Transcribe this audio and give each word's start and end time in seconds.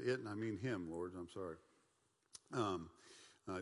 it, 0.00 0.18
and 0.18 0.28
I 0.28 0.34
mean 0.34 0.58
him, 0.58 0.88
Lord. 0.90 1.12
I'm 1.18 1.28
sorry. 1.28 1.56
Um, 2.52 2.88
uh, 3.48 3.60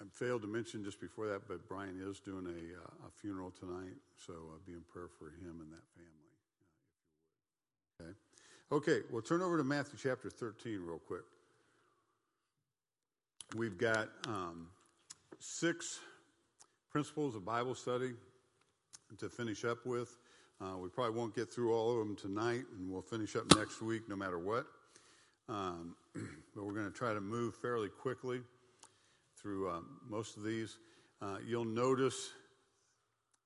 I 0.00 0.04
failed 0.12 0.42
to 0.42 0.48
mention 0.48 0.84
just 0.84 1.00
before 1.00 1.26
that, 1.28 1.48
but 1.48 1.68
Brian 1.68 2.00
is 2.08 2.20
doing 2.20 2.46
a, 2.46 2.50
uh, 2.80 3.08
a 3.08 3.10
funeral 3.20 3.50
tonight, 3.50 3.96
so 4.16 4.32
uh, 4.32 4.58
be 4.64 4.72
in 4.72 4.82
prayer 4.92 5.08
for 5.18 5.26
him 5.26 5.60
and 5.60 5.72
that 5.72 5.84
family, 5.96 6.28
uh. 8.00 8.04
Okay. 8.04 8.12
Okay, 8.70 9.06
we'll 9.10 9.22
turn 9.22 9.42
over 9.42 9.56
to 9.56 9.64
Matthew 9.64 9.98
chapter 10.00 10.30
13 10.30 10.80
real 10.84 10.98
quick. 10.98 11.22
We've 13.56 13.78
got 13.78 14.08
um, 14.26 14.68
six 15.40 15.98
principles 16.90 17.34
of 17.34 17.44
Bible 17.44 17.74
study 17.74 18.12
to 19.18 19.28
finish 19.28 19.64
up 19.64 19.86
with. 19.86 20.16
Uh, 20.60 20.76
we 20.76 20.88
probably 20.90 21.16
won't 21.16 21.34
get 21.34 21.52
through 21.52 21.72
all 21.72 21.92
of 21.92 21.98
them 21.98 22.14
tonight, 22.14 22.64
and 22.76 22.90
we'll 22.90 23.02
finish 23.02 23.36
up 23.36 23.44
next 23.56 23.80
week 23.80 24.08
no 24.08 24.16
matter 24.16 24.38
what. 24.38 24.66
Um, 25.48 25.96
but 26.54 26.64
we're 26.64 26.74
going 26.74 26.90
to 26.90 26.96
try 26.96 27.14
to 27.14 27.20
move 27.20 27.54
fairly 27.54 27.88
quickly 27.88 28.40
through 29.40 29.70
um, 29.70 29.86
most 30.08 30.36
of 30.36 30.44
these. 30.44 30.78
Uh, 31.22 31.38
you'll 31.46 31.64
notice, 31.64 32.30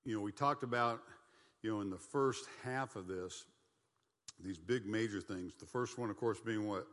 you 0.04 0.14
know, 0.14 0.20
we 0.20 0.32
talked 0.32 0.62
about, 0.62 1.00
you 1.62 1.72
know, 1.72 1.80
in 1.80 1.91
the 1.91 1.98
first 1.98 2.46
half 2.64 2.96
of 2.96 3.06
this, 3.06 3.44
these 4.42 4.58
big 4.58 4.86
major 4.86 5.20
things. 5.20 5.54
The 5.54 5.66
first 5.66 5.98
one, 5.98 6.10
of 6.10 6.16
course, 6.16 6.41
being 6.41 6.66
what? 6.66 6.86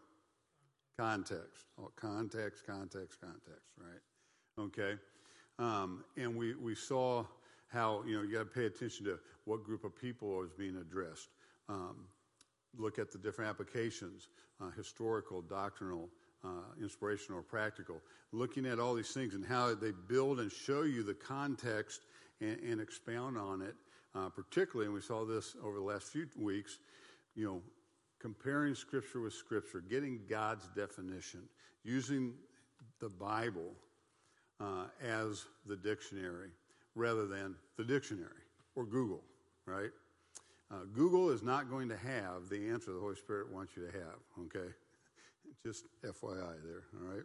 Context. 0.97 1.65
Oh, 1.79 1.91
context, 1.95 2.65
context, 2.67 3.19
context, 3.21 3.69
right? 3.77 4.65
Okay. 4.65 4.95
Um, 5.57 6.03
and 6.17 6.35
we, 6.35 6.55
we 6.55 6.75
saw 6.75 7.25
how, 7.67 8.03
you 8.05 8.15
know, 8.15 8.23
you 8.23 8.33
got 8.33 8.39
to 8.39 8.45
pay 8.45 8.65
attention 8.65 9.05
to 9.05 9.19
what 9.45 9.63
group 9.63 9.83
of 9.83 9.95
people 9.95 10.43
is 10.43 10.51
being 10.51 10.77
addressed. 10.77 11.29
Um, 11.67 12.05
look 12.77 12.99
at 12.99 13.11
the 13.11 13.17
different 13.17 13.49
applications, 13.49 14.27
uh, 14.61 14.69
historical, 14.71 15.41
doctrinal, 15.41 16.09
uh, 16.43 16.47
inspirational, 16.81 17.39
or 17.39 17.43
practical. 17.43 18.01
Looking 18.31 18.65
at 18.65 18.79
all 18.79 18.93
these 18.93 19.11
things 19.11 19.33
and 19.33 19.45
how 19.45 19.73
they 19.73 19.91
build 20.07 20.39
and 20.39 20.51
show 20.51 20.83
you 20.83 21.03
the 21.03 21.13
context 21.13 22.01
and, 22.41 22.59
and 22.59 22.81
expound 22.81 23.37
on 23.37 23.61
it, 23.61 23.75
uh, 24.15 24.29
particularly, 24.29 24.85
and 24.85 24.93
we 24.93 25.01
saw 25.01 25.25
this 25.25 25.55
over 25.63 25.77
the 25.77 25.83
last 25.83 26.07
few 26.07 26.27
weeks, 26.37 26.79
you 27.35 27.45
know, 27.45 27.61
comparing 28.19 28.75
Scripture 28.75 29.21
with 29.21 29.33
Scripture, 29.33 29.81
getting 29.81 30.21
God's 30.29 30.67
definition, 30.75 31.41
using 31.83 32.33
the 32.99 33.09
Bible 33.09 33.71
uh, 34.59 34.85
as 35.01 35.45
the 35.65 35.75
dictionary 35.75 36.49
rather 36.95 37.27
than 37.27 37.55
the 37.77 37.83
dictionary 37.83 38.43
or 38.75 38.85
Google, 38.85 39.23
right? 39.65 39.91
Uh, 40.71 40.85
Google 40.93 41.31
is 41.31 41.41
not 41.41 41.69
going 41.69 41.89
to 41.89 41.97
have 41.97 42.47
the 42.49 42.69
answer 42.69 42.93
the 42.93 42.99
Holy 42.99 43.15
Spirit 43.15 43.51
wants 43.51 43.75
you 43.75 43.85
to 43.87 43.91
have, 43.91 44.45
okay? 44.45 44.71
Just 45.65 45.85
FYI 46.03 46.55
there, 46.63 46.83
all 46.93 47.15
right? 47.15 47.23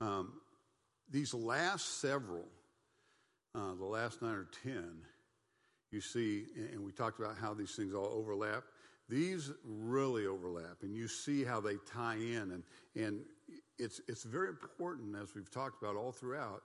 Um, 0.00 0.32
these 1.10 1.34
last 1.34 2.00
several, 2.00 2.44
uh, 3.54 3.74
the 3.78 3.84
last 3.84 4.22
nine 4.22 4.34
or 4.34 4.48
ten, 4.62 4.92
you 5.90 6.00
see, 6.00 6.44
and 6.72 6.84
we 6.84 6.92
talked 6.92 7.18
about 7.18 7.36
how 7.38 7.54
these 7.54 7.72
things 7.72 7.94
all 7.94 8.10
overlap. 8.14 8.64
These 9.08 9.50
really 9.64 10.26
overlap, 10.26 10.78
and 10.82 10.94
you 10.96 11.06
see 11.06 11.44
how 11.44 11.60
they 11.60 11.76
tie 11.92 12.14
in, 12.14 12.52
and 12.52 12.62
and 12.96 13.20
it's 13.78 14.00
it's 14.08 14.22
very 14.22 14.48
important 14.48 15.16
as 15.20 15.34
we've 15.34 15.50
talked 15.50 15.82
about 15.82 15.96
all 15.96 16.12
throughout 16.12 16.62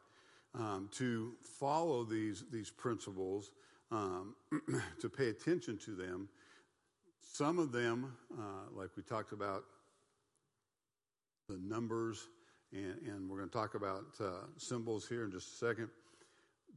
um, 0.55 0.89
to 0.93 1.33
follow 1.59 2.03
these 2.03 2.45
these 2.51 2.69
principles 2.69 3.51
um, 3.91 4.35
to 5.01 5.09
pay 5.09 5.29
attention 5.29 5.77
to 5.85 5.91
them. 5.91 6.29
Some 7.21 7.59
of 7.59 7.71
them, 7.71 8.13
uh, 8.37 8.71
like 8.75 8.89
we 8.95 9.03
talked 9.03 9.31
about, 9.31 9.63
the 11.49 11.57
numbers, 11.57 12.27
and, 12.73 12.97
and 13.07 13.29
we're 13.29 13.37
going 13.37 13.49
to 13.49 13.57
talk 13.57 13.75
about 13.75 14.05
uh, 14.19 14.45
symbols 14.57 15.07
here 15.07 15.23
in 15.23 15.31
just 15.31 15.53
a 15.53 15.65
second. 15.65 15.89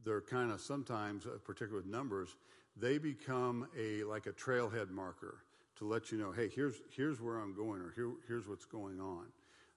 They're 0.05 0.21
kind 0.21 0.51
of 0.51 0.61
sometimes, 0.61 1.25
uh, 1.25 1.31
particularly 1.43 1.83
with 1.83 1.91
numbers, 1.91 2.35
they 2.77 2.97
become 2.97 3.67
a 3.77 4.03
like 4.03 4.27
a 4.27 4.31
trailhead 4.31 4.89
marker 4.89 5.43
to 5.77 5.85
let 5.85 6.11
you 6.11 6.17
know, 6.17 6.31
hey, 6.31 6.47
here's 6.47 6.75
here's 6.95 7.19
where 7.19 7.39
I'm 7.39 7.53
going, 7.53 7.81
or 7.81 7.91
here, 7.95 8.11
here's 8.27 8.47
what's 8.47 8.65
going 8.65 8.99
on. 9.01 9.25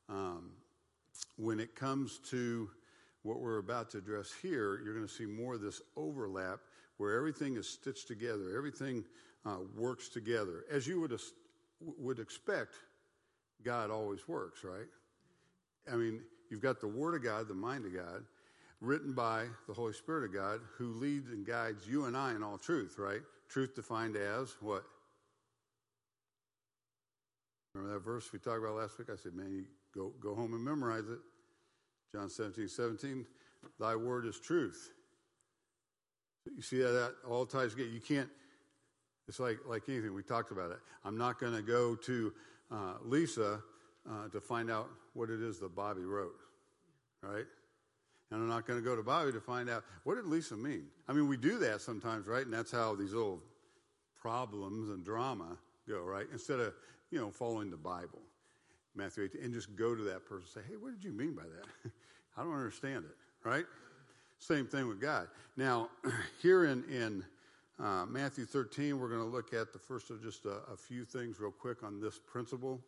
Um, 0.09 0.51
when 1.37 1.59
it 1.59 1.75
comes 1.75 2.21
to 2.31 2.71
what 3.23 3.41
we're 3.41 3.59
about 3.59 3.91
to 3.91 3.99
address 3.99 4.31
here, 4.43 4.81
you're 4.85 4.95
going 4.95 5.07
to 5.07 5.13
see 5.13 5.27
more 5.27 5.55
of 5.55 5.61
this 5.61 5.81
overlap 5.97 6.61
where 6.99 7.17
everything 7.17 7.57
is 7.57 7.69
stitched 7.69 8.09
together, 8.09 8.57
everything 8.57 9.05
uh, 9.47 9.59
works 9.77 10.09
together, 10.09 10.65
as 10.71 10.87
you 10.87 11.01
would, 11.01 11.19
would 11.81 12.19
expect 12.19 12.75
God 13.65 13.91
always 13.91 14.27
works, 14.29 14.65
right? 14.65 14.87
I 15.91 15.97
mean, 15.97 16.21
you've 16.51 16.63
got 16.63 16.81
the 16.81 16.89
Word 16.89 17.15
of 17.15 17.23
God, 17.23 17.49
the 17.49 17.55
mind 17.55 17.85
of 17.87 17.95
God, 17.95 18.25
written 18.81 19.13
by 19.13 19.47
the 19.67 19.75
Holy 19.75 19.93
Spirit 19.93 20.25
of 20.25 20.35
God, 20.35 20.61
who 20.77 20.95
leads 20.95 21.31
and 21.31 21.47
guides 21.47 21.87
you 21.87 22.05
and 22.05 22.17
I 22.17 22.35
in 22.35 22.43
all 22.43 22.59
truth, 22.59 22.97
right? 22.99 23.21
Truth 23.49 23.75
defined 23.75 24.17
as 24.17 24.55
what? 24.61 24.85
Remember 27.75 27.95
that 27.95 28.05
verse 28.05 28.33
we 28.33 28.39
talked 28.39 28.59
about 28.59 28.77
last 28.77 28.99
week? 28.99 29.09
I 29.13 29.17
said, 29.17 29.35
man, 29.35 29.53
you 29.53 29.65
go, 29.95 30.13
go 30.21 30.35
home 30.35 30.55
and 30.55 30.65
memorize 30.65 31.09
it. 31.09 31.19
John 32.13 32.31
17, 32.31 32.69
17, 32.69 33.27
thy 33.81 33.97
word 33.97 34.27
is 34.27 34.39
truth. 34.39 34.93
You 36.55 36.63
see 36.63 36.79
that, 36.79 37.15
all 37.29 37.47
ties 37.47 37.71
together. 37.71 37.91
You 37.91 38.01
can't, 38.01 38.29
it's 39.29 39.41
like, 39.41 39.59
like 39.67 39.83
anything, 39.89 40.15
we 40.15 40.23
talked 40.23 40.53
about 40.53 40.71
it. 40.71 40.79
I'm 41.05 41.17
not 41.17 41.39
going 41.39 41.55
to 41.55 41.63
go 41.63 41.95
to 41.95 42.33
uh, 42.71 42.95
Lisa 43.03 43.61
uh, 44.09 44.29
to 44.29 44.41
find 44.41 44.71
out 44.71 44.89
what 45.15 45.31
it 45.31 45.41
is 45.41 45.59
that 45.61 45.75
Bobby 45.75 46.03
wrote, 46.03 46.39
right? 47.23 47.47
And 48.31 48.43
I'm 48.43 48.49
not 48.49 48.67
going 48.67 48.79
to 48.79 48.85
go 48.85 48.97
to 48.97 49.03
Bobby 49.03 49.33
to 49.33 49.41
find 49.41 49.71
out 49.71 49.85
what 50.05 50.17
did 50.17 50.27
Lisa 50.27 50.57
mean. 50.57 50.87
I 51.09 51.13
mean, 51.13 51.29
we 51.29 51.37
do 51.37 51.59
that 51.59 51.81
sometimes, 51.81 52.27
right? 52.27 52.45
And 52.45 52.53
that's 52.53 52.73
how 52.73 52.95
these 52.95 53.13
little 53.13 53.41
problems 54.21 54.89
and 54.91 55.05
drama 55.05 55.57
go, 55.89 56.03
right? 56.03 56.27
Instead 56.33 56.61
of 56.61 56.75
you 57.11 57.21
know 57.21 57.31
following 57.31 57.71
the 57.71 57.77
Bible, 57.77 58.23
Matthew 58.95 59.25
18, 59.25 59.43
and 59.43 59.55
just 59.55 59.77
go 59.77 59.95
to 59.95 60.03
that 60.05 60.25
person 60.25 60.47
and 60.55 60.65
say, 60.65 60.69
"Hey, 60.69 60.77
what 60.77 60.93
did 60.93 61.05
you 61.05 61.13
mean 61.13 61.35
by 61.35 61.43
that? 61.43 61.91
I 62.37 62.43
don't 62.43 62.55
understand 62.55 63.05
it." 63.05 63.17
Right? 63.49 63.67
Same 64.39 64.67
thing 64.67 64.89
with 64.89 65.01
God. 65.01 65.29
Now, 65.57 65.89
here 66.43 66.67
in, 66.67 66.85
in 66.85 67.25
uh, 67.83 68.07
Matthew 68.07 68.45
13, 68.45 68.99
we're 68.99 69.09
going 69.09 69.21
to 69.21 69.27
look 69.27 69.53
at 69.53 69.73
the 69.73 69.79
first 69.79 70.11
of 70.11 70.23
just 70.23 70.45
a, 70.45 70.61
a, 70.73 70.77
few 70.77 71.05
things 71.05 71.41
real 71.41 71.51
quick 71.51 71.83
on 71.83 72.01
this 72.01 72.19
principle. 72.19 72.81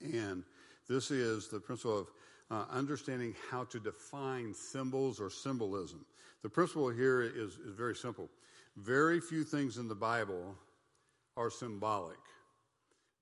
And 0.00 0.44
this 0.88 1.10
is 1.10 1.48
the 1.48 1.60
principle 1.60 1.98
of 1.98 2.10
uh, 2.50 2.64
understanding 2.70 3.34
how 3.50 3.64
to 3.64 3.78
define 3.78 4.54
symbols 4.54 5.20
or 5.20 5.28
symbolism. 5.28 6.06
The 6.42 6.48
principle 6.48 6.88
here 6.88 7.22
is, 7.22 7.58
is 7.58 7.74
very 7.74 7.94
simple. 7.94 8.28
Very 8.76 9.20
few 9.20 9.44
things 9.44 9.76
in 9.76 9.88
the 9.88 9.94
Bible 9.94 10.54
are 11.36 11.50
symbolic. 11.50 12.18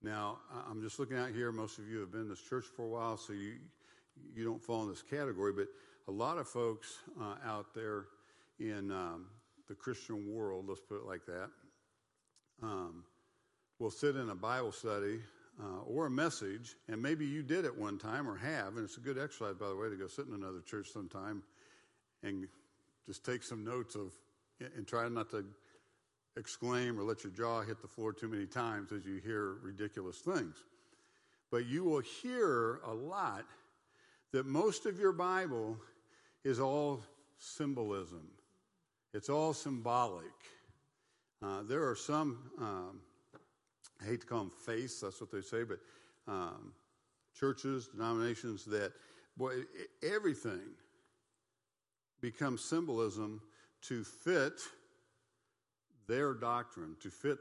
Now, 0.02 0.38
I'm 0.70 0.82
just 0.82 0.98
looking 0.98 1.16
out 1.16 1.30
here. 1.30 1.50
Most 1.50 1.78
of 1.78 1.88
you 1.88 1.98
have 2.00 2.12
been 2.12 2.22
in 2.22 2.28
this 2.28 2.42
church 2.42 2.64
for 2.76 2.84
a 2.84 2.88
while, 2.88 3.16
so 3.16 3.32
you, 3.32 3.54
you 4.34 4.44
don't 4.44 4.62
fall 4.62 4.82
in 4.82 4.88
this 4.88 5.02
category, 5.02 5.52
but 5.52 5.66
a 6.08 6.12
lot 6.12 6.38
of 6.38 6.46
folks 6.46 6.98
uh, 7.20 7.34
out 7.44 7.74
there 7.74 8.04
in 8.60 8.92
um, 8.92 9.26
the 9.68 9.74
Christian 9.74 10.32
world, 10.32 10.66
let's 10.68 10.80
put 10.80 10.98
it 10.98 11.04
like 11.04 11.26
that, 11.26 11.50
um, 12.62 13.04
will 13.78 13.90
sit 13.90 14.16
in 14.16 14.30
a 14.30 14.34
Bible 14.34 14.72
study 14.72 15.18
uh, 15.60 15.80
or 15.86 16.06
a 16.06 16.10
message, 16.10 16.76
and 16.88 17.02
maybe 17.02 17.26
you 17.26 17.42
did 17.42 17.64
it 17.64 17.76
one 17.76 17.98
time 17.98 18.28
or 18.28 18.36
have, 18.36 18.76
and 18.76 18.84
it's 18.84 18.96
a 18.98 19.00
good 19.00 19.18
exercise, 19.18 19.54
by 19.58 19.68
the 19.68 19.76
way, 19.76 19.88
to 19.88 19.96
go 19.96 20.06
sit 20.06 20.26
in 20.26 20.34
another 20.34 20.60
church 20.60 20.88
sometime 20.92 21.42
and 22.22 22.46
just 23.06 23.24
take 23.24 23.42
some 23.42 23.64
notes 23.64 23.94
of, 23.96 24.12
and 24.76 24.86
try 24.86 25.08
not 25.08 25.30
to 25.30 25.44
exclaim 26.36 27.00
or 27.00 27.02
let 27.02 27.24
your 27.24 27.32
jaw 27.32 27.62
hit 27.62 27.80
the 27.82 27.88
floor 27.88 28.12
too 28.12 28.28
many 28.28 28.46
times 28.46 28.92
as 28.92 29.04
you 29.04 29.20
hear 29.24 29.56
ridiculous 29.62 30.18
things. 30.18 30.54
But 31.50 31.66
you 31.66 31.84
will 31.84 32.02
hear 32.22 32.80
a 32.84 32.92
lot 32.92 33.44
that 34.32 34.46
most 34.46 34.86
of 34.86 34.98
your 34.98 35.12
Bible 35.12 35.78
is 36.46 36.60
all 36.60 37.00
symbolism, 37.38 38.28
it's 39.12 39.28
all 39.28 39.52
symbolic. 39.52 40.30
Uh, 41.42 41.62
there 41.68 41.88
are 41.88 41.96
some, 41.96 42.38
um, 42.60 43.00
I 44.00 44.04
hate 44.04 44.20
to 44.20 44.26
call 44.28 44.38
them 44.38 44.52
faiths, 44.64 45.00
that's 45.00 45.20
what 45.20 45.32
they 45.32 45.40
say, 45.40 45.64
but 45.64 45.80
um, 46.28 46.72
churches, 47.38 47.88
denominations 47.88 48.64
that, 48.66 48.92
boy, 49.36 49.54
everything 50.04 50.60
becomes 52.20 52.62
symbolism 52.62 53.40
to 53.82 54.04
fit 54.04 54.60
their 56.06 56.32
doctrine, 56.32 56.94
to 57.02 57.10
fit 57.10 57.38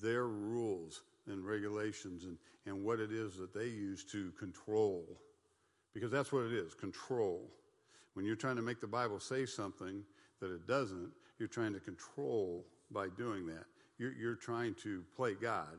their 0.00 0.28
rules 0.28 1.02
and 1.26 1.44
regulations 1.44 2.22
and, 2.22 2.38
and 2.66 2.84
what 2.84 3.00
it 3.00 3.10
is 3.10 3.36
that 3.36 3.52
they 3.52 3.66
use 3.66 4.04
to 4.04 4.30
control. 4.38 5.04
Because 5.92 6.12
that's 6.12 6.30
what 6.30 6.44
it 6.44 6.52
is 6.52 6.72
control. 6.72 7.50
When 8.14 8.24
you're 8.24 8.36
trying 8.36 8.56
to 8.56 8.62
make 8.62 8.80
the 8.80 8.86
Bible 8.86 9.20
say 9.20 9.46
something 9.46 10.02
that 10.40 10.50
it 10.50 10.66
doesn't, 10.66 11.10
you're 11.38 11.48
trying 11.48 11.72
to 11.74 11.80
control 11.80 12.64
by 12.90 13.08
doing 13.08 13.46
that. 13.46 13.64
You're, 13.98 14.12
you're 14.12 14.36
trying 14.36 14.74
to 14.82 15.02
play 15.16 15.34
God, 15.34 15.78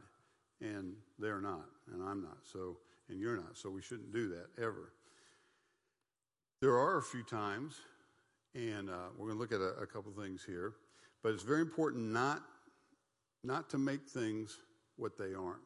and 0.61 0.93
they're 1.19 1.41
not, 1.41 1.65
and 1.93 2.01
I'm 2.03 2.21
not. 2.21 2.37
So 2.43 2.77
and 3.09 3.19
you're 3.19 3.35
not. 3.35 3.57
So 3.57 3.69
we 3.69 3.81
shouldn't 3.81 4.13
do 4.13 4.29
that 4.29 4.47
ever. 4.61 4.93
There 6.61 6.77
are 6.77 6.97
a 6.97 7.03
few 7.03 7.23
times, 7.23 7.75
and 8.53 8.89
uh, 8.89 9.09
we're 9.17 9.27
going 9.27 9.37
to 9.37 9.41
look 9.41 9.51
at 9.51 9.61
a, 9.61 9.81
a 9.81 9.85
couple 9.85 10.11
things 10.11 10.43
here, 10.45 10.73
but 11.21 11.33
it's 11.33 11.43
very 11.43 11.61
important 11.61 12.11
not 12.11 12.41
not 13.43 13.69
to 13.69 13.77
make 13.77 14.07
things 14.07 14.57
what 14.95 15.19
they 15.19 15.35
aren't, 15.35 15.59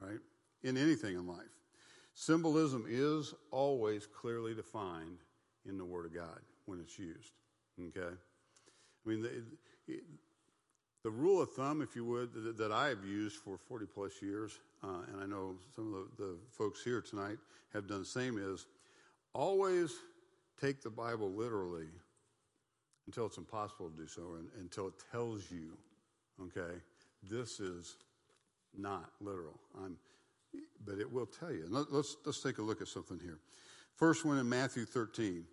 right? 0.00 0.20
In 0.62 0.76
anything 0.76 1.16
in 1.16 1.26
life. 1.26 1.40
Symbolism 2.14 2.86
is 2.88 3.34
always 3.50 4.06
clearly 4.06 4.54
defined 4.54 5.18
in 5.68 5.78
the 5.78 5.84
Word 5.84 6.06
of 6.06 6.14
God 6.14 6.40
when 6.66 6.80
it's 6.80 6.98
used, 6.98 7.32
okay? 7.80 8.14
I 9.04 9.08
mean, 9.08 9.22
the, 9.22 10.00
the 11.04 11.10
rule 11.10 11.42
of 11.42 11.52
thumb, 11.52 11.82
if 11.82 11.96
you 11.96 12.04
would, 12.04 12.56
that, 12.58 12.70
I 12.72 12.88
have 12.88 13.04
used 13.04 13.36
for 13.36 13.58
40 13.58 13.86
plus 13.86 14.22
years, 14.22 14.58
uh, 14.84 15.02
and 15.12 15.22
I 15.22 15.26
know 15.26 15.56
some 15.74 15.92
of 15.92 16.16
the, 16.16 16.24
the 16.24 16.36
folks 16.50 16.82
here 16.82 17.00
tonight 17.00 17.38
have 17.72 17.88
done 17.88 18.00
the 18.00 18.04
same, 18.04 18.38
is 18.38 18.66
always 19.34 19.92
take 20.60 20.82
the 20.82 20.90
Bible 20.90 21.30
literally 21.32 21.88
until 23.06 23.26
it's 23.26 23.38
impossible 23.38 23.90
to 23.90 23.96
do 23.96 24.06
so, 24.06 24.36
and, 24.38 24.48
until 24.60 24.88
it 24.88 24.94
tells 25.10 25.50
you, 25.50 25.76
okay, 26.40 26.74
this 27.28 27.58
is 27.58 27.96
not 28.76 29.10
literal. 29.20 29.58
I'm, 29.84 29.96
but 30.84 30.98
it 30.98 31.10
will 31.10 31.26
tell 31.26 31.50
you. 31.50 31.66
Let, 31.68 31.88
us 31.88 32.16
let's 32.24 32.42
take 32.42 32.58
a 32.58 32.62
look 32.62 32.80
at 32.80 32.88
something 32.88 33.18
here. 33.20 33.38
First 33.96 34.24
one 34.24 34.38
in 34.38 34.48
Matthew 34.48 34.84
13, 34.84 35.44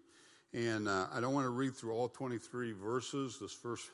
and 0.53 0.87
uh, 0.87 1.07
I 1.13 1.19
don't 1.19 1.33
want 1.33 1.45
to 1.45 1.51
read 1.51 1.75
through 1.75 1.93
all 1.93 2.07
23 2.07 2.71
verses. 2.71 3.37
This 3.39 3.53
first 3.53 3.89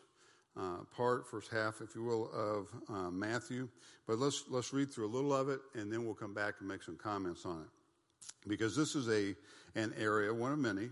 uh, 0.57 0.77
part, 0.95 1.27
first 1.27 1.51
half, 1.51 1.81
if 1.81 1.95
you 1.95 2.03
will, 2.03 2.29
of 2.33 2.67
uh, 2.89 3.09
Matthew. 3.11 3.67
But 4.07 4.19
let's 4.19 4.45
let's 4.49 4.71
read 4.71 4.91
through 4.91 5.07
a 5.07 5.13
little 5.13 5.33
of 5.33 5.49
it, 5.49 5.59
and 5.73 5.91
then 5.91 6.05
we'll 6.05 6.13
come 6.13 6.33
back 6.33 6.55
and 6.59 6.67
make 6.67 6.83
some 6.83 6.95
comments 6.95 7.45
on 7.45 7.61
it, 7.61 8.47
because 8.47 8.75
this 8.75 8.95
is 8.95 9.09
a 9.09 9.35
an 9.77 9.93
area, 9.99 10.33
one 10.33 10.53
of 10.53 10.59
many, 10.59 10.89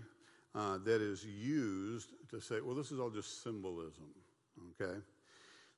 uh, 0.54 0.78
that 0.84 1.00
is 1.00 1.24
used 1.24 2.10
to 2.30 2.40
say, 2.40 2.60
well, 2.60 2.74
this 2.74 2.92
is 2.92 3.00
all 3.00 3.10
just 3.10 3.42
symbolism. 3.42 4.10
Okay, 4.80 4.98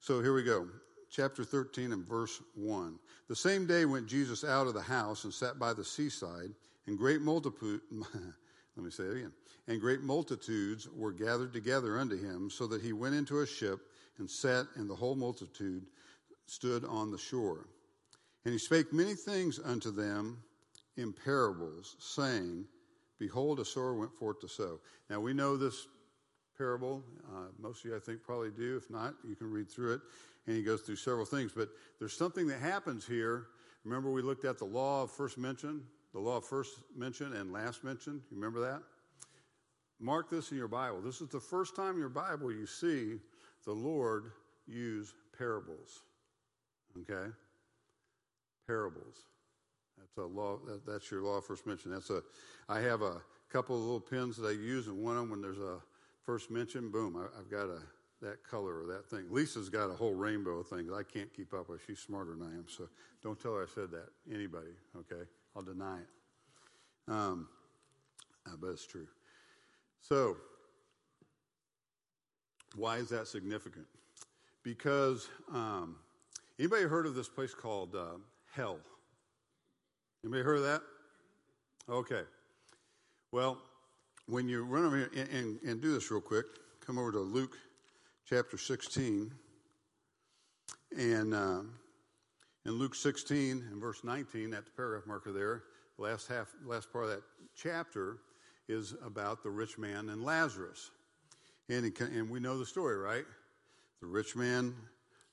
so 0.00 0.20
here 0.20 0.34
we 0.34 0.42
go. 0.42 0.66
Chapter 1.08 1.44
13 1.44 1.92
and 1.92 2.06
verse 2.06 2.42
1. 2.56 2.98
The 3.28 3.36
same 3.36 3.66
day 3.66 3.84
went 3.84 4.08
Jesus 4.08 4.42
out 4.42 4.66
of 4.66 4.74
the 4.74 4.82
house 4.82 5.24
and 5.24 5.32
sat 5.32 5.58
by 5.58 5.72
the 5.72 5.84
seaside, 5.84 6.50
and 6.86 6.96
great 6.96 7.20
multitude, 7.20 7.80
let 7.90 8.84
me 8.84 8.90
say 8.90 9.04
it 9.04 9.16
again, 9.16 9.32
and 9.68 9.80
great 9.80 10.02
multitudes 10.02 10.88
were 10.94 11.12
gathered 11.12 11.52
together 11.52 11.98
unto 11.98 12.16
him, 12.16 12.50
so 12.50 12.66
that 12.66 12.82
he 12.82 12.92
went 12.92 13.14
into 13.14 13.40
a 13.40 13.46
ship 13.46 13.80
and 14.18 14.30
sat, 14.30 14.66
and 14.76 14.88
the 14.88 14.94
whole 14.94 15.14
multitude 15.14 15.86
stood 16.46 16.84
on 16.84 17.10
the 17.10 17.18
shore. 17.18 17.66
And 18.44 18.52
he 18.52 18.58
spake 18.58 18.92
many 18.92 19.14
things 19.14 19.58
unto 19.64 19.90
them 19.90 20.38
in 20.96 21.12
parables, 21.12 21.96
saying, 21.98 22.64
Behold, 23.18 23.60
a 23.60 23.64
sower 23.64 23.94
went 23.94 24.12
forth 24.12 24.40
to 24.40 24.48
sow. 24.48 24.78
Now 25.08 25.20
we 25.20 25.32
know 25.32 25.56
this 25.56 25.86
parable. 26.56 27.02
Uh, 27.34 27.48
most 27.58 27.84
of 27.84 27.90
you, 27.90 27.96
I 27.96 27.98
think, 27.98 28.22
probably 28.22 28.50
do. 28.50 28.76
If 28.76 28.90
not, 28.90 29.14
you 29.26 29.34
can 29.34 29.50
read 29.50 29.70
through 29.70 29.94
it. 29.94 30.00
And 30.46 30.56
he 30.56 30.62
goes 30.62 30.82
through 30.82 30.96
several 30.96 31.24
things. 31.24 31.52
But 31.54 31.70
there's 31.98 32.16
something 32.16 32.46
that 32.48 32.60
happens 32.60 33.06
here. 33.06 33.46
Remember, 33.84 34.10
we 34.10 34.22
looked 34.22 34.44
at 34.44 34.58
the 34.58 34.64
law 34.64 35.02
of 35.02 35.10
first 35.10 35.38
mention, 35.38 35.82
the 36.16 36.22
law 36.22 36.38
of 36.38 36.46
first 36.46 36.78
mention 36.96 37.34
and 37.34 37.52
last 37.52 37.84
mention. 37.84 38.14
You 38.30 38.36
remember 38.36 38.58
that? 38.60 38.80
Mark 40.00 40.30
this 40.30 40.50
in 40.50 40.56
your 40.56 40.66
Bible. 40.66 41.02
This 41.02 41.20
is 41.20 41.28
the 41.28 41.38
first 41.38 41.76
time 41.76 41.92
in 41.92 41.98
your 41.98 42.08
Bible 42.08 42.50
you 42.50 42.64
see 42.64 43.18
the 43.66 43.72
Lord 43.72 44.32
use 44.66 45.12
parables. 45.36 46.00
Okay? 47.02 47.30
Parables. 48.66 49.26
That's 49.98 50.16
a 50.16 50.22
law. 50.22 50.58
That, 50.66 50.86
that's 50.86 51.10
your 51.10 51.20
law 51.20 51.36
of 51.36 51.44
first 51.44 51.66
mention. 51.66 51.90
That's 51.90 52.08
a. 52.08 52.22
I 52.66 52.80
have 52.80 53.02
a 53.02 53.20
couple 53.52 53.76
of 53.76 53.82
little 53.82 54.00
pins 54.00 54.38
that 54.38 54.46
I 54.46 54.52
use, 54.52 54.86
and 54.86 54.96
one 55.04 55.16
of 55.16 55.20
them 55.20 55.30
when 55.32 55.42
there's 55.42 55.58
a 55.58 55.80
first 56.24 56.50
mention, 56.50 56.90
boom, 56.90 57.14
I, 57.14 57.36
have 57.36 57.50
got 57.50 57.68
a 57.68 57.82
that 58.22 58.42
color 58.42 58.82
or 58.82 58.86
that 58.86 59.04
thing. 59.10 59.26
Lisa's 59.30 59.68
got 59.68 59.90
a 59.90 59.94
whole 59.94 60.14
rainbow 60.14 60.60
of 60.60 60.68
things 60.68 60.90
I 60.90 61.02
can't 61.02 61.32
keep 61.34 61.52
up 61.52 61.68
with. 61.68 61.82
She's 61.86 61.98
smarter 61.98 62.30
than 62.30 62.42
I 62.42 62.54
am, 62.54 62.64
so 62.66 62.88
don't 63.22 63.38
tell 63.38 63.54
her 63.54 63.64
I 63.64 63.66
said 63.66 63.90
that. 63.90 64.08
Anybody, 64.32 64.72
okay? 64.96 65.28
I'll 65.56 65.62
deny 65.62 65.98
it. 66.00 67.12
Um, 67.12 67.48
but 68.60 68.68
it's 68.68 68.86
true. 68.86 69.06
So, 70.02 70.36
why 72.76 72.98
is 72.98 73.08
that 73.08 73.26
significant? 73.26 73.86
Because 74.62 75.28
um, 75.52 75.96
anybody 76.58 76.84
heard 76.84 77.06
of 77.06 77.14
this 77.14 77.28
place 77.28 77.54
called 77.54 77.94
uh, 77.94 78.18
Hell? 78.52 78.78
Anybody 80.22 80.42
heard 80.42 80.58
of 80.58 80.64
that? 80.64 80.82
Okay. 81.88 82.22
Well, 83.32 83.58
when 84.26 84.48
you 84.48 84.64
run 84.64 84.84
over 84.84 84.96
here 84.96 85.10
and, 85.16 85.28
and, 85.30 85.58
and 85.66 85.80
do 85.80 85.94
this 85.94 86.10
real 86.10 86.20
quick, 86.20 86.46
come 86.84 86.98
over 86.98 87.12
to 87.12 87.20
Luke 87.20 87.56
chapter 88.28 88.58
16. 88.58 89.32
And 90.98 91.34
uh, 91.34 91.60
in 92.66 92.72
Luke 92.72 92.96
16 92.96 93.64
and 93.70 93.80
verse 93.80 94.02
19, 94.02 94.52
at 94.52 94.64
the 94.64 94.70
paragraph 94.72 95.06
marker 95.06 95.30
there, 95.30 95.62
the 95.96 96.02
last 96.02 96.26
half, 96.26 96.48
last 96.64 96.92
part 96.92 97.04
of 97.04 97.10
that 97.10 97.22
chapter 97.54 98.18
is 98.68 98.94
about 99.04 99.44
the 99.44 99.50
rich 99.50 99.78
man 99.78 100.08
and 100.08 100.24
Lazarus. 100.24 100.90
And, 101.68 101.94
can, 101.94 102.08
and 102.08 102.28
we 102.28 102.40
know 102.40 102.58
the 102.58 102.66
story, 102.66 102.96
right? 102.96 103.24
The 104.00 104.06
rich 104.08 104.34
man, 104.34 104.74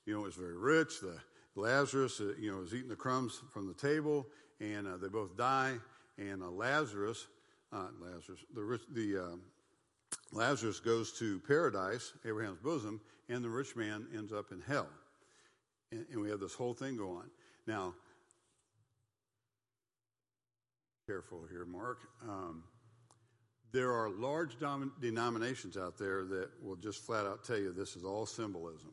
you 0.06 0.14
know, 0.14 0.24
is 0.26 0.34
very 0.34 0.56
rich. 0.56 1.00
The 1.00 1.18
Lazarus, 1.56 2.20
uh, 2.20 2.34
you 2.38 2.52
know, 2.52 2.62
is 2.62 2.72
eating 2.72 2.88
the 2.88 2.94
crumbs 2.94 3.42
from 3.52 3.66
the 3.66 3.74
table, 3.74 4.26
and 4.60 4.86
uh, 4.86 4.96
they 4.96 5.08
both 5.08 5.36
die. 5.36 5.74
And 6.16 6.40
uh, 6.40 6.50
Lazarus, 6.50 7.26
uh, 7.72 7.88
Lazarus, 8.00 8.44
the 8.54 8.62
rich, 8.62 8.82
the 8.92 9.18
um, 9.18 9.40
Lazarus 10.30 10.78
goes 10.78 11.12
to 11.18 11.40
paradise, 11.40 12.12
Abraham's 12.24 12.60
bosom, 12.60 13.00
and 13.28 13.42
the 13.42 13.50
rich 13.50 13.74
man 13.74 14.06
ends 14.14 14.32
up 14.32 14.52
in 14.52 14.60
hell. 14.60 14.86
And, 15.94 16.06
and 16.10 16.20
we 16.20 16.28
have 16.30 16.40
this 16.40 16.54
whole 16.54 16.74
thing 16.74 16.96
go 16.96 17.10
on. 17.10 17.30
Now, 17.66 17.94
careful 21.06 21.44
here, 21.50 21.64
Mark. 21.64 22.00
Um, 22.28 22.64
there 23.72 23.92
are 23.92 24.10
large 24.10 24.58
dom- 24.58 24.92
denominations 25.00 25.76
out 25.76 25.96
there 25.96 26.24
that 26.24 26.50
will 26.62 26.76
just 26.76 27.04
flat 27.04 27.26
out 27.26 27.44
tell 27.44 27.58
you 27.58 27.72
this 27.72 27.96
is 27.96 28.04
all 28.04 28.26
symbolism. 28.26 28.92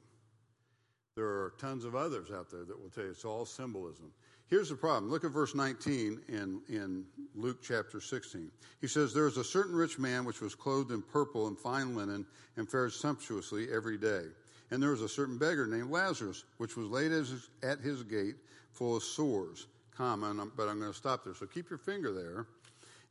There 1.15 1.25
are 1.25 1.53
tons 1.59 1.86
of 1.86 1.95
others 1.95 2.31
out 2.31 2.50
there 2.50 2.63
that 2.65 2.80
will 2.80 2.89
tell 2.89 3.04
you 3.04 3.12
it's 3.12 3.25
all 3.25 3.45
symbolism. 3.45 4.12
Here's 4.47 4.69
the 4.69 4.75
problem. 4.75 5.12
Look 5.12 5.24
at 5.24 5.31
verse 5.31 5.56
19 5.56 6.21
in, 6.27 6.62
in 6.69 7.06
Luke 7.36 7.59
chapter 7.63 8.00
16. 8.00 8.52
He 8.80 8.87
says, 8.87 9.14
There 9.14 9.28
is 9.28 9.37
a 9.37 9.44
certain 9.44 9.76
rich 9.76 9.97
man 9.97 10.26
which 10.26 10.42
was 10.42 10.56
clothed 10.56 10.92
in 10.92 11.02
purple 11.02 11.47
and 11.47 11.57
fine 11.57 11.95
linen 11.95 12.26
and 12.57 12.69
fared 12.69 12.92
sumptuously 12.92 13.68
every 13.73 13.97
day. 13.97 14.23
And 14.71 14.81
there 14.81 14.92
was 14.92 15.01
a 15.01 15.09
certain 15.09 15.37
beggar 15.37 15.68
named 15.68 15.92
Lazarus, 15.92 16.45
which 16.57 16.78
was 16.78 16.87
laid 16.87 17.11
at 17.11 17.80
his 17.80 18.04
gate 18.04 18.35
full 18.71 18.95
of 18.95 19.04
sores. 19.04 19.68
Comma, 19.95 20.33
but 20.56 20.68
I'm 20.69 20.80
going 20.80 20.92
to 20.92 20.97
stop 20.97 21.23
there. 21.25 21.35
So 21.35 21.45
keep 21.45 21.69
your 21.69 21.78
finger 21.78 22.13
there 22.13 22.47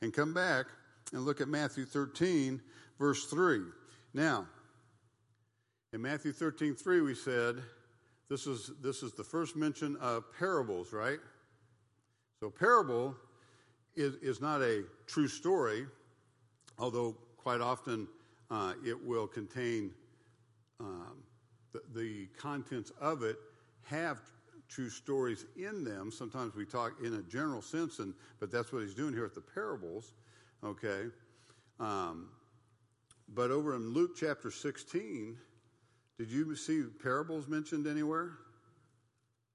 and 0.00 0.12
come 0.12 0.33
back 0.33 0.67
and 1.12 1.25
look 1.25 1.40
at 1.40 1.49
Matthew 1.49 1.85
13, 1.85 2.61
verse 2.99 3.26
3. 3.26 3.61
Now, 4.14 4.47
in 5.93 6.00
Matthew 6.00 6.33
13, 6.33 6.75
3, 6.75 7.00
we 7.02 7.14
said, 7.14 7.57
this 8.29 8.47
is, 8.47 8.71
this 8.83 9.02
is 9.02 9.12
the 9.12 9.25
first 9.25 9.57
mention 9.57 9.97
of 9.97 10.25
parables, 10.38 10.93
right? 10.93 11.19
So, 12.38 12.49
parable 12.49 13.14
is, 13.97 14.14
is 14.17 14.40
not 14.40 14.62
a 14.62 14.85
true 15.07 15.29
story, 15.29 15.87
although 16.79 17.17
quite 17.37 17.61
often 17.61 18.09
uh, 18.50 18.75
it 18.87 19.05
will 19.05 19.26
contain 19.26 19.90
um, 20.79 21.10
the, 21.95 22.27
contents 22.39 22.93
of 23.00 23.23
it 23.23 23.37
have 23.85 24.21
true 24.69 24.91
stories 24.91 25.47
in 25.57 25.85
them. 25.85 26.11
Sometimes 26.11 26.55
we 26.55 26.65
talk 26.65 26.95
in 27.05 27.15
a 27.15 27.23
general 27.23 27.62
sense, 27.62 27.99
and 27.99 28.15
but 28.39 28.50
that's 28.50 28.73
what 28.73 28.83
he's 28.83 28.95
doing 28.95 29.12
here 29.12 29.25
with 29.25 29.35
the 29.35 29.41
parables. 29.41 30.12
Okay, 30.65 31.07
um, 31.79 32.29
but 33.35 33.50
over 33.50 33.75
in 33.75 33.93
Luke 33.93 34.12
chapter 34.17 34.50
16, 34.50 35.37
did 36.19 36.31
you 36.31 36.55
see 36.55 36.83
parables 37.03 37.49
mentioned 37.49 37.87
anywhere? 37.87 38.33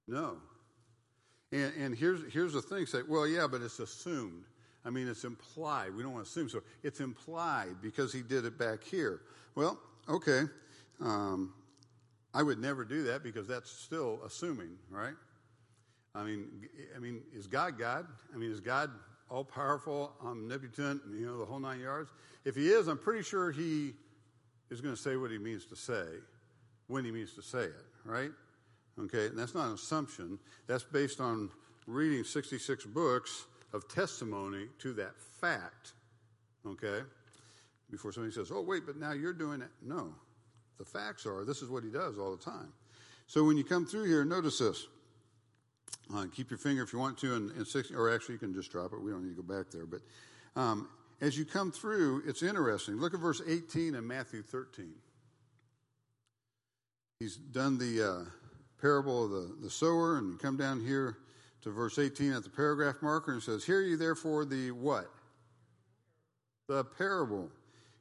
No. 0.07 0.37
And, 1.51 1.73
and 1.77 1.95
here's, 1.95 2.21
here's 2.33 2.53
the 2.53 2.61
thing 2.61 2.85
say, 2.85 2.99
well, 3.07 3.27
yeah, 3.27 3.47
but 3.49 3.61
it's 3.61 3.79
assumed. 3.79 4.45
I 4.83 4.89
mean, 4.89 5.07
it's 5.07 5.23
implied. 5.23 5.95
We 5.95 6.03
don't 6.03 6.13
want 6.13 6.25
to 6.25 6.29
assume. 6.29 6.49
So 6.49 6.61
it's 6.83 6.99
implied 6.99 7.75
because 7.81 8.13
he 8.13 8.21
did 8.21 8.45
it 8.45 8.57
back 8.57 8.83
here. 8.83 9.21
Well, 9.55 9.79
okay. 10.07 10.43
Um, 11.01 11.53
I 12.35 12.43
would 12.43 12.59
never 12.59 12.83
do 12.83 13.03
that 13.03 13.23
because 13.23 13.47
that's 13.47 13.71
still 13.71 14.19
assuming, 14.25 14.71
right? 14.89 15.13
I 16.13 16.23
mean, 16.23 16.67
I 16.93 16.99
mean, 16.99 17.21
is 17.33 17.47
God 17.47 17.79
God? 17.79 18.05
I 18.33 18.37
mean, 18.37 18.51
is 18.51 18.59
God 18.59 18.91
all 19.29 19.45
powerful, 19.45 20.11
omnipotent, 20.23 21.01
you 21.13 21.25
know, 21.25 21.37
the 21.37 21.45
whole 21.45 21.59
nine 21.59 21.79
yards? 21.79 22.11
If 22.43 22.55
he 22.55 22.67
is, 22.67 22.87
I'm 22.87 22.97
pretty 22.97 23.23
sure 23.23 23.51
he 23.51 23.93
is 24.69 24.81
going 24.81 24.93
to 24.93 25.01
say 25.01 25.15
what 25.15 25.31
he 25.31 25.37
means 25.37 25.65
to 25.67 25.77
say 25.77 26.05
when 26.87 27.05
he 27.05 27.11
means 27.11 27.33
to 27.35 27.41
say 27.41 27.63
it, 27.63 27.85
right? 28.03 28.31
Okay, 28.99 29.27
and 29.27 29.39
that's 29.39 29.55
not 29.55 29.67
an 29.67 29.73
assumption. 29.73 30.37
That's 30.67 30.83
based 30.83 31.21
on 31.21 31.49
reading 31.87 32.25
66 32.25 32.85
books 32.85 33.45
of 33.73 33.87
testimony 33.87 34.67
to 34.79 34.93
that 34.93 35.17
fact. 35.39 35.93
Okay? 36.67 37.01
Before 37.89 38.11
somebody 38.11 38.33
says, 38.33 38.51
oh, 38.53 38.61
wait, 38.61 38.85
but 38.85 38.97
now 38.97 39.13
you're 39.13 39.33
doing 39.33 39.61
it. 39.61 39.69
No. 39.81 40.15
The 40.77 40.85
facts 40.85 41.25
are 41.25 41.45
this 41.45 41.61
is 41.61 41.69
what 41.69 41.83
he 41.83 41.89
does 41.89 42.17
all 42.17 42.35
the 42.35 42.43
time. 42.43 42.71
So 43.27 43.43
when 43.43 43.57
you 43.57 43.63
come 43.63 43.85
through 43.85 44.05
here, 44.05 44.23
notice 44.25 44.59
this. 44.59 44.87
Uh, 46.13 46.25
keep 46.35 46.51
your 46.51 46.59
finger 46.59 46.83
if 46.83 46.93
you 46.93 46.99
want 46.99 47.17
to, 47.19 47.35
and 47.35 47.67
six, 47.67 47.91
or 47.91 48.13
actually 48.13 48.33
you 48.33 48.39
can 48.39 48.53
just 48.53 48.71
drop 48.71 48.93
it. 48.93 49.01
We 49.01 49.11
don't 49.11 49.23
need 49.23 49.35
to 49.35 49.41
go 49.41 49.55
back 49.57 49.71
there. 49.71 49.85
But 49.85 50.01
um, 50.55 50.87
as 51.21 51.37
you 51.37 51.45
come 51.45 51.71
through, 51.71 52.23
it's 52.27 52.43
interesting. 52.43 52.97
Look 52.97 53.13
at 53.13 53.19
verse 53.19 53.41
18 53.47 53.95
in 53.95 54.05
Matthew 54.07 54.43
13. 54.43 54.93
He's 57.19 57.37
done 57.37 57.77
the 57.77 58.03
uh, 58.03 58.29
parable 58.81 59.25
of 59.25 59.31
the, 59.31 59.55
the 59.61 59.69
sower, 59.69 60.17
and 60.17 60.33
you 60.33 60.37
come 60.37 60.57
down 60.57 60.85
here 60.85 61.17
to 61.61 61.71
verse 61.71 61.97
18 61.97 62.33
at 62.33 62.43
the 62.43 62.49
paragraph 62.49 62.97
marker 63.01 63.33
and 63.33 63.41
says, 63.41 63.65
Hear 63.65 63.81
ye 63.81 63.95
therefore 63.95 64.45
the 64.45 64.71
what? 64.71 65.09
The 66.67 66.83
parable. 66.83 67.49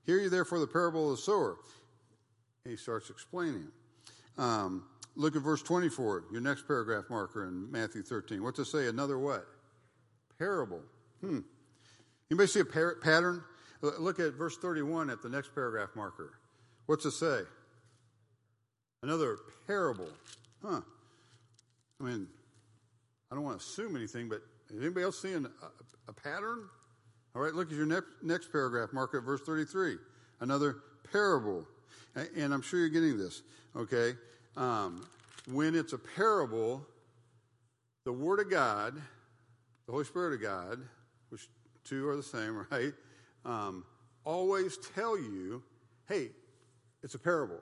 Hear 0.04 0.18
ye 0.18 0.28
therefore 0.28 0.58
the 0.58 0.66
parable 0.66 1.10
of 1.10 1.16
the 1.16 1.22
sower. 1.22 1.56
He 2.64 2.76
starts 2.76 3.10
explaining. 3.10 3.66
Um, 4.38 4.84
look 5.16 5.36
at 5.36 5.42
verse 5.42 5.62
24, 5.62 6.24
your 6.32 6.40
next 6.40 6.66
paragraph 6.66 7.04
marker 7.10 7.46
in 7.46 7.70
Matthew 7.70 8.02
13. 8.02 8.42
What's 8.42 8.56
to 8.56 8.64
say? 8.64 8.86
Another 8.86 9.18
what? 9.18 9.44
Parable. 10.38 10.80
Hmm. 11.20 11.40
Anybody 12.30 12.48
see 12.48 12.60
a 12.60 12.64
par- 12.64 12.96
pattern? 13.02 13.44
Look 13.82 14.18
at 14.18 14.32
verse 14.32 14.56
31 14.56 15.10
at 15.10 15.20
the 15.20 15.28
next 15.28 15.54
paragraph 15.54 15.90
marker. 15.94 16.38
What's 16.86 17.04
it 17.04 17.10
say? 17.10 17.40
Another 19.02 19.36
parable. 19.66 20.08
Huh. 20.64 20.80
I 22.00 22.04
mean, 22.04 22.26
I 23.30 23.34
don't 23.34 23.44
want 23.44 23.60
to 23.60 23.64
assume 23.64 23.94
anything, 23.94 24.30
but 24.30 24.40
is 24.70 24.80
anybody 24.80 25.04
else 25.04 25.20
seeing 25.20 25.44
a, 25.44 26.08
a 26.08 26.12
pattern? 26.14 26.64
All 27.36 27.42
right, 27.42 27.52
look 27.52 27.70
at 27.70 27.76
your 27.76 27.84
next, 27.84 28.08
next 28.22 28.50
paragraph, 28.50 28.94
mark 28.94 29.14
at 29.14 29.22
verse 29.22 29.42
33. 29.42 29.96
Another 30.40 30.76
parable. 31.12 31.66
And 32.14 32.54
I'm 32.54 32.62
sure 32.62 32.78
you're 32.78 32.88
getting 32.88 33.18
this, 33.18 33.42
okay? 33.76 34.14
Um, 34.56 35.06
when 35.50 35.74
it's 35.74 35.92
a 35.92 35.98
parable, 35.98 36.86
the 38.04 38.12
Word 38.12 38.40
of 38.40 38.50
God, 38.50 38.94
the 39.86 39.92
Holy 39.92 40.04
Spirit 40.04 40.34
of 40.34 40.42
God, 40.42 40.80
which 41.30 41.48
two 41.82 42.08
are 42.08 42.16
the 42.16 42.22
same, 42.22 42.64
right? 42.70 42.92
Um, 43.44 43.84
always 44.24 44.78
tell 44.94 45.18
you, 45.18 45.62
hey, 46.08 46.30
it's 47.02 47.14
a 47.14 47.18
parable 47.18 47.60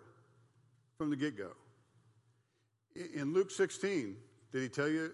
from 0.99 1.11
the 1.11 1.16
get 1.16 1.37
go. 1.37 1.52
In 3.14 3.32
Luke 3.32 3.50
16, 3.50 4.16
did 4.52 4.62
he 4.62 4.68
tell 4.68 4.88
you 4.88 5.12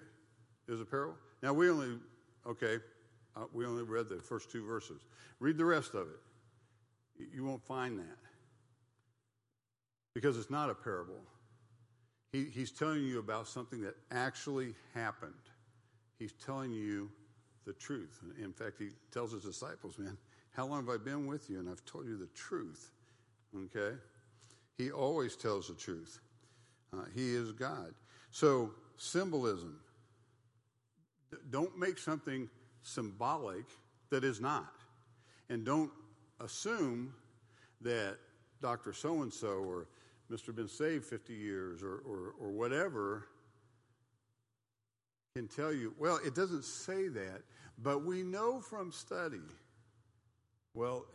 it 0.67 0.73
was 0.73 0.81
a 0.81 0.85
parable? 0.85 1.15
Now, 1.43 1.53
we 1.53 1.71
only, 1.71 1.97
okay, 2.45 2.79
uh, 3.37 3.45
we 3.53 3.65
only 3.65 3.85
read 3.85 4.09
the 4.09 4.17
first 4.17 4.51
two 4.51 4.67
verses. 4.67 5.01
Read 5.39 5.57
the 5.57 5.65
rest 5.65 5.95
of 5.95 6.09
it. 6.09 7.29
You 7.33 7.45
won't 7.45 7.63
find 7.63 7.99
that 8.01 8.28
because 10.15 10.37
it's 10.37 10.51
not 10.51 10.71
a 10.71 10.75
parable. 10.75 11.21
He, 12.33 12.45
he's 12.45 12.71
telling 12.71 13.03
you 13.03 13.19
about 13.19 13.49
something 13.49 13.81
that 13.83 13.97
actually 14.11 14.75
happened. 14.95 15.33
He's 16.19 16.33
telling 16.33 16.73
you 16.73 17.11
the 17.67 17.73
truth. 17.75 18.21
In 18.43 18.53
fact, 18.53 18.77
he 18.79 18.89
tells 19.13 19.33
his 19.33 19.43
disciples, 19.43 19.99
man, 19.99 20.17
how 20.53 20.67
long 20.67 20.87
have 20.87 20.95
I 20.95 21.03
been 21.03 21.27
with 21.27 21.49
you? 21.49 21.59
And 21.59 21.69
I've 21.69 21.85
told 21.85 22.07
you 22.07 22.17
the 22.17 22.29
truth. 22.35 22.91
Okay? 23.57 23.97
He 24.77 24.91
always 24.91 25.37
tells 25.37 25.69
the 25.69 25.75
truth. 25.75 26.21
Uh, 26.93 27.05
he 27.15 27.35
is 27.35 27.53
God. 27.53 27.95
So, 28.31 28.73
symbolism. 28.97 29.79
Don't 31.51 31.79
make 31.79 31.99
something 31.99 32.49
symbolic 32.83 33.65
that 34.11 34.25
is 34.25 34.41
not. 34.41 34.73
And 35.51 35.65
don't 35.65 35.91
assume 36.41 37.13
that 37.81 38.17
Dr. 38.61 38.93
So 38.93 39.23
and 39.23 39.33
so 39.33 39.49
or 39.49 39.87
Mr. 40.31 40.55
Been 40.55 40.69
saved 40.69 41.05
50 41.05 41.33
years 41.33 41.83
or, 41.83 42.03
or, 42.07 42.35
or 42.39 42.51
whatever 42.51 43.29
can 45.39 45.47
tell 45.47 45.73
you, 45.73 45.95
well, 45.99 46.19
it 46.25 46.35
doesn't 46.35 46.65
say 46.65 47.07
that, 47.07 47.43
but 47.79 48.05
we 48.05 48.25
know 48.25 48.61
from 48.61 48.91
study. 48.91 49.41
Well, 50.75 51.07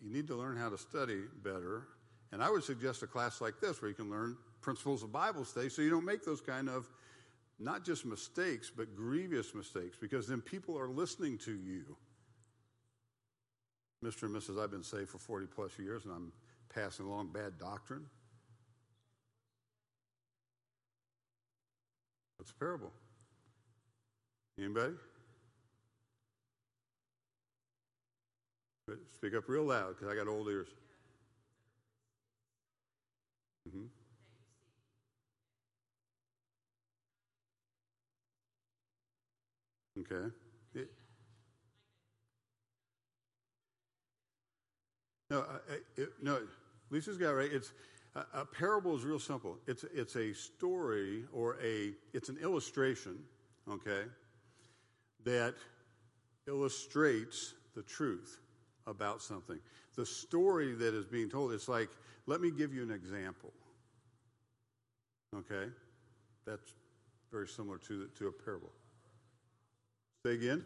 you 0.00 0.12
need 0.12 0.28
to 0.28 0.36
learn 0.36 0.56
how 0.56 0.68
to 0.68 0.78
study 0.78 1.22
better. 1.42 1.88
And 2.30 2.40
I 2.40 2.50
would 2.50 2.62
suggest 2.62 3.02
a 3.02 3.08
class 3.08 3.40
like 3.40 3.60
this 3.60 3.82
where 3.82 3.88
you 3.88 3.96
can 3.96 4.10
learn 4.10 4.36
principles 4.60 5.02
of 5.02 5.10
Bible 5.10 5.44
study 5.44 5.68
so 5.70 5.82
you 5.82 5.90
don't 5.90 6.04
make 6.04 6.24
those 6.24 6.40
kind 6.40 6.68
of 6.68 6.88
not 7.58 7.84
just 7.84 8.06
mistakes, 8.06 8.70
but 8.74 8.94
grievous 8.94 9.54
mistakes, 9.54 9.96
because 10.00 10.28
then 10.28 10.40
people 10.40 10.78
are 10.78 10.88
listening 10.88 11.36
to 11.38 11.52
you. 11.52 11.96
Mr. 14.04 14.24
and 14.24 14.36
Mrs., 14.36 14.62
I've 14.62 14.70
been 14.70 14.84
saved 14.84 15.08
for 15.08 15.18
40 15.18 15.46
plus 15.46 15.76
years 15.80 16.04
and 16.04 16.14
I'm 16.14 16.32
passing 16.72 17.06
along 17.06 17.32
bad 17.32 17.58
doctrine. 17.58 18.06
What's 22.38 22.52
a 22.52 22.54
parable? 22.54 22.92
Anybody? 24.58 24.94
Speak 29.12 29.34
up 29.34 29.44
real 29.48 29.64
loud 29.64 29.96
because 29.96 30.08
I 30.10 30.14
got 30.14 30.28
old 30.28 30.48
ears. 30.48 30.68
Mm-hmm. 33.68 33.86
Okay. 40.00 40.32
It, 40.74 40.88
no, 45.30 45.44
it, 45.96 46.08
no. 46.22 46.38
Lisa's 46.90 47.18
got 47.18 47.30
right. 47.30 47.50
It's 47.52 47.72
a, 48.14 48.40
a 48.40 48.44
parable 48.44 48.96
is 48.96 49.04
real 49.04 49.18
simple. 49.18 49.58
It's 49.66 49.84
it's 49.94 50.16
a 50.16 50.32
story 50.32 51.24
or 51.32 51.56
a 51.62 51.92
it's 52.12 52.28
an 52.28 52.38
illustration. 52.42 53.18
Okay, 53.70 54.04
that 55.24 55.54
illustrates 56.46 57.54
the 57.74 57.82
truth 57.82 58.40
about 58.86 59.22
something. 59.22 59.58
The 59.94 60.06
story 60.06 60.74
that 60.74 60.94
is 60.94 61.04
being 61.04 61.28
told, 61.28 61.52
it's 61.52 61.68
like, 61.68 61.90
let 62.26 62.40
me 62.40 62.50
give 62.50 62.72
you 62.72 62.82
an 62.82 62.90
example. 62.90 63.52
Okay? 65.36 65.70
That's 66.46 66.74
very 67.30 67.46
similar 67.46 67.78
to, 67.78 68.08
to 68.18 68.28
a 68.28 68.32
parable. 68.32 68.70
Say 70.24 70.34
again. 70.34 70.64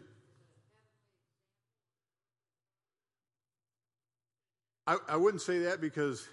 I, 4.87 4.97
I 5.07 5.17
wouldn't 5.17 5.41
say 5.41 5.59
that 5.59 5.81
because 5.81 6.27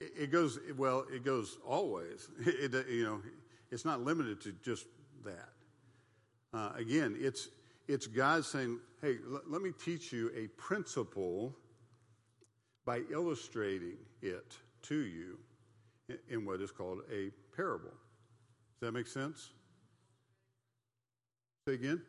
it, 0.00 0.30
goes 0.30 0.58
well. 0.76 1.04
It 1.12 1.24
goes 1.24 1.58
always. 1.66 2.28
It, 2.46 2.74
it, 2.74 2.88
you 2.88 3.04
know, 3.04 3.20
it's 3.70 3.84
not 3.84 4.02
limited 4.02 4.40
to 4.42 4.52
just 4.64 4.86
that. 5.24 5.48
Uh, 6.52 6.72
again, 6.76 7.16
it's 7.18 7.48
it's 7.88 8.06
God 8.06 8.44
saying, 8.44 8.78
"Hey, 9.00 9.16
l- 9.30 9.42
let 9.46 9.62
me 9.62 9.72
teach 9.72 10.12
you 10.12 10.30
a 10.36 10.48
principle 10.60 11.54
by 12.84 13.02
illustrating 13.10 13.96
it 14.22 14.56
to 14.82 14.96
you 14.96 15.38
in, 16.08 16.18
in 16.28 16.46
what 16.46 16.60
is 16.60 16.70
called 16.70 17.00
a 17.12 17.30
parable." 17.54 17.90
Does 17.90 18.88
that 18.88 18.92
make 18.92 19.06
sense? 19.06 19.50
Say 21.66 21.74
again. 21.74 22.02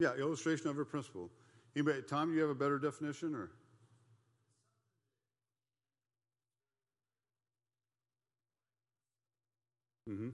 Yeah, 0.00 0.14
illustration 0.14 0.68
of 0.68 0.78
a 0.78 0.84
principle. 0.84 1.28
Anybody, 1.76 2.02
Tom, 2.02 2.32
you 2.32 2.40
have 2.40 2.50
a 2.50 2.54
better 2.54 2.78
definition 2.78 3.34
or? 3.34 3.50
Mm-hmm. 10.08 10.28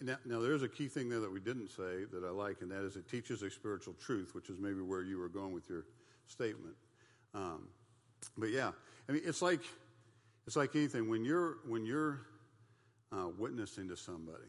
Now, 0.00 0.16
now, 0.24 0.40
there's 0.40 0.62
a 0.62 0.68
key 0.68 0.88
thing 0.88 1.08
there 1.10 1.20
that 1.20 1.30
we 1.30 1.38
didn't 1.38 1.68
say 1.68 2.06
that 2.10 2.24
I 2.26 2.30
like, 2.30 2.62
and 2.62 2.70
that 2.70 2.82
is 2.82 2.96
it 2.96 3.08
teaches 3.08 3.42
a 3.42 3.50
spiritual 3.50 3.94
truth, 3.94 4.34
which 4.34 4.48
is 4.48 4.58
maybe 4.58 4.80
where 4.80 5.02
you 5.02 5.18
were 5.18 5.28
going 5.28 5.52
with 5.52 5.68
your 5.68 5.84
statement. 6.26 6.74
Um, 7.34 7.68
but 8.38 8.50
yeah, 8.50 8.72
I 9.08 9.12
mean, 9.12 9.22
it's 9.24 9.42
like 9.42 9.60
it's 10.46 10.56
like 10.56 10.74
anything 10.74 11.08
when 11.10 11.24
you're 11.24 11.58
when 11.68 11.84
you're 11.84 12.22
uh, 13.12 13.28
witnessing 13.38 13.88
to 13.88 13.96
somebody, 13.96 14.48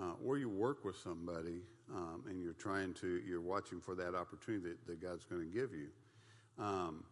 uh, 0.00 0.12
or 0.24 0.38
you 0.38 0.48
work 0.48 0.84
with 0.84 0.96
somebody, 0.96 1.62
um, 1.94 2.24
and 2.28 2.42
you're 2.42 2.52
trying 2.52 2.94
to 2.94 3.20
you're 3.26 3.40
watching 3.40 3.80
for 3.80 3.94
that 3.94 4.14
opportunity 4.14 4.68
that, 4.68 4.86
that 4.86 5.02
God's 5.02 5.24
going 5.24 5.42
to 5.42 5.48
give 5.48 5.72
you. 5.72 5.88
Um, 6.58 7.04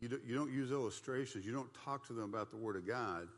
you, 0.00 0.08
do, 0.08 0.20
you 0.26 0.34
don't 0.34 0.52
use 0.52 0.70
illustrations. 0.70 1.46
You 1.46 1.52
don't 1.52 1.72
talk 1.84 2.06
to 2.08 2.12
them 2.12 2.24
about 2.24 2.50
the 2.50 2.56
Word 2.56 2.76
of 2.76 2.86
God 2.86 3.28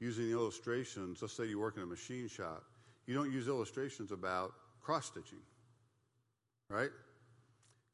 using 0.00 0.30
illustrations. 0.30 1.20
Let's 1.20 1.34
say 1.34 1.46
you 1.46 1.58
work 1.58 1.76
in 1.76 1.82
a 1.82 1.86
machine 1.86 2.28
shop. 2.28 2.64
You 3.06 3.14
don't 3.14 3.32
use 3.32 3.48
illustrations 3.48 4.12
about 4.12 4.52
cross 4.80 5.06
stitching, 5.06 5.40
right? 6.70 6.90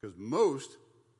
Because 0.01 0.15
most 0.17 0.77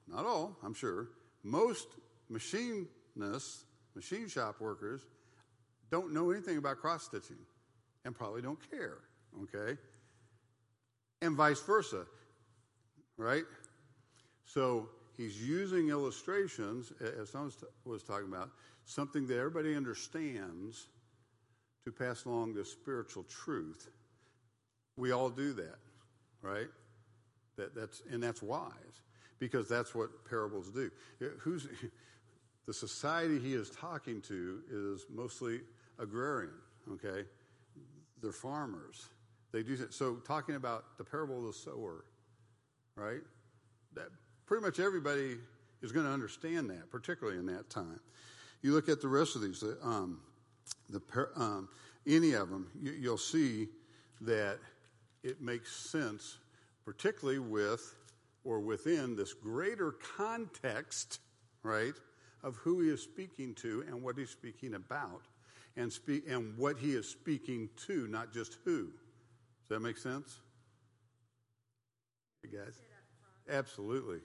not 0.07 0.25
all, 0.25 0.57
I'm 0.63 0.73
sure, 0.73 1.09
most 1.43 1.87
machinists, 2.29 3.65
machine 3.95 4.27
shop 4.27 4.59
workers, 4.59 5.01
don't 5.91 6.13
know 6.13 6.31
anything 6.31 6.57
about 6.57 6.77
cross 6.77 7.03
stitching 7.03 7.37
and 8.03 8.15
probably 8.15 8.41
don't 8.41 8.59
care, 8.69 8.99
okay? 9.43 9.79
And 11.21 11.35
vice 11.35 11.61
versa, 11.61 12.05
right? 13.17 13.43
So 14.45 14.89
he's 15.17 15.41
using 15.41 15.89
illustrations, 15.89 16.91
as 17.01 17.29
someone 17.29 17.51
was 17.85 18.03
talking 18.03 18.27
about, 18.27 18.51
something 18.85 19.27
that 19.27 19.37
everybody 19.37 19.75
understands 19.75 20.87
to 21.85 21.91
pass 21.91 22.25
along 22.25 22.53
the 22.53 22.65
spiritual 22.65 23.23
truth. 23.23 23.89
We 24.97 25.11
all 25.11 25.29
do 25.29 25.53
that, 25.53 25.77
right? 26.41 26.67
That, 27.57 27.75
that's, 27.75 28.01
and 28.11 28.21
that's 28.21 28.41
wise 28.41 29.01
because 29.39 29.67
that's 29.67 29.93
what 29.93 30.09
parables 30.29 30.69
do. 30.69 30.91
Uh, 31.21 31.25
who's, 31.39 31.67
the 32.65 32.73
society 32.73 33.39
he 33.39 33.53
is 33.53 33.69
talking 33.69 34.21
to 34.21 34.61
is 34.71 35.05
mostly 35.13 35.61
agrarian, 35.99 36.53
okay? 36.91 37.27
They're 38.21 38.31
farmers. 38.31 39.09
They 39.55 39.63
do 39.63 39.77
so 39.89 40.15
talking 40.15 40.55
about 40.55 40.97
the 40.97 41.05
parable 41.05 41.39
of 41.39 41.45
the 41.45 41.53
sower, 41.53 42.03
right? 42.97 43.21
That 43.93 44.09
pretty 44.45 44.61
much 44.61 44.81
everybody 44.81 45.37
is 45.81 45.93
going 45.93 46.05
to 46.05 46.11
understand 46.11 46.69
that, 46.71 46.91
particularly 46.91 47.39
in 47.39 47.45
that 47.45 47.69
time. 47.69 48.01
You 48.61 48.73
look 48.73 48.89
at 48.89 48.99
the 48.99 49.07
rest 49.07 49.37
of 49.37 49.43
these, 49.43 49.63
um, 49.81 50.19
the 50.89 51.01
um, 51.37 51.69
any 52.05 52.33
of 52.33 52.49
them, 52.49 52.67
you, 52.81 53.09
will 53.09 53.17
see 53.17 53.69
that 54.19 54.59
it 55.23 55.41
makes 55.41 55.73
sense, 55.73 56.37
particularly 56.83 57.39
with 57.39 57.95
or 58.43 58.59
within 58.59 59.15
this 59.15 59.31
greater 59.31 59.93
context, 60.17 61.21
right, 61.63 61.95
of 62.43 62.57
who 62.57 62.81
he 62.81 62.89
is 62.89 63.01
speaking 63.01 63.53
to 63.55 63.85
and 63.87 64.03
what 64.03 64.17
he's 64.17 64.31
speaking 64.31 64.73
about, 64.73 65.21
and 65.77 65.93
speak 65.93 66.25
and 66.27 66.57
what 66.57 66.77
he 66.77 66.91
is 66.91 67.07
speaking 67.07 67.69
to, 67.87 68.05
not 68.07 68.33
just 68.33 68.57
who. 68.65 68.89
Does 69.67 69.77
that 69.77 69.79
make 69.79 69.97
sense? 69.97 70.41
You 72.43 72.59
guys, 72.59 72.75
absolutely. 73.49 74.19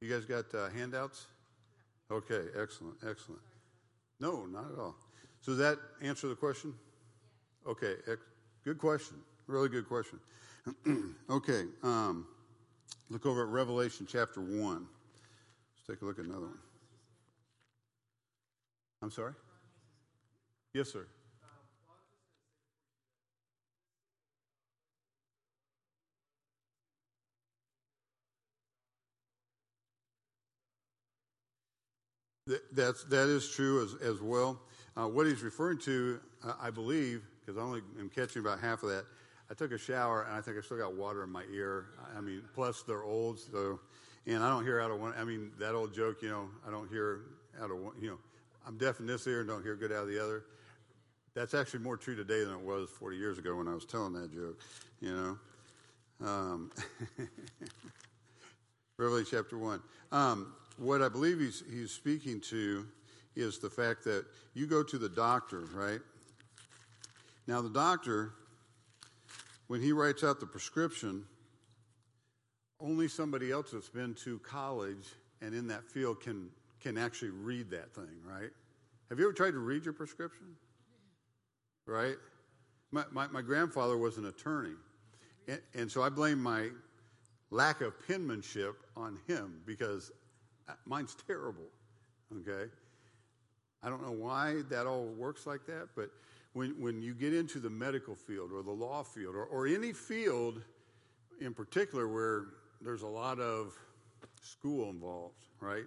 You 0.00 0.08
guys 0.08 0.24
got 0.24 0.54
uh, 0.54 0.70
handouts? 0.70 1.26
Okay, 2.10 2.46
excellent, 2.60 2.96
excellent. 3.06 3.42
No, 4.18 4.46
not 4.46 4.72
at 4.72 4.78
all. 4.78 4.96
So, 5.42 5.52
does 5.52 5.58
that 5.58 5.78
answer 6.00 6.28
the 6.28 6.34
question? 6.34 6.72
Okay, 7.66 7.94
ex- 8.10 8.22
good 8.64 8.78
question. 8.78 9.18
Really 9.46 9.68
good 9.68 9.86
question. 9.86 10.18
okay, 11.30 11.64
um, 11.82 12.26
look 13.10 13.26
over 13.26 13.42
at 13.42 13.48
Revelation 13.48 14.06
chapter 14.10 14.40
1. 14.40 14.50
Let's 14.56 14.86
take 15.86 16.00
a 16.00 16.04
look 16.06 16.18
at 16.18 16.24
another 16.24 16.46
one. 16.46 16.58
I'm 19.02 19.10
sorry? 19.10 19.34
Yes, 20.72 20.90
sir. 20.90 21.06
That's, 32.72 33.04
that 33.04 33.28
is 33.28 33.48
true 33.48 33.82
as, 33.82 33.94
as 34.02 34.20
well. 34.20 34.60
Uh, 34.96 35.06
what 35.08 35.26
he's 35.26 35.42
referring 35.42 35.78
to, 35.78 36.20
uh, 36.44 36.54
I 36.60 36.70
believe, 36.70 37.22
because 37.40 37.58
I 37.58 37.62
only 37.62 37.80
am 37.98 38.08
catching 38.08 38.40
about 38.40 38.60
half 38.60 38.82
of 38.82 38.90
that, 38.90 39.04
I 39.50 39.54
took 39.54 39.72
a 39.72 39.78
shower 39.78 40.22
and 40.22 40.36
I 40.36 40.40
think 40.40 40.56
I 40.56 40.60
still 40.60 40.78
got 40.78 40.94
water 40.94 41.22
in 41.24 41.30
my 41.30 41.44
ear. 41.52 41.86
I 42.16 42.20
mean, 42.20 42.42
plus 42.54 42.82
they're 42.82 43.02
old, 43.02 43.38
so, 43.38 43.80
and 44.26 44.42
I 44.42 44.48
don't 44.48 44.64
hear 44.64 44.80
out 44.80 44.90
of 44.90 45.00
one. 45.00 45.14
I 45.18 45.24
mean, 45.24 45.50
that 45.58 45.74
old 45.74 45.94
joke, 45.94 46.22
you 46.22 46.28
know, 46.28 46.48
I 46.66 46.70
don't 46.70 46.88
hear 46.88 47.22
out 47.60 47.70
of 47.70 47.78
one, 47.78 47.94
you 48.00 48.10
know, 48.10 48.18
I'm 48.66 48.76
deaf 48.78 49.00
in 49.00 49.06
this 49.06 49.26
ear 49.26 49.40
and 49.40 49.48
don't 49.48 49.62
hear 49.62 49.74
good 49.74 49.92
out 49.92 50.02
of 50.02 50.08
the 50.08 50.22
other. 50.22 50.44
That's 51.34 51.54
actually 51.54 51.80
more 51.80 51.96
true 51.96 52.16
today 52.16 52.44
than 52.44 52.54
it 52.54 52.60
was 52.60 52.88
40 52.90 53.16
years 53.16 53.38
ago 53.38 53.56
when 53.56 53.68
I 53.68 53.74
was 53.74 53.84
telling 53.84 54.12
that 54.14 54.32
joke, 54.32 54.60
you 55.00 55.14
know. 55.14 55.38
Um, 56.26 56.70
Revelation 58.98 59.38
chapter 59.38 59.56
1. 59.56 59.80
Um, 60.12 60.52
what 60.80 61.02
I 61.02 61.10
believe 61.10 61.38
he's, 61.38 61.62
he's 61.70 61.90
speaking 61.90 62.40
to 62.48 62.86
is 63.36 63.58
the 63.58 63.68
fact 63.68 64.02
that 64.04 64.24
you 64.54 64.66
go 64.66 64.82
to 64.82 64.96
the 64.96 65.10
doctor, 65.10 65.64
right? 65.74 66.00
Now, 67.46 67.60
the 67.60 67.68
doctor, 67.68 68.32
when 69.66 69.82
he 69.82 69.92
writes 69.92 70.24
out 70.24 70.40
the 70.40 70.46
prescription, 70.46 71.24
only 72.80 73.08
somebody 73.08 73.52
else 73.52 73.72
that's 73.72 73.90
been 73.90 74.14
to 74.24 74.38
college 74.38 75.06
and 75.42 75.54
in 75.54 75.68
that 75.68 75.86
field 75.86 76.22
can, 76.22 76.48
can 76.80 76.96
actually 76.96 77.30
read 77.30 77.70
that 77.70 77.94
thing, 77.94 78.16
right? 78.24 78.50
Have 79.10 79.18
you 79.18 79.26
ever 79.26 79.34
tried 79.34 79.50
to 79.52 79.58
read 79.58 79.84
your 79.84 79.92
prescription? 79.92 80.46
Right? 81.86 82.16
My, 82.90 83.04
my, 83.10 83.26
my 83.28 83.42
grandfather 83.42 83.98
was 83.98 84.16
an 84.16 84.26
attorney. 84.26 84.76
And, 85.46 85.60
and 85.74 85.92
so 85.92 86.02
I 86.02 86.08
blame 86.08 86.42
my 86.42 86.68
lack 87.50 87.82
of 87.82 87.92
penmanship 88.06 88.76
on 88.96 89.18
him 89.26 89.60
because 89.66 90.10
Mine's 90.86 91.16
terrible. 91.26 91.68
Okay? 92.38 92.70
I 93.82 93.88
don't 93.88 94.02
know 94.02 94.12
why 94.12 94.62
that 94.68 94.86
all 94.86 95.06
works 95.06 95.46
like 95.46 95.66
that, 95.66 95.88
but 95.96 96.10
when, 96.52 96.70
when 96.80 97.00
you 97.00 97.14
get 97.14 97.32
into 97.32 97.58
the 97.58 97.70
medical 97.70 98.14
field 98.14 98.50
or 98.52 98.62
the 98.62 98.70
law 98.70 99.02
field 99.02 99.34
or, 99.34 99.44
or 99.44 99.66
any 99.66 99.92
field 99.92 100.62
in 101.40 101.54
particular 101.54 102.08
where 102.08 102.46
there's 102.80 103.02
a 103.02 103.08
lot 103.08 103.38
of 103.40 103.74
school 104.42 104.90
involved, 104.90 105.46
right, 105.60 105.84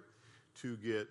to 0.60 0.76
get 0.78 1.08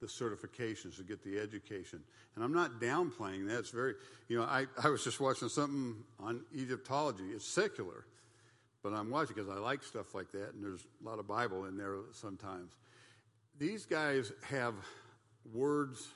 the 0.00 0.06
certifications, 0.06 0.96
to 0.96 1.02
get 1.02 1.22
the 1.22 1.38
education. 1.38 2.00
And 2.34 2.44
I'm 2.44 2.52
not 2.52 2.80
downplaying 2.80 3.48
that. 3.48 3.60
It's 3.60 3.70
very, 3.70 3.94
you 4.28 4.38
know, 4.38 4.44
I, 4.44 4.66
I 4.82 4.88
was 4.88 5.02
just 5.02 5.20
watching 5.20 5.48
something 5.48 5.96
on 6.20 6.42
Egyptology. 6.54 7.24
It's 7.34 7.46
secular. 7.46 8.06
But 8.86 8.96
I'm 8.96 9.10
watching 9.10 9.34
because 9.34 9.50
I 9.50 9.58
like 9.58 9.82
stuff 9.82 10.14
like 10.14 10.30
that, 10.30 10.54
and 10.54 10.62
there's 10.62 10.86
a 11.04 11.08
lot 11.08 11.18
of 11.18 11.26
Bible 11.26 11.64
in 11.64 11.76
there 11.76 11.96
sometimes. 12.12 12.76
These 13.58 13.84
guys 13.84 14.30
have 14.48 14.74
words 15.52 16.06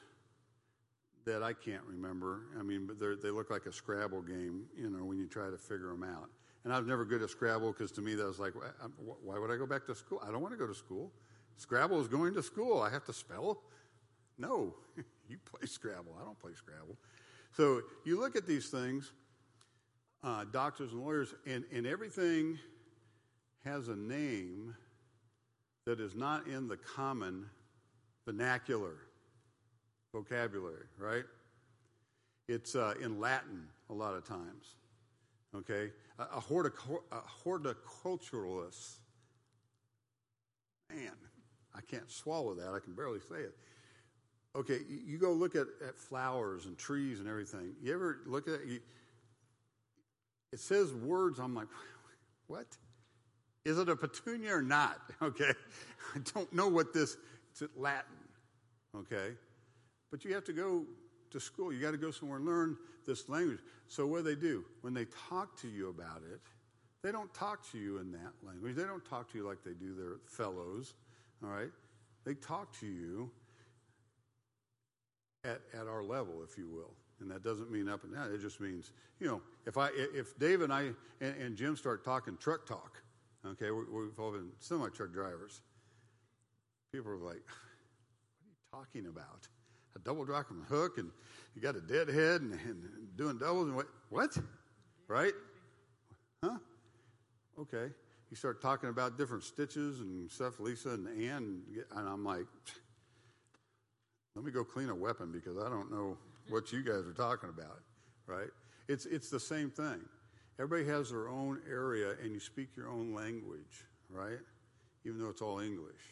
that 1.24 1.42
I 1.42 1.52
can't 1.52 1.82
remember. 1.82 2.42
I 2.56 2.62
mean, 2.62 2.86
but 2.86 3.00
they 3.00 3.30
look 3.32 3.50
like 3.50 3.66
a 3.66 3.72
Scrabble 3.72 4.22
game, 4.22 4.66
you 4.76 4.88
know, 4.88 5.04
when 5.04 5.18
you 5.18 5.26
try 5.26 5.50
to 5.50 5.58
figure 5.58 5.88
them 5.88 6.04
out. 6.04 6.30
And 6.62 6.72
I 6.72 6.78
was 6.78 6.86
never 6.86 7.04
good 7.04 7.22
at 7.22 7.30
Scrabble 7.30 7.72
because 7.72 7.90
to 7.90 8.02
me 8.02 8.14
that 8.14 8.24
was 8.24 8.38
like, 8.38 8.52
um, 8.80 8.92
why 9.24 9.36
would 9.36 9.50
I 9.50 9.56
go 9.56 9.66
back 9.66 9.84
to 9.86 9.94
school? 9.96 10.22
I 10.24 10.30
don't 10.30 10.40
want 10.40 10.54
to 10.54 10.56
go 10.56 10.68
to 10.68 10.74
school. 10.74 11.10
Scrabble 11.56 12.00
is 12.00 12.06
going 12.06 12.34
to 12.34 12.42
school. 12.42 12.80
I 12.80 12.90
have 12.90 13.04
to 13.06 13.12
spell. 13.12 13.62
No, 14.38 14.76
you 15.28 15.38
play 15.44 15.66
Scrabble. 15.66 16.16
I 16.20 16.24
don't 16.24 16.38
play 16.38 16.52
Scrabble. 16.54 16.96
So 17.50 17.80
you 18.04 18.20
look 18.20 18.36
at 18.36 18.46
these 18.46 18.68
things, 18.68 19.10
uh, 20.22 20.44
doctors 20.52 20.92
and 20.92 21.02
lawyers, 21.02 21.34
and, 21.46 21.64
and 21.72 21.86
everything 21.86 22.58
has 23.64 23.88
a 23.88 23.96
name 23.96 24.74
that 25.86 26.00
is 26.00 26.14
not 26.14 26.46
in 26.46 26.68
the 26.68 26.76
common 26.76 27.46
vernacular 28.24 28.96
vocabulary, 30.12 30.84
right? 30.98 31.24
It's 32.48 32.74
uh, 32.74 32.94
in 33.02 33.20
Latin 33.20 33.66
a 33.88 33.94
lot 33.94 34.14
of 34.14 34.24
times. 34.24 34.74
Okay? 35.54 35.90
A, 36.18 36.22
a, 36.22 36.42
a 37.12 37.22
horticulturalist. 37.44 38.98
Man, 40.90 41.12
I 41.74 41.80
can't 41.80 42.10
swallow 42.10 42.54
that. 42.54 42.72
I 42.74 42.80
can 42.80 42.94
barely 42.94 43.20
say 43.20 43.36
it. 43.36 43.54
Okay, 44.56 44.80
you 45.06 45.16
go 45.16 45.32
look 45.32 45.54
at, 45.54 45.68
at 45.86 45.96
flowers 45.96 46.66
and 46.66 46.76
trees 46.76 47.20
and 47.20 47.28
everything. 47.28 47.72
You 47.80 47.94
ever 47.94 48.18
look 48.26 48.48
at 48.48 48.54
it? 48.66 48.82
It 50.52 50.60
says 50.60 50.92
words. 50.92 51.38
I'm 51.38 51.54
like, 51.54 51.68
what? 52.46 52.66
Is 53.64 53.78
it 53.78 53.88
a 53.88 53.96
petunia 53.96 54.56
or 54.56 54.62
not? 54.62 54.98
Okay. 55.22 55.52
I 56.14 56.18
don't 56.34 56.52
know 56.52 56.66
what 56.66 56.92
this, 56.94 57.18
it's 57.52 57.62
Latin. 57.76 58.16
Okay. 58.96 59.34
But 60.10 60.24
you 60.24 60.34
have 60.34 60.44
to 60.44 60.52
go 60.52 60.84
to 61.30 61.38
school. 61.38 61.72
You 61.72 61.80
got 61.80 61.92
to 61.92 61.98
go 61.98 62.10
somewhere 62.10 62.38
and 62.38 62.46
learn 62.46 62.76
this 63.06 63.28
language. 63.28 63.60
So 63.86 64.06
what 64.06 64.24
do 64.24 64.34
they 64.34 64.40
do? 64.40 64.64
When 64.80 64.94
they 64.94 65.06
talk 65.28 65.60
to 65.60 65.68
you 65.68 65.90
about 65.90 66.22
it, 66.32 66.40
they 67.02 67.12
don't 67.12 67.32
talk 67.34 67.70
to 67.70 67.78
you 67.78 67.98
in 67.98 68.10
that 68.12 68.32
language. 68.42 68.74
They 68.74 68.84
don't 68.84 69.04
talk 69.04 69.30
to 69.32 69.38
you 69.38 69.46
like 69.46 69.58
they 69.62 69.74
do 69.74 69.94
their 69.94 70.16
fellows. 70.24 70.94
All 71.44 71.50
right. 71.50 71.70
They 72.24 72.34
talk 72.34 72.76
to 72.80 72.86
you 72.86 73.30
at, 75.44 75.60
at 75.78 75.86
our 75.86 76.02
level, 76.02 76.42
if 76.42 76.58
you 76.58 76.66
will 76.66 76.94
and 77.20 77.30
that 77.30 77.42
doesn't 77.42 77.70
mean 77.70 77.88
up 77.88 78.04
and 78.04 78.14
down. 78.14 78.32
It 78.32 78.40
just 78.40 78.60
means, 78.60 78.92
you 79.18 79.26
know, 79.26 79.40
if 79.66 79.76
I, 79.76 79.88
if 79.94 80.38
Dave 80.38 80.62
and 80.62 80.72
I 80.72 80.90
and, 81.20 81.36
and 81.40 81.56
Jim 81.56 81.76
start 81.76 82.04
talking 82.04 82.36
truck 82.36 82.66
talk, 82.66 83.02
okay, 83.46 83.70
we, 83.70 83.84
we've 83.84 84.18
all 84.18 84.32
been 84.32 84.50
semi 84.58 84.88
truck 84.88 85.12
drivers. 85.12 85.60
People 86.92 87.12
are 87.12 87.16
like, 87.16 87.42
what 88.70 88.80
are 88.80 88.88
you 88.92 89.02
talking 89.02 89.06
about? 89.06 89.48
A 89.96 89.98
double 89.98 90.24
drop 90.24 90.50
and 90.50 90.64
hook, 90.64 90.98
and 90.98 91.10
you 91.54 91.62
got 91.62 91.76
a 91.76 91.80
dead 91.80 92.08
head 92.08 92.40
and, 92.42 92.52
and 92.52 92.88
doing 93.16 93.38
doubles 93.38 93.66
and 93.66 93.76
what? 93.76 93.86
What? 94.08 94.38
Right? 95.08 95.32
Huh? 96.44 96.56
Okay. 97.58 97.92
you 98.30 98.36
start 98.36 98.62
talking 98.62 98.88
about 98.88 99.18
different 99.18 99.42
stitches 99.42 100.00
and 100.00 100.30
stuff, 100.30 100.60
Lisa 100.60 100.90
and 100.90 101.06
Ann, 101.08 101.62
and 101.96 102.08
I'm 102.08 102.24
like, 102.24 102.46
let 104.36 104.44
me 104.44 104.52
go 104.52 104.64
clean 104.64 104.88
a 104.88 104.94
weapon 104.94 105.32
because 105.32 105.58
I 105.58 105.68
don't 105.68 105.90
know 105.90 106.16
what 106.50 106.72
you 106.72 106.82
guys 106.82 107.06
are 107.06 107.12
talking 107.12 107.48
about, 107.48 107.80
right? 108.26 108.48
It's, 108.88 109.06
it's 109.06 109.30
the 109.30 109.40
same 109.40 109.70
thing. 109.70 110.00
Everybody 110.58 110.88
has 110.90 111.10
their 111.10 111.28
own 111.28 111.60
area 111.68 112.14
and 112.22 112.32
you 112.32 112.40
speak 112.40 112.76
your 112.76 112.88
own 112.88 113.14
language, 113.14 113.86
right? 114.10 114.40
Even 115.04 115.20
though 115.20 115.30
it's 115.30 115.42
all 115.42 115.60
English. 115.60 116.02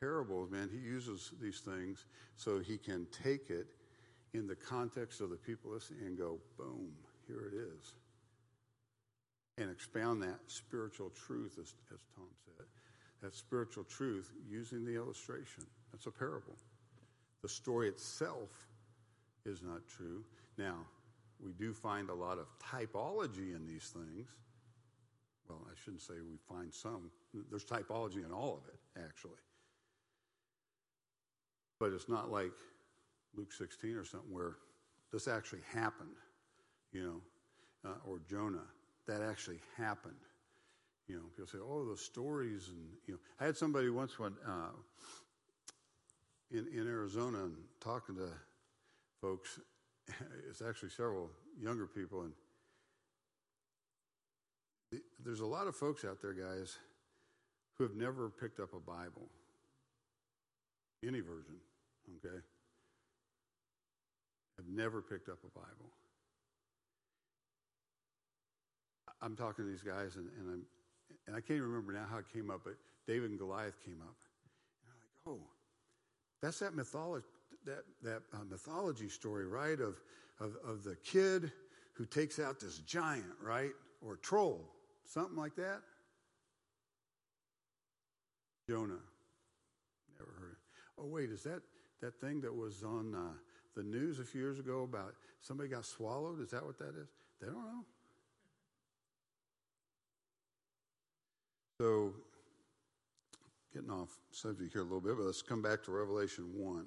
Parables, 0.00 0.50
man, 0.50 0.68
he 0.70 0.78
uses 0.78 1.32
these 1.40 1.60
things 1.60 2.06
so 2.36 2.58
he 2.58 2.76
can 2.76 3.06
take 3.22 3.48
it 3.48 3.68
in 4.34 4.46
the 4.46 4.56
context 4.56 5.20
of 5.20 5.30
the 5.30 5.36
people 5.36 5.70
listening 5.70 6.00
and 6.04 6.18
go, 6.18 6.38
boom, 6.58 6.90
here 7.26 7.50
it 7.52 7.56
is 7.56 7.94
and 9.58 9.70
expound 9.70 10.22
that 10.22 10.38
spiritual 10.46 11.10
truth, 11.10 11.58
as, 11.60 11.74
as 11.92 12.00
Tom 12.14 12.26
said. 12.44 12.66
That 13.22 13.34
spiritual 13.34 13.84
truth 13.84 14.32
using 14.48 14.84
the 14.84 14.96
illustration. 14.96 15.64
That's 15.92 16.06
a 16.06 16.10
parable. 16.10 16.56
The 17.42 17.48
story 17.48 17.88
itself 17.88 18.50
is 19.46 19.62
not 19.62 19.86
true. 19.86 20.24
Now, 20.56 20.76
we 21.44 21.52
do 21.52 21.72
find 21.72 22.08
a 22.10 22.14
lot 22.14 22.38
of 22.38 22.46
typology 22.58 23.54
in 23.54 23.66
these 23.66 23.92
things. 23.92 24.28
Well, 25.48 25.66
I 25.66 25.74
shouldn't 25.82 26.02
say 26.02 26.14
we 26.14 26.38
find 26.48 26.72
some. 26.72 27.10
There's 27.50 27.64
typology 27.64 28.24
in 28.24 28.32
all 28.32 28.62
of 28.62 28.72
it, 28.72 29.02
actually. 29.04 29.40
But 31.78 31.92
it's 31.92 32.08
not 32.08 32.30
like 32.30 32.52
Luke 33.36 33.52
16 33.52 33.96
or 33.96 34.04
something 34.04 34.32
where 34.32 34.56
this 35.12 35.28
actually 35.28 35.60
happened, 35.72 36.16
you 36.92 37.02
know, 37.02 37.90
uh, 37.90 38.10
or 38.10 38.20
Jonah 38.28 38.66
that 39.06 39.20
actually 39.20 39.60
happened. 39.76 40.14
You 41.06 41.16
know, 41.16 41.22
people 41.36 41.46
say, 41.46 41.58
"Oh, 41.58 41.84
the 41.84 41.96
stories," 41.96 42.68
and 42.68 42.88
you 43.06 43.14
know, 43.14 43.20
I 43.38 43.44
had 43.44 43.56
somebody 43.56 43.90
once 43.90 44.18
when 44.18 44.32
uh, 44.46 44.70
in 46.50 46.66
in 46.68 46.86
Arizona 46.86 47.44
and 47.44 47.56
talking 47.80 48.16
to 48.16 48.30
folks. 49.24 49.58
It's 50.50 50.60
actually 50.60 50.90
several 50.90 51.30
younger 51.58 51.86
people, 51.86 52.24
and 52.24 52.32
there's 55.24 55.40
a 55.40 55.46
lot 55.46 55.66
of 55.66 55.74
folks 55.74 56.04
out 56.04 56.20
there, 56.20 56.34
guys, 56.34 56.76
who 57.76 57.84
have 57.84 57.96
never 57.96 58.28
picked 58.28 58.60
up 58.60 58.74
a 58.74 58.78
Bible, 58.78 59.26
any 61.02 61.20
version, 61.20 61.56
okay, 62.16 62.36
have 64.58 64.68
never 64.68 65.00
picked 65.00 65.30
up 65.30 65.38
a 65.42 65.58
Bible. 65.58 65.90
I'm 69.22 69.34
talking 69.34 69.64
to 69.64 69.70
these 69.70 69.82
guys, 69.82 70.16
and, 70.16 70.28
and 70.38 70.50
I'm 70.52 70.62
and 71.26 71.34
I 71.34 71.40
can't 71.40 71.62
remember 71.62 71.92
now 71.92 72.04
how 72.10 72.18
it 72.18 72.26
came 72.30 72.50
up, 72.50 72.60
but 72.64 72.74
David 73.08 73.30
and 73.30 73.38
Goliath 73.38 73.82
came 73.84 74.00
up. 74.02 74.16
And 74.84 74.92
I'm 74.92 74.98
like, 75.00 75.40
oh, 75.40 75.46
that's 76.42 76.58
that 76.58 76.74
mythology, 76.74 77.24
that, 77.64 77.84
that 78.02 78.22
uh, 78.32 78.44
mythology 78.48 79.08
story, 79.08 79.46
right? 79.46 79.80
Of, 79.80 80.00
of, 80.40 80.56
of 80.66 80.84
the 80.84 80.96
kid 80.96 81.52
who 81.94 82.04
takes 82.04 82.38
out 82.38 82.60
this 82.60 82.78
giant, 82.78 83.24
right? 83.42 83.72
Or 84.02 84.16
troll, 84.16 84.68
something 85.04 85.36
like 85.36 85.54
that. 85.56 85.80
Jonah. 88.68 88.94
Never 90.18 90.30
heard 90.38 90.52
it. 90.52 90.58
Oh, 90.98 91.06
wait, 91.06 91.30
is 91.30 91.42
that 91.44 91.62
that 92.00 92.20
thing 92.20 92.40
that 92.42 92.54
was 92.54 92.82
on 92.82 93.14
uh, 93.14 93.32
the 93.76 93.82
news 93.82 94.20
a 94.20 94.24
few 94.24 94.40
years 94.40 94.58
ago 94.58 94.82
about 94.82 95.14
somebody 95.40 95.68
got 95.68 95.84
swallowed? 95.84 96.40
Is 96.40 96.50
that 96.50 96.64
what 96.64 96.78
that 96.78 96.94
is? 97.00 97.08
They 97.40 97.46
don't 97.46 97.56
know. 97.56 97.84
So, 101.80 102.12
getting 103.72 103.90
off 103.90 104.10
subject 104.30 104.72
here 104.72 104.82
a 104.82 104.84
little 104.84 105.00
bit, 105.00 105.16
but 105.16 105.24
let's 105.24 105.42
come 105.42 105.60
back 105.60 105.82
to 105.84 105.90
Revelation 105.90 106.44
1. 106.56 106.86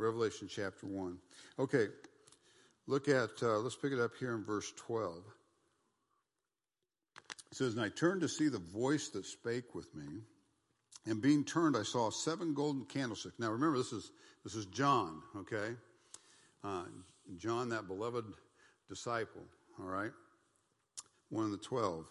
Revelation 0.00 0.48
chapter 0.50 0.86
1. 0.86 1.18
Okay, 1.58 1.88
look 2.86 3.08
at, 3.08 3.30
uh, 3.42 3.58
let's 3.58 3.76
pick 3.76 3.92
it 3.92 4.00
up 4.00 4.12
here 4.18 4.34
in 4.34 4.44
verse 4.44 4.72
12. 4.76 5.18
It 7.50 7.56
says, 7.56 7.74
And 7.74 7.82
I 7.82 7.90
turned 7.90 8.22
to 8.22 8.28
see 8.28 8.48
the 8.48 8.58
voice 8.58 9.10
that 9.10 9.26
spake 9.26 9.74
with 9.74 9.94
me. 9.94 10.22
And 11.06 11.20
being 11.20 11.44
turned, 11.44 11.76
I 11.76 11.82
saw 11.82 12.10
seven 12.10 12.54
golden 12.54 12.84
candlesticks. 12.84 13.38
Now 13.38 13.50
remember, 13.50 13.78
this 13.78 13.92
is, 13.92 14.10
this 14.42 14.54
is 14.54 14.66
John, 14.66 15.22
okay? 15.36 15.74
Uh, 16.64 16.84
John, 17.36 17.68
that 17.70 17.86
beloved 17.86 18.24
disciple, 18.88 19.42
all 19.78 19.86
right? 19.86 20.12
One 21.28 21.44
of 21.44 21.50
the 21.50 21.58
twelve. 21.58 22.06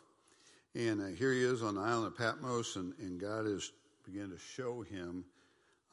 And 0.75 1.02
uh, 1.02 1.08
here 1.08 1.34
he 1.34 1.43
is 1.43 1.63
on 1.63 1.75
the 1.75 1.82
island 1.82 2.08
of 2.08 2.17
Patmos, 2.17 2.75
and, 2.75 2.93
and 2.99 3.19
God 3.19 3.47
is 3.47 3.71
beginning 4.06 4.32
to 4.32 4.38
show 4.38 4.82
him 4.82 5.25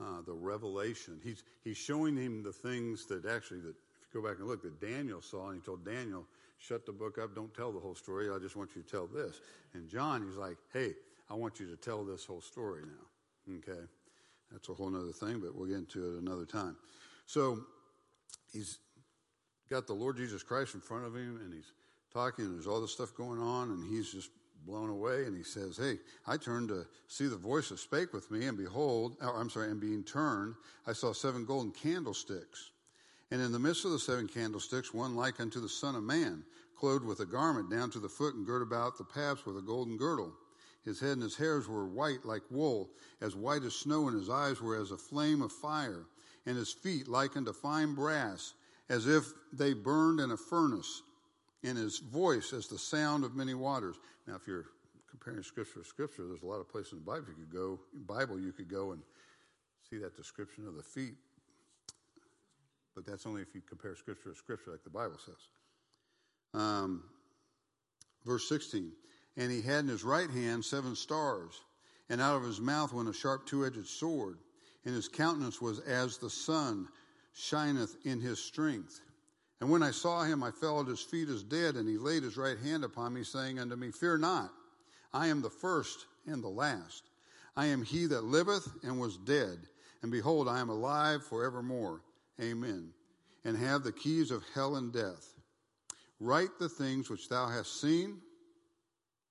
uh, 0.00 0.22
the 0.26 0.32
revelation. 0.32 1.20
He's, 1.22 1.42
he's 1.64 1.76
showing 1.76 2.16
him 2.16 2.42
the 2.42 2.52
things 2.52 3.06
that 3.06 3.26
actually, 3.26 3.60
that 3.60 3.70
if 3.70 4.14
you 4.14 4.22
go 4.22 4.28
back 4.28 4.38
and 4.38 4.46
look, 4.46 4.62
that 4.62 4.80
Daniel 4.80 5.20
saw, 5.20 5.48
and 5.48 5.60
he 5.60 5.64
told 5.64 5.84
Daniel, 5.84 6.24
shut 6.58 6.86
the 6.86 6.92
book 6.92 7.18
up, 7.18 7.34
don't 7.34 7.52
tell 7.54 7.72
the 7.72 7.80
whole 7.80 7.94
story, 7.94 8.28
I 8.30 8.38
just 8.38 8.56
want 8.56 8.70
you 8.76 8.82
to 8.82 8.88
tell 8.88 9.06
this. 9.06 9.40
And 9.74 9.88
John, 9.88 10.24
he's 10.26 10.36
like, 10.36 10.56
hey, 10.72 10.92
I 11.30 11.34
want 11.34 11.60
you 11.60 11.66
to 11.66 11.76
tell 11.76 12.04
this 12.04 12.24
whole 12.24 12.40
story 12.40 12.82
now. 12.82 13.56
Okay? 13.56 13.86
That's 14.52 14.68
a 14.68 14.74
whole 14.74 14.94
other 14.94 15.12
thing, 15.12 15.40
but 15.40 15.54
we'll 15.54 15.68
get 15.68 15.76
into 15.76 16.16
it 16.16 16.22
another 16.22 16.44
time. 16.44 16.76
So 17.26 17.60
he's 18.52 18.78
got 19.68 19.86
the 19.86 19.92
Lord 19.92 20.16
Jesus 20.16 20.42
Christ 20.42 20.74
in 20.74 20.80
front 20.80 21.04
of 21.04 21.14
him, 21.14 21.40
and 21.42 21.52
he's 21.52 21.72
talking, 22.12 22.44
and 22.44 22.54
there's 22.54 22.66
all 22.66 22.80
this 22.80 22.92
stuff 22.92 23.14
going 23.14 23.40
on, 23.40 23.70
and 23.70 23.84
he's 23.84 24.12
just 24.12 24.30
blown 24.66 24.90
away 24.90 25.24
and 25.24 25.36
he 25.36 25.42
says, 25.42 25.76
Hey, 25.76 25.98
I 26.26 26.36
turned 26.36 26.68
to 26.68 26.86
see 27.08 27.26
the 27.26 27.36
voice 27.36 27.68
that 27.68 27.78
spake 27.78 28.12
with 28.12 28.30
me, 28.30 28.46
and 28.46 28.58
behold, 28.58 29.16
oh, 29.22 29.32
I'm 29.36 29.50
sorry, 29.50 29.70
and 29.70 29.80
being 29.80 30.02
turned, 30.02 30.54
I 30.86 30.92
saw 30.92 31.12
seven 31.12 31.44
golden 31.44 31.72
candlesticks. 31.72 32.70
And 33.30 33.40
in 33.40 33.52
the 33.52 33.58
midst 33.58 33.84
of 33.84 33.90
the 33.90 33.98
seven 33.98 34.28
candlesticks, 34.28 34.94
one 34.94 35.16
like 35.16 35.40
unto 35.40 35.60
the 35.60 35.68
Son 35.68 35.94
of 35.94 36.02
Man, 36.02 36.44
clothed 36.76 37.04
with 37.04 37.20
a 37.20 37.26
garment 37.26 37.70
down 37.70 37.90
to 37.90 37.98
the 37.98 38.08
foot 38.08 38.34
and 38.34 38.46
girt 38.46 38.62
about 38.62 38.98
the 38.98 39.04
paps 39.04 39.46
with 39.46 39.56
a 39.56 39.62
golden 39.62 39.96
girdle. 39.96 40.32
His 40.84 41.00
head 41.00 41.12
and 41.12 41.22
his 41.22 41.36
hairs 41.36 41.66
were 41.66 41.86
white 41.86 42.24
like 42.24 42.42
wool, 42.50 42.90
as 43.20 43.34
white 43.34 43.64
as 43.64 43.74
snow, 43.74 44.08
and 44.08 44.16
his 44.16 44.30
eyes 44.30 44.60
were 44.60 44.80
as 44.80 44.92
a 44.92 44.96
flame 44.96 45.42
of 45.42 45.50
fire, 45.50 46.06
and 46.46 46.56
his 46.56 46.72
feet 46.72 47.08
like 47.08 47.36
unto 47.36 47.52
fine 47.52 47.94
brass, 47.94 48.54
as 48.88 49.08
if 49.08 49.32
they 49.52 49.72
burned 49.72 50.20
in 50.20 50.30
a 50.30 50.36
furnace, 50.36 51.02
and 51.66 51.76
his 51.76 51.98
voice 51.98 52.52
as 52.52 52.68
the 52.68 52.78
sound 52.78 53.24
of 53.24 53.34
many 53.34 53.54
waters. 53.54 53.96
Now, 54.26 54.36
if 54.36 54.46
you're 54.46 54.66
comparing 55.10 55.42
scripture 55.42 55.80
to 55.80 55.84
scripture, 55.84 56.26
there's 56.26 56.42
a 56.42 56.46
lot 56.46 56.60
of 56.60 56.68
places 56.68 56.92
in 56.92 56.98
the 56.98 57.04
Bible 57.04 57.26
you 57.28 57.44
could 57.44 57.52
go, 57.52 57.80
Bible 58.06 58.38
you 58.38 58.52
could 58.52 58.68
go 58.68 58.92
and 58.92 59.02
see 59.90 59.98
that 59.98 60.16
description 60.16 60.66
of 60.66 60.76
the 60.76 60.82
feet. 60.82 61.14
But 62.94 63.04
that's 63.04 63.26
only 63.26 63.42
if 63.42 63.54
you 63.54 63.60
compare 63.60 63.94
scripture 63.96 64.30
to 64.30 64.36
scripture, 64.36 64.70
like 64.70 64.84
the 64.84 64.90
Bible 64.90 65.18
says. 65.24 65.34
Um, 66.54 67.02
verse 68.24 68.48
16, 68.48 68.92
and 69.36 69.50
he 69.50 69.60
had 69.60 69.80
in 69.80 69.88
his 69.88 70.04
right 70.04 70.30
hand 70.30 70.64
seven 70.64 70.94
stars, 70.94 71.60
and 72.08 72.20
out 72.20 72.36
of 72.36 72.44
his 72.44 72.60
mouth 72.60 72.92
went 72.92 73.08
a 73.08 73.12
sharp 73.12 73.46
two-edged 73.46 73.86
sword, 73.86 74.38
and 74.84 74.94
his 74.94 75.08
countenance 75.08 75.60
was 75.60 75.80
as 75.80 76.18
the 76.18 76.30
sun 76.30 76.88
shineth 77.34 77.96
in 78.04 78.20
his 78.20 78.38
strength. 78.42 79.00
And 79.60 79.70
when 79.70 79.82
I 79.82 79.90
saw 79.90 80.22
him, 80.22 80.42
I 80.42 80.50
fell 80.50 80.80
at 80.80 80.86
his 80.86 81.00
feet 81.00 81.28
as 81.28 81.42
dead, 81.42 81.76
and 81.76 81.88
he 81.88 81.96
laid 81.96 82.22
his 82.22 82.36
right 82.36 82.58
hand 82.58 82.84
upon 82.84 83.14
me, 83.14 83.24
saying 83.24 83.58
unto 83.58 83.74
me, 83.76 83.90
Fear 83.90 84.18
not, 84.18 84.50
I 85.12 85.28
am 85.28 85.40
the 85.40 85.50
first 85.50 86.06
and 86.26 86.42
the 86.42 86.48
last. 86.48 87.04
I 87.56 87.66
am 87.66 87.82
he 87.82 88.06
that 88.06 88.24
liveth 88.24 88.68
and 88.82 89.00
was 89.00 89.16
dead, 89.16 89.58
and 90.02 90.12
behold, 90.12 90.46
I 90.46 90.60
am 90.60 90.68
alive 90.68 91.24
forevermore. 91.24 92.02
Amen. 92.40 92.90
And 93.46 93.56
have 93.56 93.82
the 93.82 93.92
keys 93.92 94.30
of 94.30 94.44
hell 94.54 94.76
and 94.76 94.92
death. 94.92 95.32
Write 96.20 96.58
the 96.58 96.68
things 96.68 97.08
which 97.08 97.28
thou 97.28 97.48
hast 97.48 97.80
seen, 97.80 98.18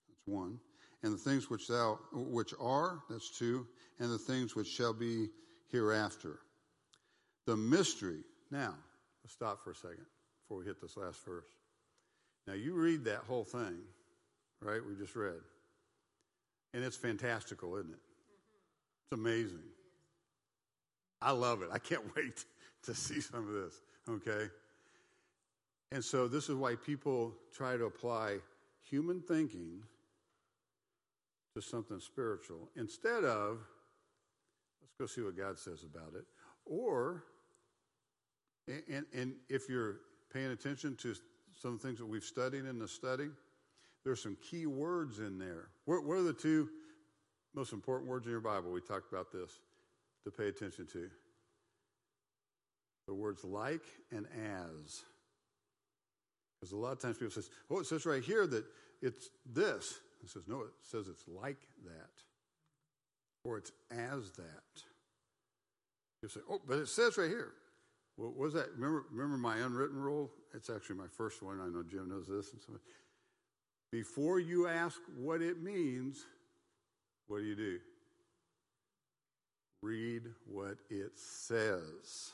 that's 0.08 0.22
one, 0.26 0.60
and 1.04 1.14
the 1.14 1.18
things 1.18 1.50
which 1.52 1.68
thou 1.68 2.00
which 2.12 2.54
are, 2.60 3.04
that's 3.10 3.38
two, 3.38 3.68
and 4.00 4.12
the 4.12 4.18
things 4.18 4.56
which 4.56 4.68
shall 4.68 4.94
be 4.94 5.28
hereafter. 5.72 6.40
The 7.46 7.58
mystery. 7.58 8.22
Now, 8.50 8.76
let's 9.24 9.34
stop 9.34 9.64
for 9.64 9.72
a 9.72 9.76
second 9.76 10.06
before 10.45 10.60
we 10.60 10.65
hit 10.65 10.79
this 10.79 10.95
last 10.95 11.23
verse. 11.25 11.47
Now, 12.47 12.53
you 12.53 12.73
read 12.73 13.05
that 13.05 13.21
whole 13.27 13.43
thing, 13.43 13.77
right? 14.62 14.79
We 14.86 14.95
just 14.95 15.15
read. 15.15 15.41
And 16.73 16.84
it's 16.84 16.95
fantastical, 16.97 17.75
isn't 17.77 17.91
it? 17.91 17.99
It's 19.05 19.19
amazing. 19.19 19.63
I 21.21 21.31
love 21.31 21.63
it. 21.63 21.69
I 21.71 21.79
can't 21.79 22.03
wait 22.15 22.45
to 22.84 22.93
see 22.93 23.21
some 23.21 23.47
of 23.47 23.53
this, 23.53 23.81
okay? 24.08 24.51
And 25.91 26.03
so, 26.03 26.27
this 26.27 26.49
is 26.49 26.55
why 26.55 26.75
people 26.75 27.34
try 27.51 27.77
to 27.77 27.86
apply 27.86 28.38
human 28.88 29.21
thinking 29.21 29.81
to 31.55 31.62
something 31.62 31.99
spiritual 31.99 32.69
instead 32.75 33.23
of, 33.23 33.60
let's 34.81 34.93
go 34.99 35.08
see 35.08 35.21
what 35.21 35.36
God 35.36 35.58
says 35.58 35.84
about 35.84 36.13
it. 36.15 36.25
Or, 36.65 37.23
and, 38.67 39.05
and 39.13 39.36
if 39.49 39.69
you're 39.69 39.97
paying 40.36 40.52
attention 40.52 40.98
to 40.98 41.15
some 41.62 41.80
things 41.80 41.98
that 41.98 42.06
we've 42.06 42.24
studied 42.24 42.65
in 42.65 42.78
the 42.78 42.88
study, 42.88 43.30
there's 44.04 44.21
some 44.21 44.36
key 44.52 44.65
words 44.65 45.19
in 45.19 45.39
there. 45.39 45.69
What, 45.86 46.04
what 46.04 46.17
are 46.17 46.24
the 46.24 46.34
two 46.34 46.69
most 47.56 47.71
important 47.71 48.10
words 48.10 48.26
in 48.26 48.32
your 48.32 48.41
Bible? 48.41 48.71
We 48.71 48.82
talked 48.82 49.12
about 49.12 49.32
this 49.32 49.50
to 50.26 50.32
pay 50.32 50.50
attention 50.50 50.88
to. 50.88 51.10
The 53.08 53.13
words 53.13 53.45
like 53.45 53.84
and 54.12 54.26
as. 54.26 55.04
Because 56.60 56.74
a 56.74 56.78
lot 56.78 56.91
of 56.91 57.00
times 57.00 57.17
people 57.17 57.32
say, 57.32 57.48
oh, 57.71 57.80
it 57.80 57.86
says 57.86 58.06
right 58.06 58.24
here 58.24 58.45
that 58.45 58.65
it's 59.02 59.30
this. 59.45 60.00
It 60.21 60.30
says, 60.30 60.43
no, 60.48 60.62
it 60.62 60.71
says 60.82 61.08
it's 61.08 61.24
like 61.28 61.62
that. 61.86 62.12
Or 63.45 63.58
it's 63.58 63.71
as 63.89 64.32
that. 64.32 64.84
You 66.21 66.28
say, 66.28 66.41
oh, 66.50 66.60
but 66.67 66.80
it 66.80 66.89
says 66.89 67.17
right 67.17 67.30
here. 67.30 67.54
What 68.15 68.36
was 68.38 68.54
that? 68.54 68.67
Remember, 68.75 69.06
remember 69.12 69.38
my 69.38 69.58
unwritten 69.58 69.99
rule? 69.99 70.32
It's 70.54 70.69
actually 70.69 70.95
my 70.95 71.08
first 71.17 71.41
one. 71.41 71.60
I 71.60 71.67
know 71.67 71.84
Jim 71.84 72.10
knows 72.10 72.28
this. 72.28 72.51
And 72.54 72.62
so, 72.62 72.73
before 73.91 74.39
you 74.39 74.67
ask 74.67 74.99
what 75.17 75.41
it 75.41 75.62
means, 75.62 76.25
what 77.28 77.39
do 77.39 77.45
you 77.45 77.56
do? 77.56 77.80
Read 79.82 80.23
what 80.47 80.78
it 80.89 81.12
says. 81.15 82.32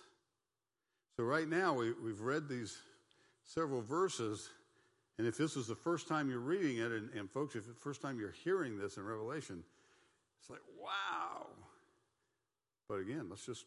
So, 1.18 1.24
right 1.24 1.48
now, 1.48 1.74
we, 1.74 1.94
we've 1.94 2.22
read 2.22 2.48
these 2.48 2.78
several 3.44 3.82
verses, 3.82 4.50
and 5.18 5.28
if 5.28 5.36
this 5.36 5.56
is 5.56 5.68
the 5.68 5.76
first 5.76 6.08
time 6.08 6.30
you're 6.30 6.40
reading 6.40 6.78
it, 6.78 6.92
and, 6.92 7.10
and 7.14 7.30
folks, 7.30 7.56
if 7.56 7.66
it's 7.66 7.74
the 7.74 7.84
first 7.84 8.02
time 8.02 8.20
you're 8.20 8.36
hearing 8.44 8.78
this 8.78 8.98
in 8.98 9.04
Revelation, 9.04 9.64
it's 10.40 10.50
like, 10.50 10.62
wow. 10.80 11.48
But 12.88 13.00
again, 13.00 13.28
let's 13.30 13.46
just 13.46 13.66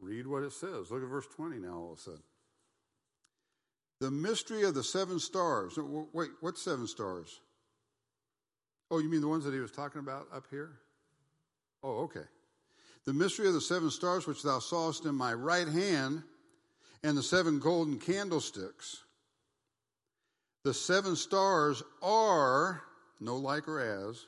read 0.00 0.26
what 0.26 0.42
it 0.42 0.52
says. 0.52 0.90
Look 0.90 1.02
at 1.02 1.08
verse 1.08 1.26
20 1.36 1.58
now, 1.58 1.74
all 1.74 1.92
of 1.92 1.98
a 1.98 2.00
sudden. 2.00 2.22
The 4.00 4.10
mystery 4.10 4.62
of 4.62 4.74
the 4.74 4.84
seven 4.84 5.18
stars. 5.18 5.78
Wait, 6.12 6.30
what 6.40 6.56
seven 6.56 6.86
stars? 6.86 7.40
Oh, 8.90 8.98
you 8.98 9.10
mean 9.10 9.20
the 9.20 9.28
ones 9.28 9.44
that 9.44 9.52
he 9.52 9.60
was 9.60 9.72
talking 9.72 10.00
about 10.00 10.28
up 10.32 10.46
here? 10.50 10.70
Oh, 11.82 12.04
okay. 12.04 12.24
The 13.04 13.12
mystery 13.12 13.48
of 13.48 13.54
the 13.54 13.60
seven 13.60 13.90
stars 13.90 14.26
which 14.26 14.42
thou 14.42 14.58
sawest 14.58 15.04
in 15.04 15.14
my 15.14 15.34
right 15.34 15.68
hand, 15.68 16.22
and 17.02 17.16
the 17.16 17.22
seven 17.22 17.58
golden 17.58 17.98
candlesticks. 17.98 19.02
The 20.64 20.74
seven 20.74 21.16
stars 21.16 21.82
are, 22.02 22.82
no 23.20 23.36
like 23.36 23.68
or 23.68 23.80
as, 23.80 24.26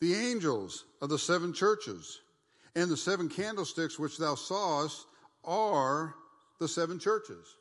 the 0.00 0.14
angels 0.14 0.84
of 1.00 1.08
the 1.08 1.18
seven 1.18 1.52
churches, 1.52 2.20
and 2.76 2.90
the 2.90 2.96
seven 2.96 3.28
candlesticks 3.28 3.98
which 3.98 4.18
thou 4.18 4.34
sawest 4.34 5.06
are 5.44 6.14
the 6.60 6.68
seven 6.68 6.98
churches. 6.98 7.56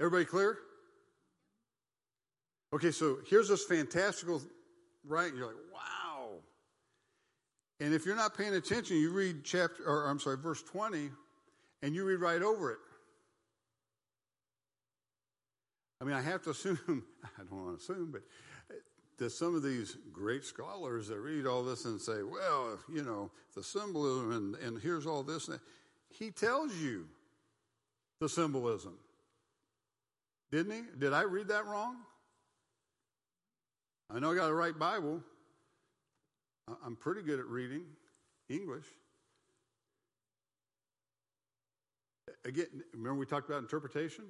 Everybody 0.00 0.24
clear? 0.24 0.58
Okay, 2.72 2.90
so 2.90 3.18
here's 3.28 3.48
this 3.48 3.64
fantastical, 3.64 4.42
right? 5.04 5.32
You're 5.34 5.46
like, 5.46 5.56
wow. 5.72 6.30
And 7.80 7.94
if 7.94 8.04
you're 8.04 8.16
not 8.16 8.36
paying 8.36 8.54
attention, 8.54 8.98
you 8.98 9.10
read 9.10 9.44
chapter, 9.44 9.84
or 9.86 10.06
I'm 10.08 10.20
sorry, 10.20 10.36
verse 10.36 10.62
20, 10.62 11.10
and 11.82 11.94
you 11.94 12.04
read 12.04 12.20
right 12.20 12.42
over 12.42 12.72
it. 12.72 12.78
I 16.00 16.04
mean, 16.04 16.14
I 16.14 16.20
have 16.20 16.42
to 16.42 16.50
assume, 16.50 16.78
I 17.24 17.42
don't 17.50 17.64
want 17.64 17.78
to 17.78 17.82
assume, 17.82 18.10
but 18.12 18.22
that 19.18 19.30
some 19.30 19.54
of 19.54 19.62
these 19.62 19.96
great 20.12 20.44
scholars 20.44 21.08
that 21.08 21.18
read 21.18 21.46
all 21.46 21.62
this 21.64 21.84
and 21.84 22.00
say, 22.00 22.22
well, 22.22 22.78
you 22.92 23.02
know, 23.02 23.30
the 23.54 23.62
symbolism 23.62 24.32
and, 24.32 24.54
and 24.56 24.80
here's 24.80 25.06
all 25.06 25.22
this. 25.22 25.50
He 26.10 26.30
tells 26.30 26.74
you 26.76 27.06
the 28.20 28.28
symbolism. 28.28 28.94
Didn't 30.50 30.72
he? 30.72 30.82
Did 30.98 31.12
I 31.12 31.22
read 31.22 31.48
that 31.48 31.66
wrong? 31.66 31.96
I 34.10 34.18
know 34.18 34.32
I 34.32 34.34
got 34.34 34.48
a 34.48 34.54
right 34.54 34.76
Bible. 34.76 35.20
I'm 36.84 36.96
pretty 36.96 37.22
good 37.22 37.38
at 37.38 37.46
reading 37.46 37.82
English. 38.48 38.86
Again, 42.44 42.66
remember 42.92 43.18
we 43.18 43.26
talked 43.26 43.48
about 43.48 43.60
interpretation? 43.60 44.24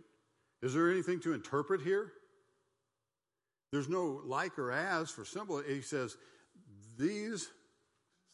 Is 0.62 0.74
there 0.74 0.90
anything 0.90 1.20
to 1.20 1.34
interpret 1.34 1.82
here? 1.82 2.12
There's 3.70 3.88
no 3.88 4.22
like 4.24 4.58
or 4.58 4.72
as 4.72 5.10
for 5.10 5.24
symbol. 5.24 5.60
He 5.60 5.82
says, 5.82 6.16
these 6.98 7.48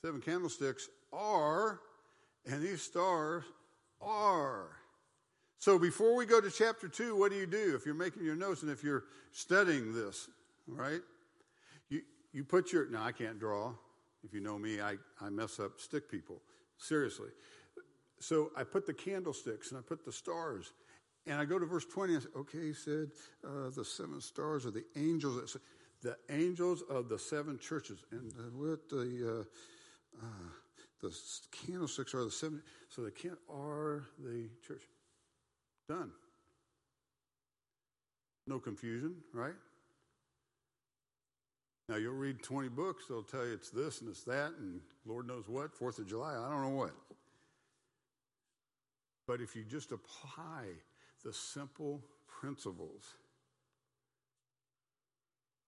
seven 0.05 0.21
candlesticks 0.21 0.89
are, 1.13 1.81
and 2.47 2.63
these 2.63 2.83
stars 2.83 3.45
are. 4.01 4.69
So 5.59 5.79
before 5.79 6.15
we 6.15 6.27
go 6.27 6.41
to 6.41 6.51
chapter 6.51 6.89
two, 6.89 7.17
what 7.17 7.31
do 7.33 7.39
you 7.39 7.47
do 7.47 7.75
if 7.75 7.87
you're 7.87 7.95
making 7.95 8.25
your 8.25 8.37
notes 8.37 8.63
and 8.63 8.71
if 8.71 8.85
you're 8.85 9.05
studying 9.33 9.95
this, 9.95 10.29
right? 10.69 11.01
You, 11.89 12.03
you 12.33 12.45
put 12.45 12.73
your, 12.73 12.89
now 12.91 13.05
I 13.05 13.13
can't 13.13 13.41
draw. 13.41 13.73
If 14.23 14.33
you 14.33 14.41
know 14.41 14.59
me, 14.59 14.81
I, 14.81 14.97
I 15.21 15.31
mess 15.31 15.59
up 15.59 15.81
stick 15.81 16.11
people. 16.11 16.41
Seriously. 16.79 17.31
So 18.21 18.51
I 18.57 18.65
put 18.65 18.87
the 18.87 18.95
candlesticks 18.95 19.71
and 19.71 19.79
I 19.79 19.83
put 19.83 20.05
the 20.05 20.13
stars. 20.13 20.73
And 21.27 21.41
I 21.41 21.45
go 21.45 21.59
to 21.59 21.65
verse 21.65 21.87
20 21.87 22.15
and 22.15 22.23
I 22.23 22.25
say, 22.25 22.31
okay, 22.37 22.67
he 22.67 22.73
said, 22.75 23.09
uh, 23.47 23.71
the 23.75 23.85
seven 23.85 24.21
stars 24.21 24.67
are 24.67 24.71
the 24.71 24.85
angels. 24.97 25.57
The 26.03 26.17
angels 26.29 26.83
of 26.91 27.09
the 27.09 27.19
seven 27.19 27.59
churches. 27.59 28.01
And 28.11 28.33
what 28.55 28.89
the, 28.91 29.47
uh, 30.21 30.23
uh, 30.23 30.49
the 31.01 31.17
candlesticks 31.51 32.15
are 32.15 32.25
the 32.25 32.31
seven. 32.31 32.63
So 32.91 33.03
the 33.03 33.11
can 33.11 33.37
are 33.51 34.05
the 34.23 34.51
church. 34.67 34.83
Done. 35.89 36.11
No 38.47 38.59
confusion, 38.59 39.17
right? 39.33 39.55
Now 41.89 41.97
you'll 41.97 42.15
read 42.15 42.43
20 42.43 42.69
books, 42.69 43.05
they'll 43.09 43.23
tell 43.23 43.47
you 43.47 43.53
it's 43.53 43.71
this 43.71 44.01
and 44.01 44.09
it's 44.09 44.25
that, 44.25 44.53
and 44.59 44.81
Lord 45.05 45.27
knows 45.27 45.49
what, 45.49 45.75
Fourth 45.75 45.99
of 45.99 46.09
July, 46.09 46.33
I 46.33 46.49
don't 46.51 46.63
know 46.63 46.77
what. 46.77 46.93
But 49.27 49.41
if 49.41 49.55
you 49.55 49.65
just 49.65 49.93
apply 49.93 50.65
the 51.25 51.33
simple 51.33 52.01
principles, 52.41 53.15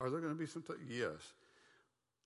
are 0.00 0.10
there 0.10 0.20
going 0.20 0.32
to 0.32 0.38
be 0.38 0.46
some? 0.46 0.62
T- 0.62 0.74
yes. 0.88 1.32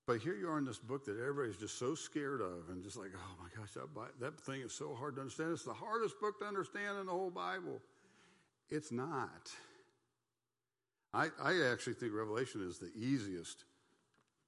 But 0.06 0.20
here 0.20 0.34
you 0.34 0.48
are 0.48 0.58
in 0.58 0.64
this 0.64 0.78
book 0.78 1.04
that 1.04 1.16
everybody's 1.20 1.56
just 1.56 1.78
so 1.78 1.94
scared 1.94 2.40
of 2.40 2.68
and 2.70 2.82
just 2.82 2.96
like, 2.96 3.10
oh 3.14 3.42
my 3.42 3.48
gosh, 3.56 3.72
that, 3.74 3.86
that 4.20 4.40
thing 4.40 4.60
is 4.62 4.72
so 4.72 4.94
hard 4.94 5.14
to 5.14 5.20
understand. 5.20 5.52
It's 5.52 5.64
the 5.64 5.72
hardest 5.72 6.18
book 6.20 6.40
to 6.40 6.46
understand 6.46 6.98
in 6.98 7.06
the 7.06 7.12
whole 7.12 7.30
Bible. 7.30 7.80
It's 8.70 8.90
not. 8.90 9.50
I, 11.14 11.28
I 11.40 11.70
actually 11.70 11.94
think 11.94 12.12
Revelation 12.12 12.66
is 12.66 12.78
the 12.78 12.90
easiest 12.96 13.64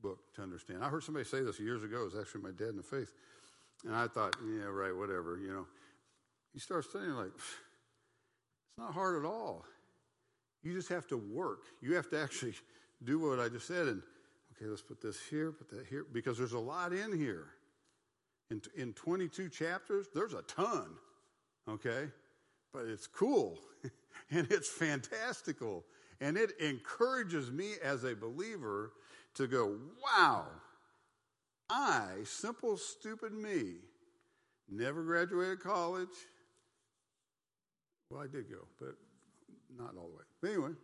book 0.00 0.18
to 0.34 0.42
understand. 0.42 0.82
I 0.82 0.88
heard 0.88 1.04
somebody 1.04 1.24
say 1.24 1.42
this 1.42 1.60
years 1.60 1.84
ago. 1.84 2.02
It 2.02 2.14
was 2.14 2.16
actually 2.18 2.42
my 2.42 2.50
dad 2.50 2.70
in 2.70 2.76
the 2.76 2.82
faith. 2.82 3.12
And 3.84 3.94
I 3.94 4.08
thought, 4.08 4.34
yeah, 4.44 4.64
right, 4.64 4.96
whatever, 4.96 5.38
you 5.40 5.52
know 5.52 5.66
you 6.54 6.60
start 6.60 6.84
studying, 6.84 7.12
like, 7.12 7.32
it's 8.72 8.78
not 8.78 8.94
hard 8.94 9.22
at 9.22 9.28
all. 9.28 9.64
You 10.62 10.72
just 10.72 10.88
have 10.88 11.06
to 11.08 11.16
work. 11.18 11.64
You 11.82 11.94
have 11.94 12.08
to 12.10 12.20
actually 12.20 12.54
do 13.04 13.18
what 13.18 13.38
I 13.38 13.48
just 13.48 13.66
said. 13.66 13.86
And, 13.86 14.02
okay, 14.56 14.66
let's 14.66 14.82
put 14.82 15.02
this 15.02 15.18
here, 15.28 15.52
put 15.52 15.68
that 15.70 15.86
here, 15.86 16.06
because 16.10 16.38
there's 16.38 16.54
a 16.54 16.58
lot 16.58 16.92
in 16.92 17.16
here. 17.16 17.48
In, 18.50 18.62
in 18.76 18.92
22 18.94 19.48
chapters, 19.48 20.06
there's 20.14 20.34
a 20.34 20.42
ton, 20.42 20.86
okay? 21.68 22.08
But 22.72 22.86
it's 22.86 23.06
cool 23.06 23.58
and 24.30 24.46
it's 24.50 24.68
fantastical. 24.68 25.84
And 26.20 26.36
it 26.36 26.52
encourages 26.60 27.50
me 27.50 27.74
as 27.82 28.04
a 28.04 28.14
believer 28.14 28.92
to 29.34 29.46
go, 29.46 29.76
wow, 30.02 30.46
I, 31.68 32.08
simple, 32.24 32.76
stupid 32.76 33.32
me, 33.32 33.76
never 34.70 35.02
graduated 35.02 35.60
college, 35.60 36.08
well, 38.12 38.22
I 38.22 38.26
did 38.26 38.50
go, 38.50 38.66
but 38.78 38.94
not 39.76 39.94
all 39.96 40.08
the 40.08 40.16
way. 40.16 40.24
But 40.40 40.50
anyway, 40.50 40.74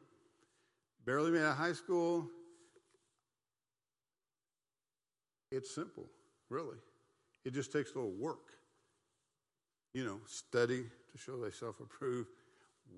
barely 1.04 1.30
made 1.30 1.42
out 1.42 1.52
of 1.52 1.56
high 1.56 1.72
school. 1.72 2.26
It's 5.50 5.74
simple, 5.74 6.06
really. 6.48 6.76
It 7.44 7.52
just 7.52 7.72
takes 7.72 7.92
a 7.92 7.94
little 7.96 8.12
work. 8.12 8.52
You 9.94 10.04
know, 10.04 10.20
study 10.26 10.84
to 11.12 11.18
show 11.18 11.42
thyself 11.42 11.80
approved, 11.80 12.28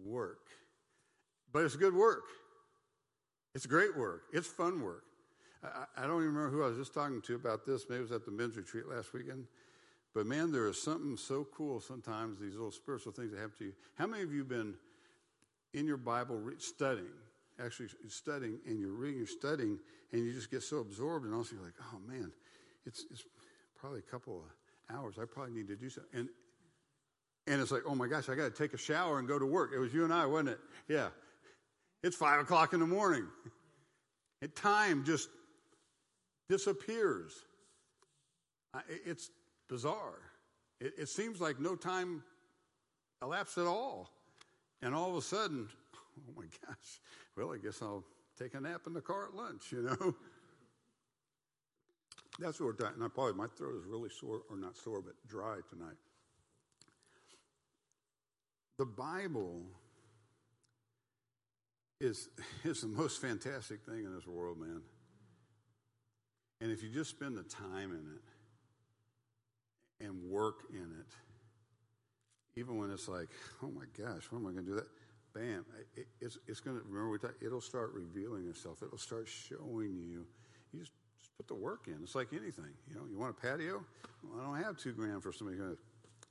work. 0.04 0.48
But 1.52 1.64
it's 1.64 1.76
good 1.76 1.94
work. 1.94 2.24
It's 3.54 3.66
great 3.66 3.96
work. 3.96 4.22
It's 4.32 4.46
fun 4.46 4.82
work. 4.82 5.04
I, 5.62 5.84
I, 5.96 6.06
don't 6.06 6.22
even 6.22 6.34
remember 6.34 6.50
who 6.50 6.62
I 6.62 6.68
was 6.68 6.78
just 6.78 6.94
talking 6.94 7.20
to 7.22 7.34
about 7.34 7.66
this. 7.66 7.86
Maybe 7.88 7.98
it 7.98 8.02
was 8.02 8.12
at 8.12 8.24
the 8.24 8.30
men's 8.30 8.56
retreat 8.56 8.88
last 8.88 9.12
weekend. 9.12 9.46
But 10.14 10.26
man, 10.26 10.50
there 10.50 10.66
is 10.66 10.82
something 10.82 11.16
so 11.16 11.46
cool 11.54 11.80
sometimes, 11.80 12.40
these 12.40 12.54
little 12.54 12.72
spiritual 12.72 13.12
things 13.12 13.30
that 13.30 13.38
happen 13.38 13.54
to 13.58 13.64
you. 13.66 13.72
How 13.96 14.06
many 14.06 14.22
of 14.22 14.32
you 14.32 14.44
been 14.44 14.74
in 15.72 15.86
your 15.86 15.96
Bible 15.96 16.40
studying, 16.58 17.06
actually 17.64 17.88
studying, 18.08 18.58
and 18.66 18.80
you're 18.80 18.90
reading, 18.90 19.18
you're 19.18 19.26
studying, 19.26 19.78
and 20.12 20.24
you 20.24 20.32
just 20.32 20.50
get 20.50 20.62
so 20.62 20.78
absorbed, 20.78 21.26
and 21.26 21.34
also 21.34 21.54
you're 21.54 21.64
like, 21.64 21.74
oh 21.92 21.98
man, 22.08 22.32
it's, 22.86 23.04
it's 23.10 23.24
probably 23.78 24.00
a 24.00 24.10
couple 24.10 24.42
of 24.42 24.96
hours. 24.96 25.14
I 25.20 25.26
probably 25.26 25.54
need 25.54 25.68
to 25.68 25.76
do 25.76 25.88
something. 25.88 26.20
And, 26.20 26.28
and 27.46 27.60
it's 27.60 27.70
like, 27.70 27.82
oh 27.86 27.94
my 27.94 28.08
gosh, 28.08 28.28
I 28.28 28.34
got 28.34 28.54
to 28.54 28.62
take 28.62 28.74
a 28.74 28.78
shower 28.78 29.18
and 29.18 29.28
go 29.28 29.38
to 29.38 29.46
work. 29.46 29.70
It 29.74 29.78
was 29.78 29.94
you 29.94 30.04
and 30.04 30.12
I, 30.12 30.26
wasn't 30.26 30.50
it? 30.50 30.58
Yeah. 30.88 31.08
It's 32.02 32.16
five 32.16 32.40
o'clock 32.40 32.72
in 32.72 32.80
the 32.80 32.86
morning. 32.86 33.26
And 34.42 34.56
time 34.56 35.04
just 35.04 35.28
disappears. 36.48 37.34
It's 39.04 39.28
bizarre. 39.70 40.18
It, 40.80 40.92
it 40.98 41.08
seems 41.08 41.40
like 41.40 41.58
no 41.58 41.76
time 41.76 42.22
elapsed 43.22 43.56
at 43.56 43.66
all. 43.66 44.10
And 44.82 44.94
all 44.94 45.10
of 45.10 45.16
a 45.16 45.22
sudden, 45.22 45.68
oh 45.94 46.32
my 46.36 46.44
gosh, 46.66 47.00
well, 47.36 47.54
I 47.54 47.58
guess 47.58 47.80
I'll 47.80 48.04
take 48.38 48.54
a 48.54 48.60
nap 48.60 48.82
in 48.86 48.92
the 48.92 49.00
car 49.00 49.26
at 49.26 49.34
lunch, 49.34 49.72
you 49.72 49.82
know? 49.82 50.14
That's 52.38 52.58
what 52.58 52.66
we're 52.66 52.72
talking. 52.72 52.96
And 52.96 53.04
I 53.04 53.08
probably 53.08 53.34
my 53.34 53.46
throat 53.56 53.76
is 53.76 53.84
really 53.86 54.08
sore, 54.10 54.40
or 54.50 54.56
not 54.56 54.76
sore, 54.76 55.00
but 55.00 55.14
dry 55.28 55.58
tonight. 55.68 55.96
The 58.78 58.86
Bible 58.86 59.62
is 62.00 62.30
is 62.64 62.80
the 62.80 62.86
most 62.86 63.20
fantastic 63.20 63.84
thing 63.84 64.04
in 64.04 64.14
this 64.14 64.26
world, 64.26 64.58
man. 64.58 64.80
And 66.62 66.72
if 66.72 66.82
you 66.82 66.88
just 66.88 67.10
spend 67.10 67.36
the 67.36 67.42
time 67.42 67.90
in 67.90 68.06
it 68.16 68.29
and 70.00 70.22
work 70.30 70.62
in 70.70 70.78
it, 70.98 71.14
even 72.56 72.76
when 72.76 72.90
it's 72.90 73.08
like, 73.08 73.28
oh 73.62 73.70
my 73.70 73.84
gosh, 73.96 74.30
when 74.30 74.42
am 74.42 74.48
I 74.48 74.52
going 74.52 74.64
to 74.64 74.70
do 74.70 74.76
that? 74.76 74.88
Bam! 75.32 75.64
It, 75.96 76.08
it's 76.20 76.38
it's 76.48 76.60
going 76.60 76.76
to 76.76 76.82
remember 76.82 77.10
we 77.10 77.18
talked, 77.18 77.42
it'll 77.42 77.60
start 77.60 77.92
revealing 77.94 78.48
itself. 78.48 78.82
It'll 78.82 78.98
start 78.98 79.28
showing 79.28 80.02
you. 80.08 80.26
You 80.72 80.80
just 80.80 80.92
just, 81.20 81.36
put 81.36 81.46
the 81.46 81.54
work 81.54 81.86
in. 81.86 81.98
It's 82.02 82.14
like 82.14 82.28
anything. 82.32 82.72
You 82.88 82.96
know, 82.96 83.02
you 83.10 83.18
want 83.18 83.36
a 83.36 83.40
patio? 83.40 83.84
Well, 84.24 84.40
I 84.40 84.44
don't 84.44 84.64
have 84.64 84.78
two 84.78 84.92
grand 84.92 85.22
for 85.22 85.32
somebody 85.32 85.58
going. 85.58 85.76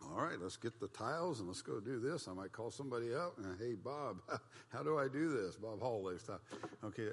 All 0.02 0.22
right, 0.22 0.38
let's 0.42 0.56
get 0.58 0.80
the 0.80 0.88
tiles 0.88 1.40
and 1.40 1.48
let's 1.48 1.62
go 1.62 1.80
do 1.80 2.00
this. 2.00 2.28
I 2.28 2.34
might 2.34 2.52
call 2.54 2.72
somebody 2.72 3.14
up 3.14 3.38
and 3.38 3.58
hey, 3.60 3.76
Bob, 3.76 4.18
how 4.70 4.82
do 4.82 4.98
I 4.98 5.08
do 5.08 5.30
this? 5.30 5.58
Bob 5.58 5.82
Holloway 5.82 6.18
stuff. 6.18 6.40
Okay, 6.84 7.10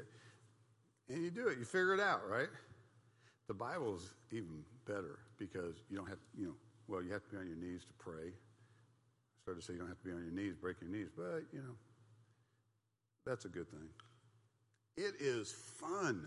and 1.09 1.23
you 1.23 1.31
do 1.31 1.49
it. 1.49 1.59
You 1.59 1.64
figure 1.64 1.95
it 1.95 2.01
out, 2.01 2.29
right? 2.29 2.49
The 3.49 3.55
Bible 3.55 3.97
is 3.97 4.14
even 4.31 4.64
better 4.87 5.18
because 5.38 5.75
you 5.90 5.96
don't 5.96 6.09
have, 6.09 6.18
you 6.37 6.46
know, 6.46 6.55
well, 6.88 7.03
you 7.03 7.12
have 7.12 7.25
to 7.25 7.31
be 7.31 7.37
on 7.37 7.46
your 7.46 7.57
knees 7.57 7.85
to 7.85 7.92
pray. 7.99 8.29
I 8.29 9.37
started 9.42 9.61
to 9.61 9.66
say 9.66 9.72
you 9.75 9.81
don't 9.81 9.88
have 9.88 9.99
to 9.99 10.05
be 10.05 10.12
on 10.12 10.22
your 10.22 10.33
knees, 10.33 10.55
break 10.55 10.77
your 10.81 10.90
knees, 10.90 11.09
but 11.14 11.42
you 11.53 11.59
know, 11.59 11.75
that's 13.27 13.44
a 13.44 13.49
good 13.49 13.68
thing. 13.68 13.88
It 14.96 15.14
is 15.20 15.53
fun. 15.53 16.27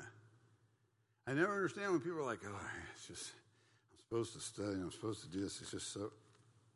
I 1.27 1.33
never 1.33 1.53
understand 1.53 1.91
when 1.91 2.01
people 2.01 2.19
are 2.19 2.25
like, 2.25 2.39
oh, 2.45 2.69
it's 2.93 3.07
just, 3.07 3.31
I'm 3.91 3.99
supposed 3.99 4.33
to 4.33 4.39
study, 4.39 4.79
I'm 4.81 4.91
supposed 4.91 5.21
to 5.23 5.29
do 5.29 5.41
this. 5.41 5.61
It's 5.61 5.71
just 5.71 5.93
so, 5.93 6.01
what 6.01 6.11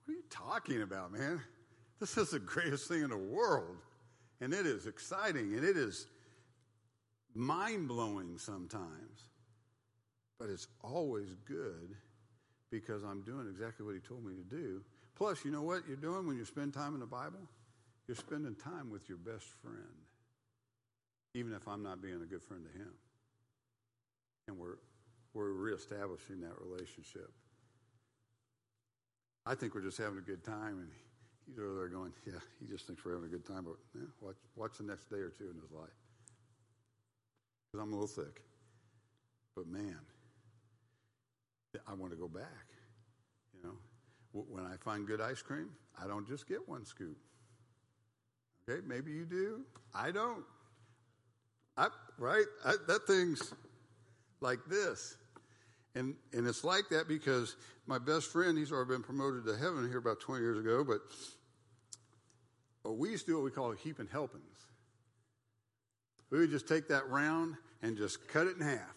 are 0.09 0.11
you 0.11 0.23
talking 0.29 0.81
about, 0.81 1.11
man? 1.11 1.41
This 1.99 2.17
is 2.17 2.31
the 2.31 2.39
greatest 2.39 2.87
thing 2.87 3.03
in 3.03 3.09
the 3.09 3.17
world. 3.17 3.77
And 4.41 4.53
it 4.53 4.65
is 4.65 4.87
exciting 4.87 5.53
and 5.53 5.63
it 5.63 5.77
is 5.77 6.07
mind 7.33 7.87
blowing 7.87 8.37
sometimes. 8.37 9.29
But 10.39 10.49
it's 10.49 10.67
always 10.83 11.35
good 11.45 11.95
because 12.71 13.03
I'm 13.03 13.21
doing 13.21 13.47
exactly 13.49 13.85
what 13.85 13.95
he 13.95 14.01
told 14.01 14.25
me 14.25 14.33
to 14.35 14.55
do. 14.55 14.81
Plus, 15.15 15.45
you 15.45 15.51
know 15.51 15.61
what 15.61 15.83
you're 15.87 15.95
doing 15.95 16.27
when 16.27 16.37
you 16.37 16.45
spend 16.45 16.73
time 16.73 16.93
in 16.95 16.99
the 16.99 17.05
Bible? 17.05 17.39
You're 18.07 18.17
spending 18.17 18.55
time 18.55 18.89
with 18.89 19.07
your 19.07 19.19
best 19.19 19.45
friend, 19.61 19.77
even 21.35 21.53
if 21.53 21.67
I'm 21.67 21.83
not 21.83 22.01
being 22.01 22.21
a 22.21 22.25
good 22.25 22.43
friend 22.43 22.63
to 22.65 22.79
him 22.79 22.91
and 24.47 24.57
we're, 24.57 24.77
we're 25.33 25.51
reestablishing 25.51 26.41
that 26.41 26.53
relationship. 26.59 27.31
I 29.45 29.55
think 29.55 29.75
we're 29.75 29.81
just 29.81 29.97
having 29.97 30.17
a 30.17 30.21
good 30.21 30.43
time, 30.43 30.79
and 30.79 30.87
he's 31.47 31.59
over 31.59 31.75
there 31.75 31.87
going, 31.87 32.13
Yeah, 32.25 32.39
he 32.59 32.67
just 32.67 32.87
thinks 32.87 33.03
we're 33.03 33.13
having 33.13 33.27
a 33.27 33.31
good 33.31 33.45
time, 33.45 33.65
but 33.65 33.75
yeah, 33.95 34.07
watch, 34.21 34.37
watch 34.55 34.77
the 34.77 34.83
next 34.83 35.09
day 35.09 35.17
or 35.17 35.29
two 35.29 35.49
in 35.49 35.59
his 35.61 35.71
life. 35.71 35.89
Because 37.71 37.83
I'm 37.83 37.91
a 37.91 37.95
little 37.95 38.07
thick. 38.07 38.41
But 39.55 39.67
man, 39.67 39.99
I 41.87 41.93
want 41.93 42.11
to 42.11 42.17
go 42.17 42.27
back. 42.27 42.67
You 43.53 43.63
know, 43.63 44.43
when 44.49 44.65
I 44.65 44.75
find 44.77 45.07
good 45.07 45.21
ice 45.21 45.41
cream, 45.41 45.69
I 46.01 46.07
don't 46.07 46.27
just 46.27 46.47
get 46.47 46.67
one 46.67 46.85
scoop. 46.85 47.17
Okay, 48.67 48.81
maybe 48.87 49.11
you 49.11 49.25
do. 49.25 49.61
I 49.93 50.11
don't. 50.11 50.43
I, 51.75 51.87
right? 52.17 52.45
I, 52.65 52.75
that 52.87 53.07
thing's 53.07 53.53
like 54.41 54.59
this. 54.67 55.17
And, 55.95 56.15
and 56.33 56.47
it's 56.47 56.63
like 56.63 56.89
that 56.89 57.07
because 57.07 57.55
my 57.85 57.99
best 57.99 58.31
friend, 58.31 58.57
he's 58.57 58.71
already 58.71 58.91
been 58.91 59.03
promoted 59.03 59.45
to 59.45 59.55
heaven 59.55 59.87
here 59.87 59.99
about 59.99 60.19
20 60.19 60.41
years 60.41 60.57
ago, 60.57 60.83
but 60.83 61.01
we 62.91 63.11
used 63.11 63.25
to 63.25 63.31
do 63.31 63.35
what 63.37 63.43
we 63.45 63.51
call 63.51 63.71
heaping 63.71 64.07
helpings. 64.11 64.43
We 66.29 66.39
would 66.39 66.49
just 66.49 66.67
take 66.67 66.87
that 66.87 67.07
round 67.09 67.55
and 67.81 67.95
just 67.95 68.27
cut 68.27 68.47
it 68.47 68.57
in 68.57 68.61
half. 68.61 68.95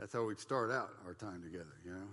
That's 0.00 0.14
how 0.14 0.24
we'd 0.24 0.40
start 0.40 0.70
out 0.70 0.90
our 1.06 1.12
time 1.12 1.42
together, 1.42 1.76
you 1.84 1.92
know. 1.92 2.08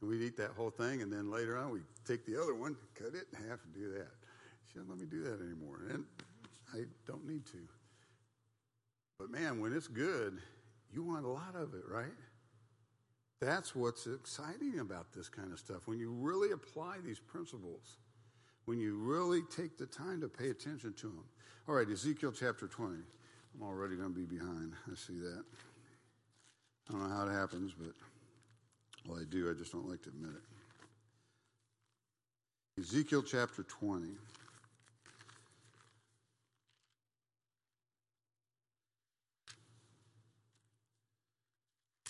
And 0.00 0.10
we'd 0.10 0.22
eat 0.22 0.36
that 0.36 0.50
whole 0.50 0.70
thing, 0.70 1.00
and 1.00 1.10
then 1.10 1.30
later 1.30 1.56
on 1.56 1.70
we'd 1.70 1.82
take 2.06 2.26
the 2.26 2.40
other 2.40 2.54
one, 2.54 2.76
cut 2.94 3.14
it 3.14 3.26
in 3.32 3.48
half, 3.48 3.58
and 3.64 3.74
do 3.74 3.90
that. 3.94 4.10
She 4.68 4.78
doesn't 4.78 4.90
let 4.90 5.00
me 5.00 5.06
do 5.06 5.24
that 5.24 5.40
anymore, 5.40 5.80
and 5.90 6.04
I 6.74 6.84
don't 7.06 7.26
need 7.26 7.46
to. 7.46 7.58
But 9.18 9.30
man, 9.30 9.58
when 9.58 9.72
it's 9.72 9.88
good, 9.88 10.38
you 10.92 11.02
want 11.02 11.24
a 11.24 11.28
lot 11.28 11.56
of 11.56 11.74
it, 11.74 11.82
right? 11.88 12.12
That's 13.40 13.74
what's 13.74 14.06
exciting 14.06 14.80
about 14.80 15.12
this 15.12 15.28
kind 15.28 15.52
of 15.52 15.58
stuff. 15.58 15.86
When 15.86 15.98
you 15.98 16.10
really 16.10 16.52
apply 16.52 16.98
these 17.04 17.18
principles, 17.18 17.98
when 18.66 18.78
you 18.78 18.96
really 18.96 19.42
take 19.42 19.78
the 19.78 19.86
time 19.86 20.20
to 20.20 20.28
pay 20.28 20.50
attention 20.50 20.92
to 20.92 21.06
them. 21.06 21.24
All 21.66 21.74
right, 21.74 21.88
Ezekiel 21.88 22.32
chapter 22.32 22.66
20. 22.66 22.96
I'm 23.54 23.62
already 23.66 23.96
going 23.96 24.12
to 24.12 24.14
be 24.14 24.26
behind. 24.26 24.74
I 24.90 24.94
see 24.94 25.18
that. 25.18 25.44
I 26.88 26.92
don't 26.92 27.08
know 27.08 27.14
how 27.14 27.26
it 27.26 27.32
happens, 27.32 27.72
but 27.78 27.92
well, 29.06 29.20
I 29.20 29.24
do. 29.28 29.50
I 29.50 29.54
just 29.54 29.72
don't 29.72 29.88
like 29.88 30.02
to 30.02 30.08
admit 30.08 30.32
it. 30.32 30.42
Ezekiel 32.80 33.22
chapter 33.22 33.62
20. 33.62 34.06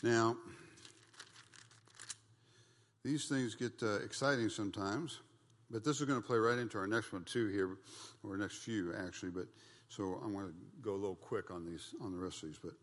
Now, 0.02 0.36
these 3.04 3.26
things 3.26 3.56
get 3.56 3.82
uh, 3.82 3.96
exciting 3.96 4.48
sometimes, 4.48 5.18
but 5.70 5.82
this 5.82 6.00
is 6.00 6.06
going 6.06 6.20
to 6.20 6.26
play 6.26 6.38
right 6.38 6.58
into 6.58 6.78
our 6.78 6.86
next 6.86 7.12
one 7.12 7.24
too 7.24 7.48
here, 7.48 7.78
or 8.22 8.36
next 8.36 8.58
few 8.58 8.94
actually. 8.94 9.30
But 9.30 9.46
so 9.88 10.20
I'm 10.24 10.32
going 10.32 10.46
to 10.46 10.54
go 10.82 10.92
a 10.92 11.00
little 11.00 11.16
quick 11.16 11.50
on 11.50 11.64
these, 11.64 11.94
on 12.00 12.12
the 12.12 12.18
rest 12.18 12.42
of 12.44 12.50
these. 12.50 12.58
But 12.62 12.74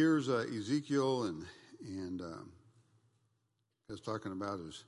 here's 0.00 0.30
uh, 0.30 0.46
Ezekiel, 0.56 1.24
and 1.24 1.44
and 1.86 2.22
um, 2.22 2.52
talking 4.02 4.32
about 4.32 4.58
his 4.58 4.84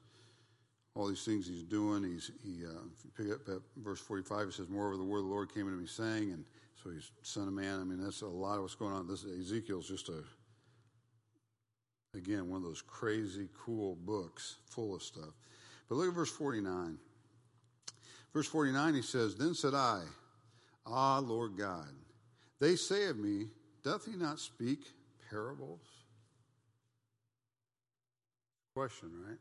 all 0.95 1.07
these 1.07 1.23
things 1.23 1.47
he's 1.47 1.63
doing. 1.63 2.03
He's 2.03 2.31
he 2.43 2.65
uh, 2.65 2.81
pick 3.15 3.31
up 3.31 3.47
at 3.47 3.61
verse 3.77 4.01
45. 4.01 4.49
It 4.49 4.55
says, 4.55 4.69
"Moreover, 4.71 4.97
the 4.97 5.05
word 5.05 5.19
of 5.19 5.25
the 5.25 5.31
Lord 5.31 5.53
came 5.53 5.67
unto 5.67 5.79
me, 5.79 5.87
saying," 5.87 6.33
and 6.33 6.47
so 6.83 6.89
he's 6.89 7.11
son 7.21 7.47
of 7.47 7.53
man. 7.53 7.79
I 7.79 7.85
mean, 7.85 8.03
that's 8.03 8.23
a 8.23 8.27
lot 8.27 8.55
of 8.55 8.63
what's 8.63 8.75
going 8.75 8.95
on. 8.95 9.07
This 9.07 9.27
Ezekiel's 9.27 9.87
just 9.87 10.09
a 10.09 10.25
again 12.17 12.49
one 12.49 12.59
of 12.59 12.63
those 12.63 12.81
crazy 12.81 13.49
cool 13.67 13.97
books 13.97 14.57
full 14.71 14.95
of 14.95 15.03
stuff. 15.03 15.35
But 15.91 15.97
look 15.97 16.09
at 16.09 16.15
verse 16.15 16.31
49. 16.31 16.97
Verse 18.33 18.47
49, 18.47 18.95
he 18.95 19.03
says, 19.03 19.35
Then 19.35 19.53
said 19.53 19.75
I, 19.75 20.01
Ah, 20.87 21.19
Lord 21.19 21.55
God, 21.59 21.91
they 22.61 22.77
say 22.77 23.09
of 23.09 23.19
me, 23.19 23.49
Doth 23.85 24.07
he 24.07 24.17
not 24.17 24.41
speak 24.41 24.87
parables? 25.33 25.81
Question, 28.75 29.11
right? 29.27 29.39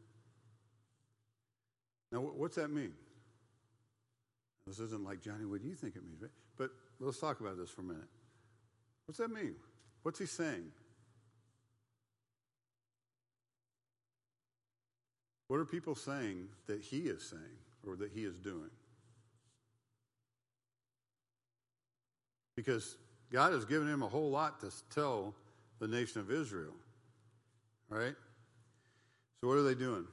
Now, 2.12 2.20
what's 2.20 2.56
that 2.56 2.72
mean? 2.72 2.94
This 4.68 4.80
isn't 4.80 5.04
like, 5.04 5.22
Johnny, 5.22 5.46
what 5.46 5.62
do 5.62 5.68
you 5.68 5.76
think 5.76 5.96
it 5.96 6.04
means? 6.04 6.24
But 6.58 6.70
let's 7.00 7.20
talk 7.20 7.40
about 7.40 7.58
this 7.58 7.70
for 7.70 7.82
a 7.82 7.86
minute. 7.86 8.10
What's 9.06 9.18
that 9.20 9.30
mean? 9.30 9.56
What's 10.04 10.20
he 10.20 10.26
saying? 10.26 10.72
What 15.48 15.60
are 15.60 15.66
people 15.66 15.96
saying 15.96 16.48
that 16.68 16.82
he 16.82 17.00
is 17.00 17.28
saying 17.28 17.42
or 17.86 17.98
that 17.98 18.12
he 18.14 18.24
is 18.24 18.38
doing? 18.38 18.70
Because 22.56 22.96
God 23.32 23.54
has 23.54 23.66
given 23.66 23.88
him 23.88 24.04
a 24.04 24.08
whole 24.08 24.30
lot 24.30 24.62
to 24.62 24.72
tell 24.94 25.34
the 25.82 25.88
nation 25.88 26.22
of 26.22 26.32
Israel. 26.32 26.74
Right? 27.90 28.16
So, 29.42 29.50
what 29.50 29.58
are 29.58 29.64
they 29.64 29.76
doing? 29.76 30.06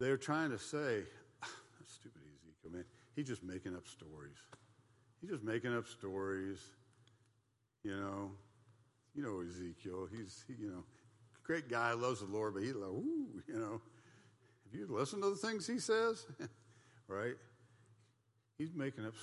They're 0.00 0.16
trying 0.16 0.50
to 0.52 0.58
say, 0.58 1.02
ah, 1.42 1.50
stupid 1.86 2.22
Ezekiel, 2.22 2.70
man. 2.72 2.84
He's 3.14 3.26
just 3.26 3.42
making 3.42 3.76
up 3.76 3.86
stories. 3.86 4.38
He's 5.20 5.30
just 5.30 5.42
making 5.42 5.76
up 5.76 5.86
stories. 5.86 6.60
You 7.84 7.96
know, 7.96 8.30
you 9.14 9.22
know 9.22 9.42
Ezekiel. 9.46 10.08
He's 10.10 10.44
he, 10.46 10.54
you 10.62 10.70
know, 10.70 10.84
great 11.42 11.68
guy, 11.68 11.92
loves 11.92 12.20
the 12.20 12.26
Lord, 12.26 12.54
but 12.54 12.62
he's 12.62 12.74
like, 12.74 12.88
ooh, 12.88 13.42
you 13.46 13.58
know. 13.58 13.82
If 14.70 14.78
you 14.78 14.86
listen 14.88 15.20
to 15.22 15.30
the 15.30 15.36
things 15.36 15.66
he 15.66 15.78
says, 15.78 16.26
right? 17.08 17.34
he's 18.58 18.74
making 18.74 19.06
up, 19.06 19.14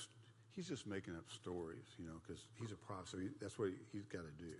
he's 0.56 0.66
just 0.66 0.86
making 0.86 1.14
up 1.14 1.30
stories, 1.30 1.84
you 1.98 2.06
know, 2.06 2.18
because 2.26 2.42
he's 2.58 2.72
a 2.72 2.76
prophet. 2.76 3.08
So 3.08 3.18
he, 3.18 3.28
that's 3.40 3.58
what 3.58 3.68
he, 3.68 3.74
he's 3.92 4.06
got 4.06 4.22
to 4.22 4.32
do. 4.42 4.52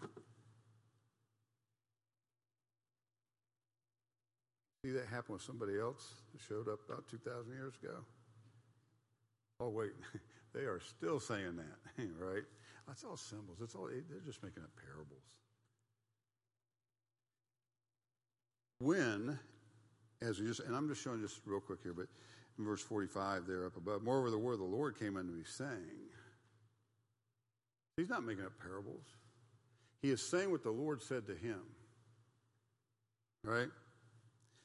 See 4.85 4.93
that 4.93 5.07
happen 5.07 5.33
with 5.33 5.43
somebody 5.43 5.81
else 5.81 6.15
that 6.33 6.43
showed 6.47 6.69
up 6.69 6.79
about 6.87 7.09
2,000 7.11 7.51
years 7.51 7.73
ago? 7.83 7.97
Oh, 9.59 9.71
wait, 9.71 9.93
they 10.55 10.61
are 10.61 10.81
still 10.81 11.19
saying 11.19 11.57
that, 11.57 12.05
right? 12.21 12.45
That's 12.87 13.03
all 13.03 13.17
symbols. 13.17 13.59
It's 13.63 13.75
all, 13.75 13.89
they're 13.89 14.21
just 14.25 14.43
making 14.45 14.63
up 14.63 14.71
parables. 14.87 15.25
When, 18.79 19.39
as 20.21 20.39
we 20.39 20.47
just, 20.47 20.61
and 20.61 20.77
I'm 20.77 20.89
just 20.89 21.03
showing 21.03 21.21
just 21.21 21.41
real 21.47 21.61
quick 21.61 21.79
here, 21.83 21.95
but 21.95 22.07
in 22.59 22.65
verse 22.65 22.83
45 22.83 23.47
there 23.47 23.67
up 23.67 23.77
above, 23.77 24.03
moreover, 24.03 24.31
the 24.31 24.39
word 24.39 24.55
of 24.55 24.59
the 24.61 24.65
Lord 24.65 24.99
came 24.99 25.17
unto 25.17 25.33
me 25.33 25.43
saying, 25.45 26.07
He's 27.97 28.11
not 28.11 28.25
making 28.25 28.45
up 28.45 28.53
parables. 28.61 29.05
He 30.03 30.11
is 30.11 30.23
saying 30.23 30.51
what 30.51 30.63
the 30.63 30.71
Lord 30.71 31.01
said 31.03 31.27
to 31.27 31.35
him. 31.35 31.61
Right? 33.43 33.69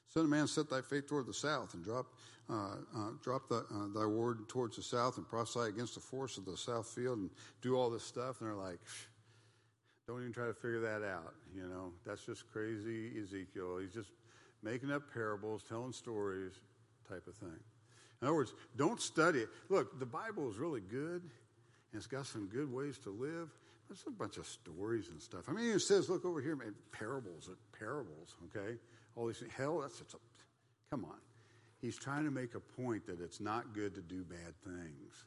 Son 0.09 0.23
of 0.23 0.29
man, 0.29 0.47
set 0.47 0.69
thy 0.69 0.81
face 0.81 1.03
toward 1.07 1.25
the 1.25 1.33
south 1.33 1.73
and 1.73 1.83
drop, 1.83 2.07
uh, 2.49 2.75
uh, 2.95 3.09
drop 3.23 3.47
the, 3.47 3.65
uh, 3.73 3.87
thy 3.97 4.05
word 4.05 4.49
towards 4.49 4.75
the 4.75 4.83
south 4.83 5.17
and 5.17 5.27
prophesy 5.27 5.69
against 5.69 5.93
the 5.95 6.01
force 6.01 6.37
of 6.37 6.45
the 6.45 6.57
south 6.57 6.89
field 6.89 7.19
and 7.19 7.29
do 7.61 7.77
all 7.77 7.89
this 7.89 8.03
stuff. 8.03 8.41
And 8.41 8.49
they're 8.49 8.57
like, 8.57 8.79
don't 10.07 10.19
even 10.19 10.33
try 10.33 10.47
to 10.47 10.53
figure 10.53 10.81
that 10.81 11.07
out. 11.07 11.33
You 11.55 11.67
know, 11.67 11.93
that's 12.05 12.25
just 12.25 12.51
crazy 12.51 13.11
Ezekiel. 13.21 13.77
He's 13.77 13.93
just 13.93 14.09
making 14.61 14.91
up 14.91 15.03
parables, 15.13 15.63
telling 15.63 15.93
stories, 15.93 16.53
type 17.07 17.25
of 17.27 17.35
thing. 17.35 17.59
In 18.21 18.27
other 18.27 18.35
words, 18.35 18.53
don't 18.77 19.01
study 19.01 19.39
it. 19.39 19.49
Look, 19.69 19.99
the 19.99 20.05
Bible 20.05 20.49
is 20.49 20.57
really 20.57 20.81
good, 20.81 21.21
and 21.21 21.31
it's 21.93 22.07
got 22.07 22.27
some 22.27 22.47
good 22.47 22.71
ways 22.71 22.99
to 22.99 23.09
live. 23.09 23.49
It's 23.89 24.05
a 24.07 24.11
bunch 24.11 24.37
of 24.37 24.47
stories 24.47 25.09
and 25.09 25.21
stuff. 25.21 25.49
I 25.49 25.51
mean, 25.51 25.69
it 25.71 25.79
says, 25.79 26.07
look 26.07 26.23
over 26.23 26.39
here, 26.39 26.55
man, 26.55 26.73
parables, 26.91 27.49
uh, 27.51 27.55
parables, 27.77 28.35
okay? 28.45 28.77
All 29.15 29.27
these 29.27 29.39
things. 29.39 29.51
Hell, 29.57 29.79
that's, 29.79 29.99
that's 29.99 30.13
a, 30.13 30.17
come 30.89 31.03
on. 31.03 31.17
He's 31.81 31.97
trying 31.97 32.23
to 32.23 32.31
make 32.31 32.55
a 32.55 32.59
point 32.59 33.05
that 33.07 33.19
it's 33.19 33.41
not 33.41 33.73
good 33.73 33.93
to 33.95 34.01
do 34.01 34.23
bad 34.23 34.53
things, 34.63 35.25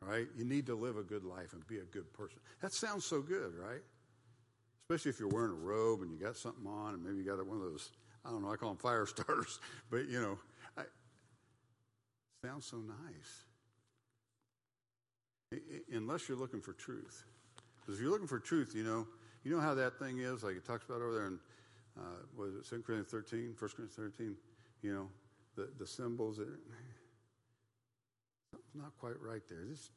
right? 0.00 0.26
You 0.36 0.44
need 0.44 0.64
to 0.66 0.74
live 0.74 0.96
a 0.96 1.02
good 1.02 1.24
life 1.24 1.52
and 1.52 1.66
be 1.66 1.78
a 1.78 1.84
good 1.84 2.10
person. 2.14 2.38
That 2.62 2.72
sounds 2.72 3.04
so 3.04 3.20
good, 3.20 3.52
right? 3.58 3.82
Especially 4.88 5.10
if 5.10 5.20
you're 5.20 5.28
wearing 5.28 5.50
a 5.50 5.54
robe 5.54 6.00
and 6.00 6.10
you 6.10 6.18
got 6.18 6.36
something 6.36 6.66
on 6.66 6.94
and 6.94 7.04
maybe 7.04 7.18
you 7.18 7.24
got 7.24 7.44
one 7.44 7.58
of 7.58 7.64
those, 7.64 7.90
I 8.24 8.30
don't 8.30 8.42
know, 8.42 8.50
I 8.50 8.56
call 8.56 8.70
them 8.70 8.78
fire 8.78 9.04
starters, 9.06 9.58
but 9.90 10.08
you 10.08 10.20
know, 10.20 10.38
sounds 12.48 12.66
so 12.66 12.78
nice. 12.78 13.44
unless 15.92 16.28
you're 16.28 16.38
looking 16.38 16.60
for 16.60 16.72
truth. 16.72 17.24
Because 17.80 17.96
if 17.96 18.00
you're 18.02 18.10
looking 18.10 18.26
for 18.26 18.38
truth, 18.38 18.72
you 18.74 18.84
know, 18.84 19.06
you 19.44 19.50
know 19.50 19.60
how 19.60 19.74
that 19.74 19.98
thing 19.98 20.18
is, 20.18 20.42
like 20.42 20.56
it 20.56 20.64
talks 20.64 20.84
about 20.86 21.02
over 21.02 21.14
there 21.14 21.26
in 21.26 21.38
uh, 21.98 22.22
was 22.36 22.54
it 22.54 22.68
2 22.68 22.82
Corinthians 22.82 23.10
13, 23.10 23.54
1 23.58 23.70
Corinthians 23.76 23.94
13? 23.96 24.36
You 24.82 24.94
know, 24.94 25.08
the, 25.56 25.68
the 25.78 25.86
cymbals, 25.86 26.36
something's 26.36 26.58
not 28.74 28.92
quite 28.98 29.20
right 29.20 29.42
there. 29.48 29.64
This, 29.68 29.90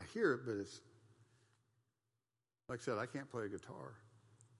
I 0.00 0.04
hear 0.12 0.34
it, 0.34 0.40
but 0.44 0.56
it's, 0.56 0.80
like 2.68 2.80
I 2.80 2.82
said, 2.82 2.98
I 2.98 3.06
can't 3.06 3.30
play 3.30 3.46
a 3.46 3.48
guitar, 3.48 3.94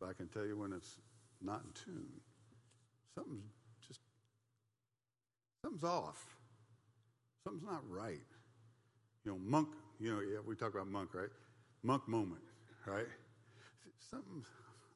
but 0.01 0.09
I 0.09 0.15
can 0.15 0.29
tell 0.29 0.47
you 0.47 0.57
when 0.57 0.73
it's 0.73 0.97
not 1.43 1.63
in 1.65 1.71
tune. 1.85 2.21
Something's 3.15 3.45
just, 3.87 4.01
something's 5.63 5.85
off. 5.85 6.38
Something's 7.45 7.65
not 7.65 7.83
right. 7.89 8.21
You 9.25 9.33
know, 9.33 9.39
monk, 9.39 9.69
you 10.01 10.15
know, 10.15 10.21
yeah, 10.21 10.39
we 10.47 10.55
talk 10.55 10.75
about 10.75 10.89
monk, 10.89 11.11
right? 11.15 11.29
Monk 11.83 12.09
moment, 12.09 12.43
right? 12.87 13.07
Something 14.11 14.45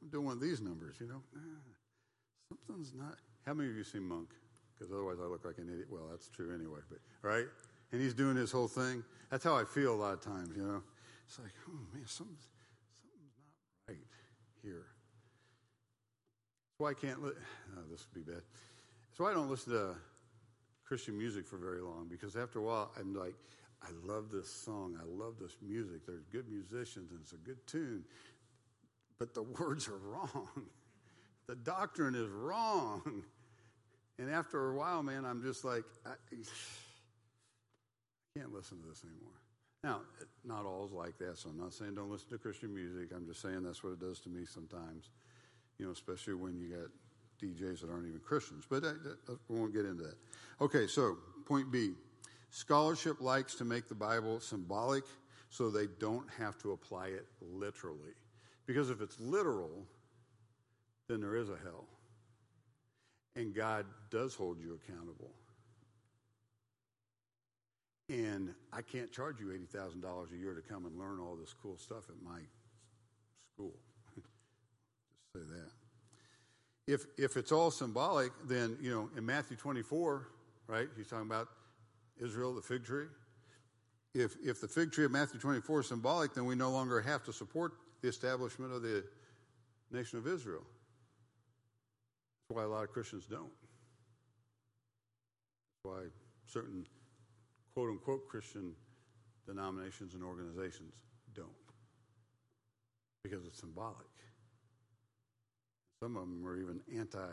I'm 0.02 0.08
doing 0.08 0.24
one 0.24 0.34
of 0.34 0.40
these 0.40 0.60
numbers, 0.60 0.96
you 1.00 1.06
know. 1.06 1.22
Ah, 1.36 2.56
something's 2.66 2.92
not. 2.94 3.16
How 3.46 3.54
many 3.54 3.70
of 3.70 3.76
you 3.76 3.84
seen 3.84 4.02
Monk? 4.02 4.30
Because 4.74 4.92
otherwise 4.92 5.18
I 5.22 5.26
look 5.26 5.44
like 5.44 5.58
an 5.58 5.68
idiot. 5.68 5.86
Well, 5.90 6.08
that's 6.10 6.28
true 6.28 6.52
anyway, 6.54 6.80
but 6.88 6.98
right? 7.22 7.46
And 7.92 8.00
he's 8.00 8.14
doing 8.14 8.36
his 8.36 8.50
whole 8.50 8.68
thing. 8.68 9.04
That's 9.30 9.44
how 9.44 9.56
I 9.56 9.64
feel 9.64 9.94
a 9.94 9.96
lot 9.96 10.14
of 10.14 10.20
times, 10.20 10.56
you 10.56 10.62
know. 10.62 10.82
It's 11.26 11.38
like, 11.38 11.52
oh 11.68 11.78
man, 11.92 12.04
something's, 12.06 12.46
something's 13.00 13.36
not 13.38 13.94
right 13.94 14.04
here. 14.62 14.86
That's 16.66 16.78
why 16.78 16.90
I 16.90 16.94
can't. 16.94 17.22
Li- 17.22 17.32
oh, 17.76 17.82
this 17.90 18.06
would 18.12 18.26
be 18.26 18.32
bad. 18.32 18.42
Why 19.18 19.30
I 19.30 19.34
don't 19.34 19.50
listen 19.50 19.72
to 19.74 19.94
Christian 20.92 21.16
music 21.16 21.46
for 21.46 21.56
very 21.56 21.80
long 21.80 22.06
because 22.10 22.36
after 22.36 22.58
a 22.58 22.62
while 22.62 22.90
I'm 23.00 23.14
like, 23.14 23.34
I 23.82 23.88
love 24.04 24.30
this 24.30 24.46
song. 24.46 24.98
I 25.00 25.04
love 25.06 25.36
this 25.40 25.56
music. 25.66 26.04
There's 26.06 26.26
good 26.30 26.50
musicians 26.50 27.12
and 27.12 27.20
it's 27.22 27.32
a 27.32 27.36
good 27.36 27.66
tune 27.66 28.04
but 29.22 29.34
the 29.34 29.42
words 29.60 29.88
are 29.88 29.96
wrong. 29.96 30.48
The 31.46 31.54
doctrine 31.54 32.16
is 32.16 32.28
wrong. 32.28 33.22
And 34.18 34.30
after 34.30 34.70
a 34.70 34.74
while, 34.74 35.02
man, 35.02 35.24
I'm 35.24 35.42
just 35.42 35.64
like, 35.64 35.84
I, 36.04 36.10
I 36.10 36.36
can't 38.36 38.52
listen 38.52 38.82
to 38.82 38.88
this 38.88 39.04
anymore. 39.04 39.38
Now, 39.84 40.00
not 40.44 40.66
all 40.66 40.84
is 40.84 40.92
like 40.92 41.18
that, 41.18 41.38
so 41.38 41.48
I'm 41.48 41.58
not 41.58 41.72
saying 41.72 41.94
don't 41.94 42.10
listen 42.10 42.28
to 42.30 42.38
Christian 42.38 42.74
music. 42.74 43.10
I'm 43.14 43.26
just 43.26 43.40
saying 43.40 43.62
that's 43.62 43.82
what 43.82 43.94
it 43.94 44.00
does 44.00 44.20
to 44.20 44.28
me 44.28 44.44
sometimes, 44.44 45.10
you 45.78 45.86
know, 45.86 45.92
especially 45.92 46.34
when 46.34 46.58
you 46.60 46.68
got 46.68 46.90
DJs 47.42 47.80
that 47.80 47.90
aren't 47.90 48.06
even 48.06 48.20
Christians. 48.20 48.64
But 48.68 48.82
that, 48.82 49.02
that, 49.02 49.16
uh, 49.28 49.36
we 49.48 49.58
won't 49.58 49.72
get 49.72 49.84
into 49.84 50.04
that. 50.04 50.16
Okay, 50.60 50.86
so 50.86 51.16
point 51.46 51.70
B 51.70 51.92
scholarship 52.50 53.20
likes 53.20 53.54
to 53.56 53.64
make 53.64 53.88
the 53.88 53.94
Bible 53.94 54.40
symbolic 54.40 55.04
so 55.48 55.70
they 55.70 55.86
don't 55.98 56.26
have 56.38 56.58
to 56.58 56.72
apply 56.72 57.08
it 57.08 57.26
literally. 57.40 58.14
Because 58.66 58.90
if 58.90 59.00
it's 59.00 59.18
literal, 59.20 59.86
then 61.08 61.20
there 61.20 61.36
is 61.36 61.50
a 61.50 61.56
hell. 61.62 61.86
And 63.36 63.54
God 63.54 63.86
does 64.10 64.34
hold 64.34 64.60
you 64.60 64.78
accountable. 64.82 65.30
And 68.08 68.54
I 68.72 68.82
can't 68.82 69.10
charge 69.10 69.40
you 69.40 69.46
$80,000 69.74 70.32
a 70.32 70.36
year 70.36 70.54
to 70.54 70.60
come 70.60 70.84
and 70.86 70.98
learn 70.98 71.18
all 71.18 71.34
this 71.34 71.54
cool 71.62 71.78
stuff 71.78 72.04
at 72.08 72.22
my 72.22 72.40
school. 73.54 73.74
Just 74.14 74.28
say 75.34 75.54
that. 75.54 75.81
If, 76.86 77.06
if 77.16 77.36
it's 77.36 77.52
all 77.52 77.70
symbolic, 77.70 78.32
then, 78.46 78.76
you 78.80 78.90
know, 78.90 79.08
in 79.16 79.24
Matthew 79.24 79.56
24, 79.56 80.28
right, 80.66 80.88
he's 80.96 81.08
talking 81.08 81.26
about 81.26 81.48
Israel, 82.20 82.54
the 82.54 82.62
fig 82.62 82.84
tree. 82.84 83.06
If, 84.14 84.36
if 84.44 84.60
the 84.60 84.68
fig 84.68 84.92
tree 84.92 85.04
of 85.04 85.10
Matthew 85.10 85.40
24 85.40 85.80
is 85.80 85.86
symbolic, 85.86 86.34
then 86.34 86.44
we 86.44 86.54
no 86.54 86.70
longer 86.70 87.00
have 87.00 87.24
to 87.24 87.32
support 87.32 87.72
the 88.02 88.08
establishment 88.08 88.72
of 88.72 88.82
the 88.82 89.04
nation 89.90 90.18
of 90.18 90.26
Israel. 90.26 90.62
That's 92.48 92.56
why 92.58 92.64
a 92.64 92.68
lot 92.68 92.84
of 92.84 92.90
Christians 92.90 93.26
don't. 93.26 93.52
That's 95.84 95.94
why 95.94 96.02
certain 96.46 96.86
quote 97.74 97.90
unquote 97.90 98.28
Christian 98.28 98.72
denominations 99.46 100.14
and 100.14 100.22
organizations 100.22 100.94
don't. 101.34 101.48
Because 103.22 103.46
it's 103.46 103.60
symbolic. 103.60 103.96
Some 106.02 106.16
of 106.16 106.22
them 106.22 106.44
are 106.44 106.58
even 106.58 106.80
anti 106.98 107.28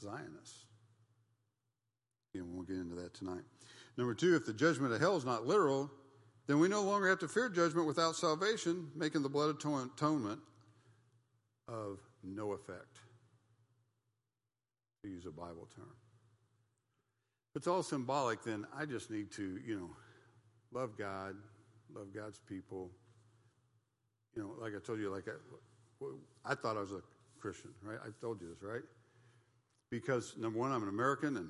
Zionists. 0.00 0.64
And 2.34 2.54
we'll 2.54 2.64
get 2.64 2.76
into 2.76 2.94
that 2.94 3.12
tonight. 3.12 3.42
Number 3.98 4.14
two, 4.14 4.34
if 4.34 4.46
the 4.46 4.54
judgment 4.54 4.94
of 4.94 5.00
hell 5.00 5.18
is 5.18 5.26
not 5.26 5.46
literal, 5.46 5.90
then 6.46 6.58
we 6.58 6.66
no 6.66 6.80
longer 6.80 7.10
have 7.10 7.18
to 7.18 7.28
fear 7.28 7.50
judgment 7.50 7.86
without 7.86 8.16
salvation, 8.16 8.90
making 8.96 9.22
the 9.22 9.28
blood 9.28 9.50
atonement 9.50 10.40
of 11.68 11.98
no 12.24 12.52
effect, 12.52 13.00
to 15.02 15.10
use 15.10 15.26
a 15.26 15.30
Bible 15.30 15.68
term. 15.76 15.92
If 17.54 17.60
it's 17.60 17.66
all 17.66 17.82
symbolic, 17.82 18.42
then 18.42 18.66
I 18.74 18.86
just 18.86 19.10
need 19.10 19.30
to, 19.32 19.58
you 19.66 19.78
know, 19.78 19.90
love 20.72 20.96
God, 20.96 21.36
love 21.94 22.14
God's 22.14 22.38
people. 22.38 22.90
You 24.34 24.42
know, 24.42 24.54
like 24.58 24.72
I 24.74 24.78
told 24.78 25.00
you, 25.00 25.10
like 25.10 25.26
I, 25.28 26.50
I 26.50 26.54
thought 26.54 26.78
I 26.78 26.80
was 26.80 26.92
a 26.92 27.02
Christian, 27.46 27.70
right? 27.80 27.98
I 28.04 28.08
told 28.20 28.40
you 28.40 28.48
this, 28.48 28.60
right? 28.60 28.82
Because 29.88 30.34
number 30.36 30.58
one, 30.58 30.72
I'm 30.72 30.82
an 30.82 30.88
American, 30.88 31.36
and 31.36 31.48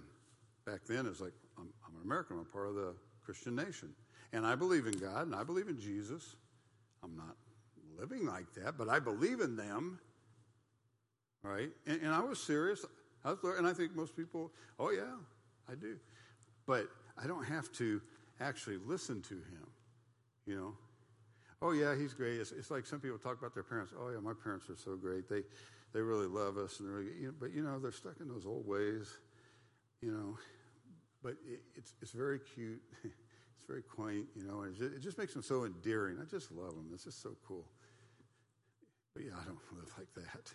back 0.66 0.80
then 0.86 1.07
it 1.07 1.09
was 1.09 1.22
like 1.22 1.32
I'm, 1.57 1.70
I'm 1.86 1.97
an 1.97 2.03
American. 2.05 2.36
I'm 2.38 2.44
part 2.44 2.68
of 2.68 2.74
the 2.74 2.92
Christian 3.24 3.57
nation. 3.57 3.94
And 4.34 4.44
I 4.44 4.57
believe 4.57 4.86
in 4.86 4.99
God 4.99 5.26
and 5.26 5.34
I 5.34 5.42
believe 5.42 5.68
in 5.68 5.80
Jesus. 5.80 6.36
I'm 7.03 7.16
not 7.16 7.34
living 7.99 8.26
like 8.26 8.53
that, 8.57 8.76
but 8.76 8.90
I 8.90 8.99
believe 8.99 9.40
in 9.40 9.57
them. 9.57 9.99
Right? 11.42 11.70
And, 11.86 12.03
and 12.03 12.12
I 12.12 12.20
was 12.20 12.38
serious. 12.38 12.84
I 13.24 13.30
was, 13.30 13.38
and 13.57 13.66
I 13.66 13.72
think 13.72 13.97
most 13.97 14.14
people, 14.14 14.53
oh, 14.78 14.90
yeah, 14.90 15.14
I 15.70 15.76
do. 15.76 15.97
But 16.66 16.88
I 17.16 17.26
don't 17.26 17.44
have 17.44 17.72
to 17.78 18.03
actually 18.38 18.76
listen 18.84 19.22
to 19.22 19.34
him. 19.34 19.66
You 20.47 20.57
know? 20.57 20.74
Oh, 21.62 21.72
yeah, 21.72 21.97
he's 21.97 22.12
great. 22.12 22.38
It's, 22.38 22.53
it's 22.53 22.70
like 22.70 22.84
some 22.84 23.01
people 23.01 23.16
talk 23.16 23.38
about 23.38 23.55
their 23.55 23.62
parents. 23.62 23.94
Oh, 23.99 24.11
yeah, 24.11 24.20
my 24.20 24.34
parents 24.34 24.68
are 24.68 24.76
so 24.76 24.97
great. 24.97 25.26
They, 25.26 25.42
they 25.93 26.01
really 26.01 26.26
love 26.26 26.57
us. 26.59 26.80
And 26.80 26.89
they're 26.89 26.97
really, 26.97 27.12
you 27.20 27.26
know, 27.28 27.34
but, 27.39 27.55
you 27.55 27.62
know, 27.62 27.78
they're 27.78 27.93
stuck 27.93 28.20
in 28.20 28.28
those 28.28 28.47
old 28.47 28.66
ways, 28.66 29.12
you 30.03 30.12
know. 30.12 30.39
But 31.22 31.34
it, 31.47 31.61
it's, 31.74 31.95
it's 32.03 32.12
very 32.12 32.41
cute. 32.55 32.82
It's 33.59 33.66
very 33.66 33.82
quaint, 33.82 34.26
you 34.37 34.47
know, 34.47 34.61
and 34.61 34.76
it 34.76 34.78
just, 34.78 34.95
it 34.95 35.01
just 35.01 35.18
makes 35.18 35.32
them 35.32 35.43
so 35.43 35.64
endearing. 35.64 36.18
I 36.20 36.24
just 36.26 36.53
love 36.53 36.74
them. 36.74 36.91
It's 36.93 37.05
just 37.05 37.22
so 37.22 37.30
cool. 37.49 37.64
But 39.14 39.24
yeah, 39.24 39.32
I 39.32 39.45
don't 39.47 39.59
live 39.72 39.91
like 39.97 40.12
that. 40.14 40.53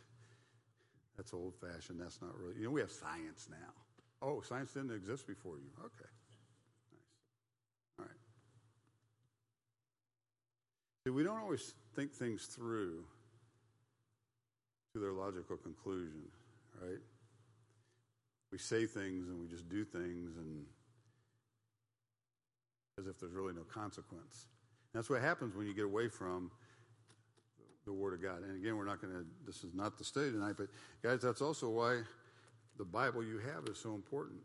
That's 1.17 1.33
old 1.33 1.55
fashioned. 1.55 1.99
That's 1.99 2.21
not 2.21 2.37
really, 2.37 2.55
you 2.57 2.65
know, 2.65 2.69
we 2.69 2.81
have 2.81 2.91
science 2.91 3.47
now. 3.49 3.73
Oh, 4.21 4.41
science 4.41 4.73
didn't 4.73 4.91
exist 4.91 5.25
before 5.25 5.55
you. 5.57 5.71
Okay. 5.79 6.09
Nice. 6.91 7.99
All 7.99 8.05
right. 8.05 8.21
See, 11.03 11.09
we 11.09 11.23
don't 11.23 11.39
always 11.39 11.73
think 11.95 12.13
things 12.13 12.45
through 12.45 13.03
to 14.93 14.99
their 14.99 15.13
logical 15.13 15.57
conclusion, 15.57 16.21
right? 16.81 16.99
We 18.51 18.57
say 18.57 18.85
things 18.85 19.29
and 19.29 19.39
we 19.39 19.47
just 19.47 19.69
do 19.69 19.85
things 19.85 20.35
and 20.37 20.65
as 22.99 23.07
if 23.07 23.19
there's 23.19 23.33
really 23.33 23.53
no 23.53 23.63
consequence. 23.63 24.47
And 24.93 24.99
that's 24.99 25.09
what 25.09 25.21
happens 25.21 25.55
when 25.55 25.67
you 25.67 25.73
get 25.73 25.85
away 25.85 26.09
from 26.09 26.51
the 27.85 27.93
Word 27.93 28.13
of 28.13 28.21
God. 28.21 28.43
And 28.43 28.57
again, 28.61 28.77
we're 28.77 28.85
not 28.85 29.01
going 29.01 29.13
to, 29.13 29.25
this 29.45 29.63
is 29.63 29.73
not 29.73 29.97
the 29.97 30.03
study 30.03 30.31
tonight, 30.31 30.55
but 30.57 30.67
guys, 31.01 31.21
that's 31.21 31.41
also 31.41 31.69
why 31.69 32.01
the 32.77 32.85
Bible 32.85 33.23
you 33.23 33.39
have 33.39 33.65
is 33.69 33.77
so 33.77 33.95
important. 33.95 34.39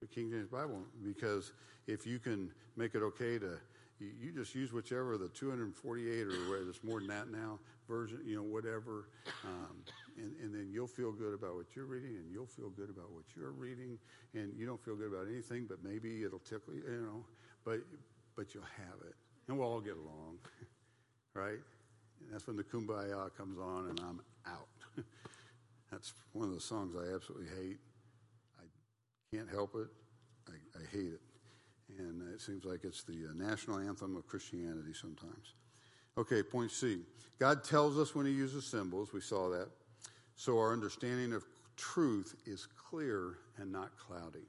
The 0.00 0.06
King 0.06 0.30
James 0.30 0.48
Bible, 0.48 0.82
because 1.02 1.52
if 1.86 2.06
you 2.06 2.18
can 2.18 2.50
make 2.76 2.94
it 2.94 3.02
okay 3.02 3.38
to, 3.38 3.58
you, 4.00 4.32
just 4.32 4.54
use 4.54 4.72
whichever 4.72 5.16
the 5.18 5.28
248 5.28 6.26
or 6.26 6.68
it's 6.68 6.82
more 6.82 6.98
than 6.98 7.08
that 7.08 7.30
now 7.30 7.58
version, 7.90 8.20
you 8.24 8.36
know, 8.36 8.42
whatever, 8.42 9.08
um, 9.44 9.82
and, 10.16 10.32
and 10.40 10.54
then 10.54 10.68
you'll 10.72 10.86
feel 10.86 11.10
good 11.10 11.34
about 11.34 11.56
what 11.56 11.66
you're 11.74 11.86
reading, 11.86 12.16
and 12.16 12.30
you'll 12.32 12.46
feel 12.46 12.70
good 12.70 12.88
about 12.88 13.10
what 13.10 13.24
you're 13.36 13.50
reading, 13.50 13.98
and 14.34 14.52
you 14.56 14.64
don't 14.64 14.80
feel 14.80 14.94
good 14.94 15.12
about 15.12 15.26
anything, 15.28 15.66
but 15.68 15.78
maybe 15.82 16.22
it'll 16.22 16.38
tickle 16.38 16.72
you, 16.72 16.82
you 16.86 17.02
know, 17.02 17.24
but 17.64 17.80
but 18.36 18.54
you'll 18.54 18.62
have 18.62 19.00
it, 19.06 19.14
and 19.48 19.58
we'll 19.58 19.68
all 19.68 19.80
get 19.80 19.96
along, 19.96 20.38
right? 21.34 21.58
And 22.20 22.32
that's 22.32 22.46
when 22.46 22.56
the 22.56 22.62
kumbaya 22.62 23.34
comes 23.36 23.58
on, 23.58 23.88
and 23.88 24.00
I'm 24.00 24.20
out. 24.46 24.68
that's 25.90 26.12
one 26.32 26.48
of 26.48 26.54
the 26.54 26.60
songs 26.60 26.94
I 26.96 27.12
absolutely 27.14 27.48
hate. 27.58 27.78
I 28.58 29.36
can't 29.36 29.50
help 29.50 29.74
it. 29.74 29.88
I, 30.48 30.78
I 30.78 30.82
hate 30.92 31.12
it, 31.12 31.20
and 32.00 32.32
it 32.32 32.40
seems 32.40 32.64
like 32.64 32.80
it's 32.84 33.02
the 33.02 33.28
uh, 33.28 33.32
national 33.34 33.78
anthem 33.78 34.16
of 34.16 34.26
Christianity 34.26 34.92
sometimes. 34.92 35.54
Okay, 36.18 36.42
point 36.42 36.70
C. 36.70 37.00
God 37.38 37.62
tells 37.64 37.98
us 37.98 38.14
when 38.14 38.26
He 38.26 38.32
uses 38.32 38.66
symbols. 38.66 39.12
We 39.12 39.20
saw 39.20 39.48
that. 39.50 39.68
So 40.34 40.58
our 40.58 40.72
understanding 40.72 41.32
of 41.32 41.44
truth 41.76 42.34
is 42.46 42.66
clear 42.66 43.38
and 43.58 43.70
not 43.70 43.96
cloudy. 43.96 44.46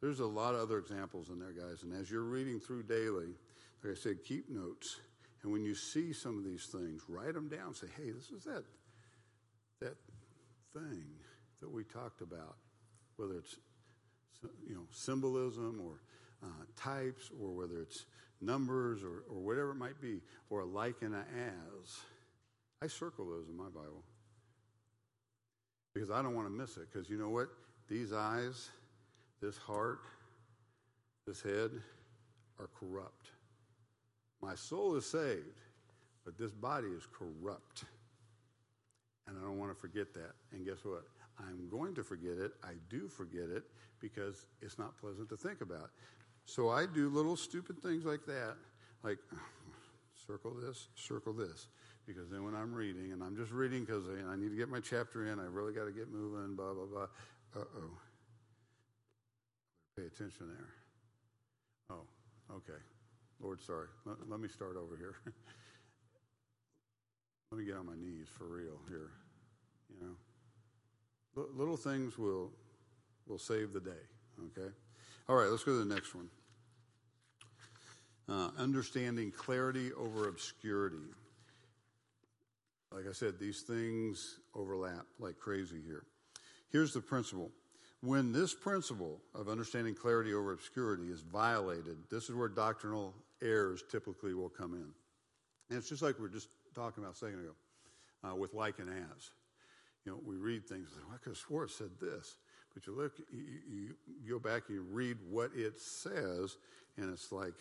There's 0.00 0.20
a 0.20 0.26
lot 0.26 0.54
of 0.54 0.60
other 0.60 0.78
examples 0.78 1.28
in 1.28 1.38
there, 1.38 1.52
guys. 1.52 1.82
And 1.82 1.92
as 1.92 2.10
you're 2.10 2.22
reading 2.22 2.60
through 2.60 2.84
daily, 2.84 3.34
like 3.82 3.92
I 3.92 3.94
said, 3.94 4.24
keep 4.24 4.48
notes. 4.48 5.00
And 5.42 5.52
when 5.52 5.64
you 5.64 5.74
see 5.74 6.12
some 6.12 6.38
of 6.38 6.44
these 6.44 6.66
things, 6.66 7.02
write 7.08 7.34
them 7.34 7.48
down. 7.48 7.74
Say, 7.74 7.86
hey, 7.96 8.10
this 8.10 8.30
is 8.30 8.44
that, 8.44 8.64
that 9.80 9.96
thing 10.72 11.04
that 11.60 11.70
we 11.70 11.84
talked 11.84 12.20
about, 12.20 12.56
whether 13.16 13.34
it's 13.34 13.56
you 14.68 14.74
know 14.74 14.86
symbolism 14.90 15.80
or 15.84 16.00
uh, 16.42 16.64
types, 16.76 17.30
or 17.40 17.50
whether 17.50 17.80
it's 17.80 18.06
numbers 18.40 19.02
or, 19.02 19.24
or 19.28 19.40
whatever 19.40 19.70
it 19.70 19.76
might 19.76 20.00
be, 20.00 20.20
or 20.50 20.60
a 20.60 20.66
like 20.66 21.02
and 21.02 21.14
a 21.14 21.18
as. 21.18 21.98
I 22.82 22.86
circle 22.86 23.26
those 23.26 23.48
in 23.48 23.56
my 23.56 23.68
Bible 23.68 24.04
because 25.94 26.10
I 26.10 26.22
don't 26.22 26.34
want 26.34 26.46
to 26.46 26.52
miss 26.52 26.76
it. 26.76 26.88
Because 26.92 27.10
you 27.10 27.18
know 27.18 27.30
what? 27.30 27.48
These 27.88 28.12
eyes, 28.12 28.68
this 29.40 29.56
heart, 29.56 30.00
this 31.26 31.42
head 31.42 31.70
are 32.58 32.68
corrupt. 32.78 33.30
My 34.40 34.54
soul 34.54 34.94
is 34.94 35.06
saved, 35.06 35.60
but 36.24 36.38
this 36.38 36.52
body 36.52 36.88
is 36.88 37.02
corrupt. 37.06 37.84
And 39.26 39.36
I 39.36 39.42
don't 39.42 39.58
want 39.58 39.74
to 39.74 39.78
forget 39.78 40.14
that. 40.14 40.32
And 40.52 40.64
guess 40.64 40.84
what? 40.84 41.02
I'm 41.38 41.68
going 41.68 41.94
to 41.96 42.04
forget 42.04 42.38
it. 42.38 42.52
I 42.62 42.72
do 42.88 43.08
forget 43.08 43.48
it 43.50 43.64
because 44.00 44.46
it's 44.62 44.78
not 44.78 44.96
pleasant 44.98 45.28
to 45.30 45.36
think 45.36 45.60
about. 45.60 45.90
So 46.48 46.70
I 46.70 46.86
do 46.86 47.10
little 47.10 47.36
stupid 47.36 47.82
things 47.82 48.06
like 48.06 48.24
that, 48.24 48.54
like 49.02 49.18
circle 50.26 50.54
this, 50.54 50.88
circle 50.94 51.34
this. 51.34 51.68
Because 52.06 52.30
then 52.30 52.42
when 52.42 52.54
I'm 52.54 52.72
reading, 52.72 53.12
and 53.12 53.22
I'm 53.22 53.36
just 53.36 53.52
reading 53.52 53.84
because 53.84 54.04
I 54.08 54.34
need 54.34 54.48
to 54.48 54.56
get 54.56 54.70
my 54.70 54.80
chapter 54.80 55.26
in, 55.30 55.38
I 55.38 55.44
really 55.44 55.74
got 55.74 55.84
to 55.84 55.92
get 55.92 56.10
moving, 56.10 56.56
blah, 56.56 56.72
blah, 56.72 56.86
blah. 56.86 57.06
Uh 57.54 57.64
oh. 57.76 57.98
Pay 59.94 60.06
attention 60.06 60.48
there. 60.48 60.70
Oh, 61.90 62.06
okay. 62.56 62.80
Lord, 63.42 63.60
sorry. 63.60 63.88
Let, 64.06 64.16
let 64.30 64.40
me 64.40 64.48
start 64.48 64.78
over 64.78 64.96
here. 64.96 65.16
let 67.52 67.58
me 67.58 67.66
get 67.66 67.76
on 67.76 67.84
my 67.84 67.96
knees 68.00 68.28
for 68.38 68.44
real 68.44 68.80
here. 68.88 69.10
You 69.90 70.00
know, 70.00 71.42
L- 71.42 71.50
little 71.54 71.76
things 71.76 72.16
will 72.16 72.50
will 73.26 73.38
save 73.38 73.74
the 73.74 73.80
day. 73.80 74.06
Okay. 74.56 74.70
All 75.28 75.36
right. 75.36 75.50
Let's 75.50 75.64
go 75.64 75.72
to 75.72 75.84
the 75.84 75.94
next 75.94 76.14
one. 76.14 76.28
Uh, 78.28 78.50
understanding 78.58 79.30
clarity 79.30 79.92
over 79.92 80.28
obscurity. 80.28 80.96
Like 82.92 83.04
I 83.08 83.12
said, 83.12 83.38
these 83.38 83.62
things 83.62 84.38
overlap 84.54 85.04
like 85.18 85.38
crazy 85.38 85.80
here. 85.84 86.04
Here's 86.70 86.94
the 86.94 87.00
principle. 87.00 87.50
When 88.00 88.32
this 88.32 88.54
principle 88.54 89.20
of 89.34 89.48
understanding 89.48 89.94
clarity 89.94 90.32
over 90.32 90.52
obscurity 90.52 91.10
is 91.10 91.20
violated, 91.20 91.96
this 92.10 92.28
is 92.30 92.34
where 92.34 92.48
doctrinal 92.48 93.12
errors 93.42 93.82
typically 93.90 94.34
will 94.34 94.48
come 94.48 94.74
in. 94.74 94.92
And 95.68 95.78
it's 95.78 95.88
just 95.88 96.02
like 96.02 96.18
we 96.18 96.26
are 96.26 96.30
just 96.30 96.48
talking 96.74 97.02
about 97.02 97.14
a 97.14 97.18
second 97.18 97.40
ago 97.40 97.54
uh, 98.24 98.34
with 98.34 98.54
like 98.54 98.78
and 98.78 98.88
as. 98.88 99.30
You 100.04 100.12
know, 100.12 100.20
we 100.24 100.36
read 100.36 100.66
things, 100.66 100.88
like, 100.94 101.06
well, 101.06 101.16
I 101.16 101.18
could 101.18 101.30
have 101.30 101.38
swore 101.38 101.64
it 101.64 101.70
said 101.70 101.90
this. 102.00 102.36
But 102.78 102.86
you 102.86 102.96
look, 102.96 103.12
you, 103.32 103.94
you 104.22 104.30
go 104.30 104.38
back 104.38 104.68
you 104.68 104.86
read 104.88 105.16
what 105.28 105.50
it 105.52 105.80
says, 105.80 106.58
and 106.96 107.12
it's 107.12 107.32
like, 107.32 107.54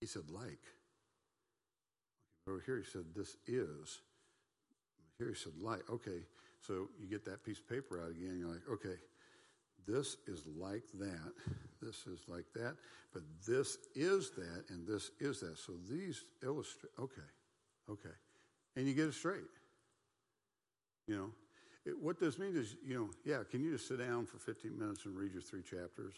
he 0.00 0.06
said, 0.06 0.22
like. 0.28 0.58
Over 2.48 2.60
here, 2.66 2.78
he 2.78 2.84
said, 2.84 3.04
this 3.14 3.36
is. 3.46 4.00
Here 5.18 5.28
he 5.28 5.36
said, 5.36 5.52
like. 5.60 5.88
Okay, 5.88 6.24
so 6.66 6.88
you 7.00 7.06
get 7.08 7.24
that 7.26 7.44
piece 7.44 7.60
of 7.60 7.68
paper 7.68 8.02
out 8.02 8.10
again, 8.10 8.38
you're 8.40 8.48
like, 8.48 8.68
okay, 8.68 8.98
this 9.86 10.16
is 10.26 10.42
like 10.58 10.82
that, 10.98 11.32
this 11.80 12.06
is 12.08 12.22
like 12.26 12.46
that, 12.56 12.74
but 13.12 13.22
this 13.46 13.78
is 13.94 14.30
that, 14.30 14.64
and 14.70 14.84
this 14.84 15.12
is 15.20 15.38
that. 15.40 15.58
So 15.58 15.74
these 15.88 16.24
illustrate, 16.42 16.90
okay, 16.98 17.22
okay. 17.88 18.16
And 18.74 18.88
you 18.88 18.94
get 18.94 19.06
it 19.06 19.14
straight. 19.14 19.42
You 21.06 21.16
know, 21.16 21.30
what 22.00 22.18
this 22.18 22.38
means 22.38 22.56
is, 22.56 22.76
you 22.86 22.94
know, 22.94 23.10
yeah, 23.24 23.42
can 23.50 23.62
you 23.62 23.72
just 23.72 23.88
sit 23.88 23.98
down 23.98 24.26
for 24.26 24.38
15 24.38 24.78
minutes 24.78 25.04
and 25.04 25.16
read 25.16 25.32
your 25.32 25.42
three 25.42 25.62
chapters? 25.62 26.14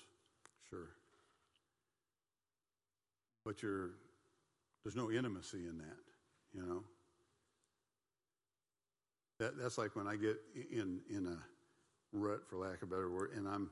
Sure 0.69 0.89
but 3.45 3.63
you're, 3.63 3.91
there's 4.83 4.97
no 4.97 5.11
intimacy 5.11 5.67
in 5.69 5.79
that, 5.79 5.99
you 6.55 6.63
know. 6.63 6.83
That, 9.39 9.59
that's 9.59 9.79
like 9.79 9.97
when 9.97 10.07
I 10.07 10.17
get 10.17 10.37
in 10.71 11.01
in 11.11 11.27
a 11.27 11.37
rut, 12.13 12.49
for 12.49 12.57
lack 12.57 12.83
of 12.83 12.85
a 12.85 12.87
better 12.87 13.11
word, 13.11 13.33
and 13.37 13.49
I'm 13.49 13.71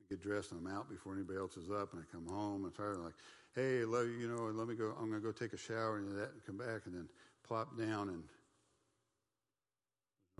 I 0.00 0.04
get 0.08 0.22
dressed 0.22 0.52
and 0.52 0.66
I'm 0.66 0.74
out 0.74 0.88
before 0.88 1.14
anybody 1.14 1.38
else 1.38 1.56
is 1.56 1.70
up, 1.70 1.92
and 1.92 2.00
I 2.00 2.04
come 2.12 2.26
home 2.26 2.64
and 2.64 2.74
tired, 2.74 2.98
like, 2.98 3.14
hey, 3.54 3.84
love 3.84 4.06
you, 4.06 4.12
you 4.12 4.28
know, 4.28 4.46
and 4.46 4.56
let 4.56 4.68
me 4.68 4.74
go. 4.74 4.94
I'm 4.98 5.10
gonna 5.10 5.20
go 5.20 5.32
take 5.32 5.52
a 5.52 5.58
shower 5.58 5.98
and 5.98 6.16
that, 6.16 6.30
and 6.32 6.44
come 6.46 6.56
back, 6.56 6.86
and 6.86 6.94
then 6.94 7.08
plop 7.46 7.76
down, 7.76 8.08
and 8.08 8.22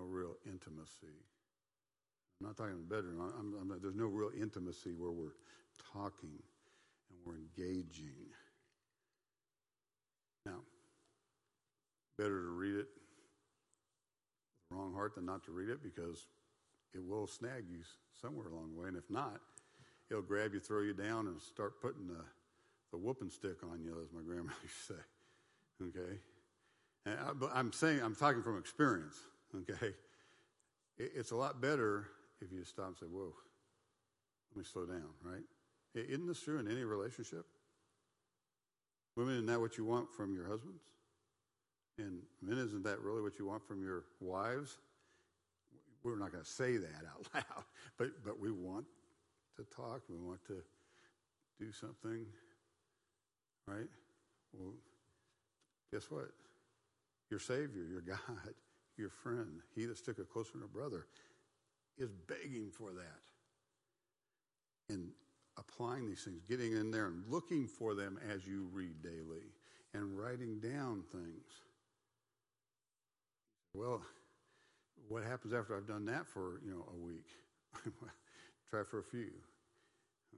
no 0.01 0.07
real 0.07 0.37
intimacy. 0.47 1.15
I'm 2.41 2.47
not 2.49 2.57
talking 2.57 2.77
bedroom. 2.89 3.21
I'm, 3.21 3.55
I'm, 3.61 3.81
there's 3.83 3.95
no 3.95 4.07
real 4.07 4.31
intimacy 4.39 4.93
where 4.97 5.11
we're 5.11 5.37
talking 5.93 6.33
and 7.11 7.19
we're 7.25 7.37
engaging. 7.37 8.17
Now, 10.47 10.61
better 12.19 12.41
to 12.41 12.51
read 12.51 12.77
it 12.77 12.89
with 12.89 14.71
the 14.71 14.77
wrong 14.77 14.95
heart 14.95 15.15
than 15.15 15.27
not 15.27 15.45
to 15.45 15.53
read 15.53 15.69
it 15.69 15.83
because 15.83 16.27
it 16.95 17.03
will 17.05 17.27
snag 17.27 17.65
you 17.71 17.81
somewhere 18.21 18.49
along 18.49 18.71
the 18.75 18.81
way. 18.81 18.89
And 18.89 18.97
if 18.97 19.11
not, 19.11 19.41
it'll 20.11 20.23
grab 20.23 20.55
you, 20.55 20.61
throw 20.61 20.81
you 20.81 20.95
down, 20.95 21.27
and 21.27 21.41
start 21.43 21.81
putting 21.83 22.07
the, 22.07 22.25
the 22.91 22.97
whooping 22.97 23.31
stick 23.31 23.59
on 23.71 23.83
you, 23.83 23.99
as 24.03 24.13
my 24.13 24.23
grandmother 24.23 24.57
used 24.63 24.87
to 24.89 24.95
say. 24.95 25.99
Okay? 26.01 26.19
And 27.05 27.19
I, 27.19 27.33
but 27.35 27.51
I'm 27.55 27.73
saying, 27.73 28.01
I'm 28.03 28.15
talking 28.15 28.43
from 28.43 28.59
experience. 28.59 29.17
Okay? 29.55 29.95
It, 30.99 31.13
it's 31.15 31.31
a 31.31 31.37
lot 31.37 31.61
better 31.61 32.07
if 32.41 32.53
you 32.53 32.65
stop 32.65 32.89
and 32.89 32.97
say, 32.97 33.07
whoa, 33.07 33.33
let 34.51 34.59
me 34.59 34.65
slow 34.65 34.87
down, 34.87 35.11
right? 35.23 35.43
Isn't 35.95 36.27
this 36.27 36.41
true 36.41 36.59
in 36.59 36.71
any 36.71 36.85
relationship? 36.85 37.45
Women, 39.17 39.35
isn't 39.35 39.47
that 39.47 39.61
what 39.61 39.77
you 39.77 39.85
want 39.85 40.13
from 40.15 40.35
your 40.35 40.47
husbands? 40.47 40.83
And 41.99 42.23
men, 42.41 42.59
isn't 42.59 42.85
that 42.85 43.01
really 43.01 43.23
what 43.23 43.39
you 43.39 43.47
want 43.47 43.67
from 43.67 43.83
your 43.83 44.05
wives? 44.21 44.79
We're 46.03 46.17
not 46.17 46.33
going 46.33 46.45
to 46.45 46.51
say 46.51 46.77
that 46.77 47.05
out 47.09 47.27
loud, 47.35 47.65
but, 47.99 48.09
but 48.25 48.41
we 48.41 48.51
want 48.51 48.87
to 49.57 49.65
talk. 49.65 50.03
We 50.09 50.17
want 50.17 50.41
to 50.47 50.63
do 51.59 51.73
something, 51.73 52.25
right? 53.67 53.89
Well, 54.55 54.73
guess 55.93 56.11
what? 56.11 56.31
Your 57.31 57.41
Savior, 57.41 57.85
your 57.91 58.01
God, 58.07 58.55
your 59.01 59.11
friend, 59.11 59.61
he 59.75 59.87
that 59.87 59.99
sticketh 59.99 60.31
closer 60.31 60.53
than 60.55 60.63
a 60.63 60.69
brother, 60.69 61.07
is 61.99 62.11
begging 62.29 62.71
for 62.71 62.91
that. 62.93 63.21
And 64.89 65.11
applying 65.59 66.07
these 66.07 66.23
things, 66.23 66.43
getting 66.49 66.73
in 66.73 66.91
there 66.91 67.07
and 67.07 67.23
looking 67.29 67.67
for 67.67 67.95
them 67.95 68.19
as 68.33 68.47
you 68.47 68.69
read 68.73 69.03
daily 69.03 69.45
and 69.95 70.19
writing 70.19 70.59
down 70.61 71.03
things. 71.13 71.45
Well, 73.75 74.03
what 75.09 75.23
happens 75.25 75.53
after 75.53 75.77
I've 75.77 75.87
done 75.87 76.07
that 76.07 76.27
for, 76.27 76.61
you 76.65 76.73
know, 76.73 76.87
a 76.93 76.97
week? 76.97 77.27
Try 78.71 78.83
for 78.85 79.01
a 79.01 79.05
few. 79.05 79.31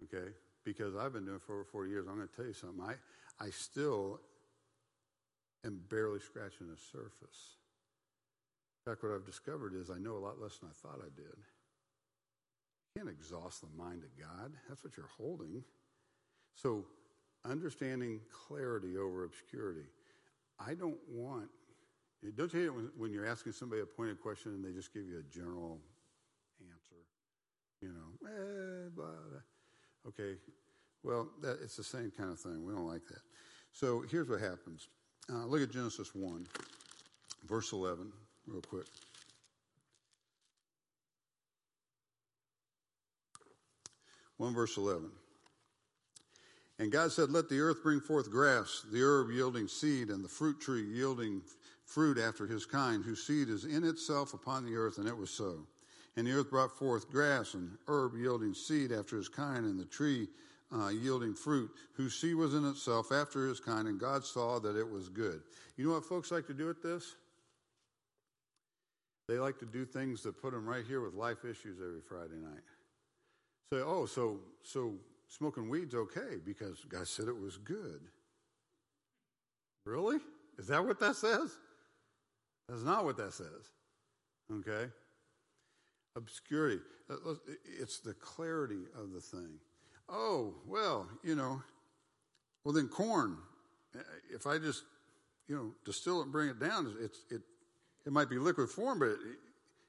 Okay? 0.05 0.31
Because 0.65 0.97
I've 0.97 1.13
been 1.13 1.25
doing 1.25 1.37
it 1.37 1.43
for 1.47 1.55
over 1.55 1.65
40 1.65 1.91
years. 1.91 2.07
I'm 2.09 2.17
going 2.17 2.29
to 2.29 2.37
tell 2.37 2.47
you 2.47 2.53
something. 2.53 2.83
I, 2.83 2.95
I 3.45 3.51
still 3.51 4.21
am 5.65 5.81
barely 5.89 6.21
scratching 6.21 6.69
the 6.69 6.77
surface. 6.77 7.57
In 8.85 8.93
fact, 8.93 9.05
what 9.05 9.12
I've 9.12 9.26
discovered 9.26 9.74
is 9.74 9.91
I 9.91 9.99
know 9.99 10.16
a 10.16 10.18
lot 10.18 10.41
less 10.41 10.59
than 10.59 10.68
I 10.68 10.72
thought 10.74 11.01
I 11.01 11.11
did. 11.14 11.39
You 12.95 13.03
can't 13.03 13.09
exhaust 13.09 13.61
the 13.61 13.68
mind 13.76 14.03
of 14.03 14.11
God. 14.18 14.53
That's 14.68 14.83
what 14.83 14.97
you're 14.97 15.11
holding. 15.16 15.62
So, 16.57 16.85
understanding 17.45 18.20
clarity 18.49 18.97
over 18.97 19.24
obscurity. 19.24 19.87
I 20.59 20.74
don't 20.74 20.99
want, 21.09 21.49
don't 22.37 22.53
you 22.53 22.59
hate 22.59 22.66
it 22.66 22.74
when, 22.74 22.91
when 22.97 23.12
you're 23.12 23.26
asking 23.26 23.53
somebody 23.53 23.83
a 23.83 23.87
pointed 23.87 24.20
question 24.20 24.53
and 24.53 24.64
they 24.64 24.72
just 24.72 24.93
give 24.93 25.05
you 25.07 25.18
a 25.18 25.33
general 25.33 25.78
answer? 26.61 27.03
You 27.80 27.89
know, 27.89 28.28
eh, 28.28 28.89
blah, 28.95 29.07
blah. 29.07 30.09
Okay, 30.09 30.39
well, 31.05 31.28
that, 31.41 31.59
it's 31.62 31.76
the 31.76 31.85
same 31.85 32.12
kind 32.16 32.30
of 32.30 32.41
thing. 32.41 32.64
We 32.64 32.72
don't 32.72 32.87
like 32.87 33.07
that. 33.09 33.22
So 33.72 34.05
here's 34.11 34.28
what 34.28 34.41
happens. 34.41 34.89
Uh, 35.33 35.47
look 35.47 35.62
at 35.62 35.70
Genesis 35.70 36.14
1, 36.14 36.47
verse 37.49 37.72
11, 37.72 38.12
real 38.47 38.62
quick. 38.62 38.86
1 44.43 44.55
verse 44.55 44.76
11. 44.76 45.09
And 46.80 46.90
God 46.90 47.12
said, 47.12 47.30
Let 47.30 47.49
the 47.49 47.61
earth 47.61 47.82
bring 47.82 48.01
forth 48.01 48.28
grass, 48.28 48.84
the 48.90 49.01
herb 49.03 49.30
yielding 49.30 49.68
seed, 49.68 50.09
and 50.09 50.24
the 50.24 50.28
fruit 50.28 50.61
tree 50.61 50.82
yielding 50.82 51.43
fruit 51.84 52.18
after 52.18 52.47
his 52.47 52.66
kind, 52.66 53.05
whose 53.05 53.24
seed 53.24 53.49
is 53.49 53.64
in 53.64 53.84
itself 53.84 54.34
upon 54.34 54.64
the 54.64 54.74
earth. 54.74 54.99
And 54.99 55.07
it 55.07 55.16
was 55.16 55.30
so. 55.30 55.66
And 56.16 56.26
the 56.26 56.32
earth 56.32 56.51
brought 56.51 56.76
forth 56.76 57.09
grass 57.09 57.55
and 57.55 57.70
herb 57.86 58.16
yielding 58.16 58.53
seed 58.53 58.90
after 58.90 59.16
his 59.16 59.28
kind, 59.28 59.64
and 59.64 59.78
the 59.78 59.84
tree 59.84 60.26
uh, 60.74 60.88
yielding 60.88 61.34
fruit, 61.34 61.70
whose 61.93 62.14
seed 62.14 62.34
was 62.34 62.55
in 62.55 62.64
itself 62.64 63.12
after 63.12 63.47
his 63.47 63.61
kind. 63.61 63.86
And 63.86 64.01
God 64.01 64.24
saw 64.24 64.59
that 64.59 64.76
it 64.76 64.90
was 64.90 65.09
good. 65.09 65.43
You 65.76 65.86
know 65.86 65.95
what 65.95 66.05
folks 66.05 66.32
like 66.32 66.49
to 66.49 66.55
do 66.55 66.66
with 66.66 66.82
this? 66.82 67.14
They 69.33 69.39
like 69.39 69.59
to 69.61 69.64
do 69.64 69.87
things 69.87 70.22
that 70.24 70.43
put 70.43 70.53
them 70.53 70.66
right 70.66 70.85
here 70.87 71.01
with 71.01 71.14
life 71.14 71.47
issues 71.47 71.78
every 71.80 72.03
Friday 72.07 72.37
night. 72.39 72.61
Say, 73.72 73.80
oh, 73.80 74.05
so 74.05 74.41
so 74.62 74.93
smoking 75.26 75.70
weed's 75.70 75.95
okay 75.95 76.37
because 76.45 76.85
God 76.87 77.09
said 77.09 77.28
it 77.28 77.41
was 77.41 77.57
good. 77.57 78.03
Really? 79.87 80.18
Is 80.59 80.66
that 80.66 80.85
what 80.85 81.01
that 81.01 81.16
says? 81.16 81.51
That's 82.68 82.83
not 82.83 83.07
what 83.07 83.16
that 83.16 83.33
says. 83.33 83.70
Okay? 84.53 84.91
Obscurity. 86.14 86.83
Uh, 87.09 87.33
it's 87.80 88.01
the 88.01 88.12
clarity 88.12 88.83
of 88.95 89.14
the 89.14 89.20
thing. 89.22 89.55
Oh, 90.11 90.57
well, 90.66 91.09
you 91.24 91.37
know, 91.37 91.62
well 92.66 92.74
then 92.74 92.89
corn. 92.89 93.39
If 94.30 94.47
I 94.47 94.59
just, 94.59 94.83
you 95.49 95.57
know, 95.57 95.72
distill 95.87 96.20
it 96.20 96.24
and 96.24 96.33
bring 96.33 96.51
it 96.51 96.61
down, 96.61 96.95
it's, 97.01 97.24
it, 97.30 97.41
it 98.07 98.13
might 98.13 98.29
be 98.29 98.39
liquid 98.39 98.69
form, 98.69 98.99
but 98.99 99.11
it, 99.11 99.19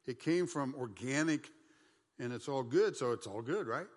it 0.06 0.20
came 0.20 0.48
from 0.48 0.76
organic 0.78 1.50
and 2.20 2.32
it's 2.32 2.48
all 2.48 2.64
good, 2.64 2.96
so 2.96 3.12
it's 3.12 3.28
all 3.28 3.42
good, 3.42 3.68
right? 3.68 3.88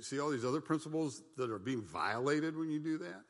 See 0.00 0.18
all 0.18 0.30
these 0.30 0.44
other 0.44 0.60
principles 0.60 1.22
that 1.36 1.50
are 1.50 1.58
being 1.58 1.82
violated 1.82 2.56
when 2.56 2.70
you 2.70 2.80
do 2.80 2.98
that? 2.98 3.22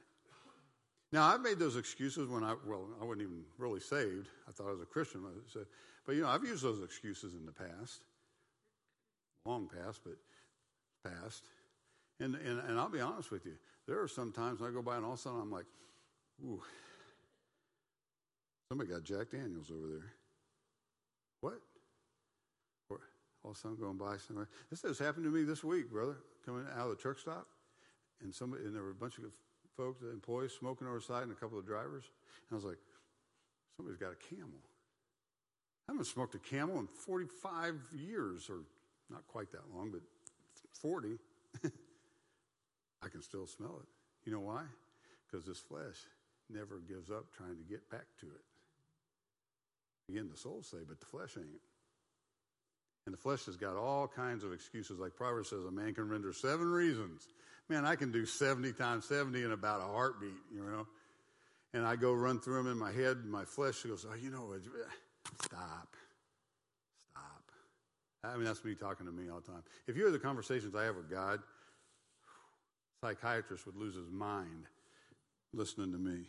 Now, 1.13 1.25
I've 1.25 1.41
made 1.41 1.59
those 1.59 1.77
excuses 1.77 2.29
when 2.29 2.45
I, 2.45 2.55
well, 2.67 2.89
I 3.01 3.05
wasn't 3.05 3.23
even 3.23 3.43
really 3.57 3.81
saved. 3.81 4.29
I 4.47 4.53
thought 4.53 4.69
I 4.69 4.73
was 4.73 4.83
a 4.83 4.87
Christian. 4.87 5.23
But, 6.07 6.15
you 6.15 6.23
know, 6.23 6.29
I've 6.29 6.45
used 6.45 6.63
those 6.63 6.83
excuses 6.83 7.35
in 7.35 7.47
the 7.47 7.53
past. 7.53 8.03
Long 9.47 9.69
past, 9.69 10.01
but 10.05 10.17
past. 11.11 11.45
And, 12.21 12.35
and, 12.35 12.61
and 12.61 12.79
I'll 12.79 12.91
be 12.91 13.01
honest 13.01 13.31
with 13.31 13.47
you. 13.47 13.55
There 13.87 14.03
are 14.03 14.09
some 14.09 14.33
times 14.33 14.61
I 14.61 14.71
go 14.71 14.83
by 14.83 14.97
and 14.97 15.05
all 15.05 15.13
of 15.13 15.19
a 15.19 15.23
sudden 15.23 15.41
I'm 15.41 15.51
like, 15.51 15.67
ooh, 16.45 16.61
somebody 18.69 18.91
got 18.91 19.03
Jack 19.03 19.31
Daniels 19.31 19.71
over 19.71 19.87
there. 19.89 20.13
What? 21.41 21.61
Or 22.91 23.01
all 23.43 23.51
of 23.51 23.51
oh, 23.51 23.51
a 23.53 23.55
sudden 23.55 23.77
going 23.79 23.97
by 23.97 24.17
somewhere. 24.19 24.49
This 24.71 24.83
has 24.83 24.99
happened 24.99 25.25
to 25.25 25.31
me 25.31 25.45
this 25.45 25.65
week, 25.65 25.91
brother. 25.91 26.17
Coming 26.45 26.67
out 26.77 26.91
of 26.91 26.97
the 26.97 27.03
truck 27.03 27.19
stop, 27.19 27.47
and 28.23 28.35
somebody 28.35 28.65
and 28.65 28.75
there 28.75 28.83
were 28.83 28.91
a 28.91 28.95
bunch 28.95 29.19
of 29.19 29.25
folks, 29.77 30.03
employees 30.03 30.53
smoking 30.59 30.87
over 30.87 30.99
the 30.99 31.05
side, 31.05 31.23
and 31.23 31.33
a 31.33 31.35
couple 31.35 31.59
of 31.59 31.67
drivers. 31.67 32.05
And 32.49 32.53
I 32.53 32.55
was 32.57 32.65
like, 32.65 32.79
somebody's 33.77 33.99
got 33.99 34.13
a 34.13 34.35
camel. 34.35 34.59
I 35.89 35.93
haven't 35.93 36.07
smoked 36.07 36.35
a 36.35 36.39
camel 36.39 36.79
in 36.81 36.87
45 36.87 37.75
years, 37.93 38.51
or 38.51 38.61
not 39.11 39.27
quite 39.27 39.51
that 39.53 39.65
long, 39.75 39.91
but 39.91 40.01
40. 40.81 41.19
I 43.03 43.09
can 43.09 43.23
still 43.23 43.47
smell 43.47 43.81
it. 43.81 43.89
You 44.27 44.33
know 44.33 44.41
why? 44.41 44.63
Because 45.27 45.47
this 45.47 45.61
flesh 45.61 45.97
never 46.51 46.81
gives 46.89 47.11
up 47.11 47.27
trying 47.37 47.57
to 47.57 47.63
get 47.63 47.89
back 47.91 48.07
to 48.21 48.27
it. 48.27 48.43
Again, 50.09 50.29
the 50.31 50.39
soul 50.39 50.63
say, 50.63 50.79
but 50.87 51.01
the 51.01 51.07
flesh 51.07 51.37
ain't. 51.37 51.61
And 53.07 53.13
the 53.15 53.19
flesh 53.19 53.47
has 53.47 53.57
got 53.57 53.77
all 53.77 54.07
kinds 54.07 54.45
of 54.45 54.53
excuses. 54.53 54.99
Like 54.99 55.17
Proverbs 55.17 55.51
says, 55.51 55.65
a 55.65 55.71
man 55.71 55.95
can 55.95 56.09
render 56.09 56.33
seven 56.33 56.67
reasons. 56.67 57.27
Man, 57.69 57.85
I 57.85 57.97
can 57.97 58.13
do 58.13 58.27
70 58.27 58.73
times 58.73 59.07
70 59.07 59.45
in 59.45 59.53
about 59.53 59.81
a 59.81 59.85
heartbeat, 59.85 60.31
you 60.55 60.63
know. 60.63 60.87
And 61.75 61.87
I 61.87 61.97
go 61.97 62.13
run 62.13 62.41
through 62.41 62.63
them 62.63 62.73
in 62.73 62.79
my 62.79 62.93
head, 62.93 63.19
and 63.19 63.31
my 63.31 63.45
flesh 63.45 63.83
goes, 63.83 64.07
oh, 64.11 64.15
you 64.15 64.31
know, 64.31 64.55
stop. 65.43 65.95
Stop. 67.11 67.43
I 68.25 68.37
mean, 68.37 68.45
that's 68.45 68.65
me 68.65 68.75
talking 68.75 69.07
to 69.07 69.13
me 69.13 69.29
all 69.31 69.41
the 69.41 69.53
time. 69.53 69.63
If 69.87 69.97
you 69.97 70.03
hear 70.03 70.13
the 70.13 70.19
conversations 70.19 70.75
I 70.75 70.85
have 70.85 70.97
with 70.97 71.11
God, 71.11 71.41
psychiatrist 73.03 73.67
would 73.67 73.77
lose 73.77 73.95
his 73.95 74.11
mind 74.11 74.67
listening 75.53 75.93
to 75.93 75.99
me 75.99 76.25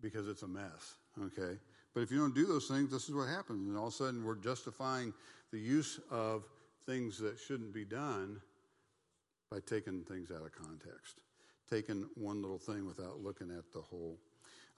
because 0.00 0.28
it's 0.28 0.42
a 0.42 0.48
mess, 0.48 0.94
okay? 1.20 1.58
But 1.94 2.02
if 2.02 2.10
you 2.10 2.18
don't 2.18 2.34
do 2.34 2.44
those 2.44 2.66
things, 2.66 2.90
this 2.90 3.08
is 3.08 3.14
what 3.14 3.28
happens. 3.28 3.68
And 3.68 3.78
all 3.78 3.86
of 3.86 3.94
a 3.94 3.96
sudden, 3.96 4.24
we're 4.24 4.34
justifying 4.34 5.14
the 5.52 5.58
use 5.58 6.00
of 6.10 6.44
things 6.86 7.18
that 7.18 7.38
shouldn't 7.38 7.72
be 7.72 7.84
done 7.84 8.40
by 9.50 9.58
taking 9.64 10.02
things 10.02 10.30
out 10.32 10.44
of 10.44 10.52
context, 10.52 11.20
taking 11.70 12.06
one 12.16 12.42
little 12.42 12.58
thing 12.58 12.84
without 12.84 13.20
looking 13.22 13.50
at 13.50 13.72
the 13.72 13.80
whole. 13.80 14.18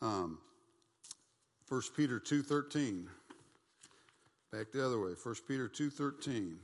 Um, 0.02 0.38
1 1.68 1.82
Peter 1.96 2.20
2.13. 2.20 3.06
Back 4.52 4.70
the 4.72 4.84
other 4.84 5.00
way. 5.00 5.12
1 5.20 5.34
Peter 5.48 5.68
2.13. 5.68 6.56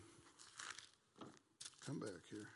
Come 1.86 1.98
back 1.98 2.11
here. 2.30 2.48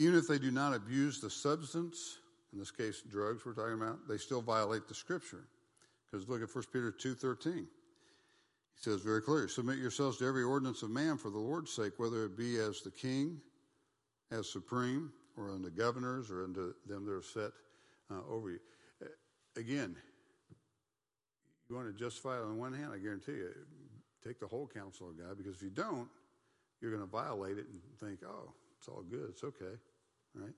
Even 0.00 0.14
if 0.16 0.26
they 0.26 0.38
do 0.38 0.50
not 0.50 0.74
abuse 0.74 1.20
the 1.20 1.28
substance, 1.28 2.20
in 2.54 2.58
this 2.58 2.70
case 2.70 3.02
drugs 3.06 3.44
we're 3.44 3.52
talking 3.52 3.74
about, 3.74 4.08
they 4.08 4.16
still 4.16 4.40
violate 4.40 4.88
the 4.88 4.94
scripture. 4.94 5.44
Because 6.10 6.26
look 6.26 6.42
at 6.42 6.48
1 6.52 6.64
Peter 6.72 6.90
2.13. 6.90 7.54
He 7.54 7.66
says 8.76 9.02
very 9.02 9.20
clear, 9.20 9.46
submit 9.46 9.76
yourselves 9.76 10.16
to 10.16 10.26
every 10.26 10.42
ordinance 10.42 10.82
of 10.82 10.88
man 10.88 11.18
for 11.18 11.28
the 11.28 11.38
Lord's 11.38 11.70
sake, 11.70 11.98
whether 11.98 12.24
it 12.24 12.34
be 12.34 12.58
as 12.58 12.80
the 12.80 12.90
king, 12.90 13.42
as 14.30 14.50
supreme, 14.50 15.12
or 15.36 15.50
unto 15.50 15.68
governors, 15.68 16.30
or 16.30 16.44
unto 16.44 16.72
them 16.86 17.04
that 17.04 17.12
are 17.12 17.22
set 17.22 17.50
uh, 18.10 18.22
over 18.26 18.52
you. 18.52 18.60
Again, 19.58 19.96
you 21.68 21.76
want 21.76 21.88
to 21.88 21.92
justify 21.92 22.38
it 22.38 22.42
on 22.42 22.56
one 22.56 22.72
hand, 22.72 22.92
I 22.94 22.96
guarantee 22.96 23.32
you, 23.32 23.50
take 24.26 24.40
the 24.40 24.46
whole 24.46 24.66
counsel 24.66 25.10
of 25.10 25.18
God, 25.18 25.36
because 25.36 25.56
if 25.56 25.62
you 25.62 25.68
don't, 25.68 26.08
you're 26.80 26.90
going 26.90 27.06
to 27.06 27.10
violate 27.10 27.58
it 27.58 27.66
and 27.70 27.82
think, 28.00 28.20
oh, 28.26 28.54
it's 28.78 28.88
all 28.88 29.02
good, 29.02 29.28
it's 29.28 29.44
okay 29.44 29.76
right? 30.34 30.54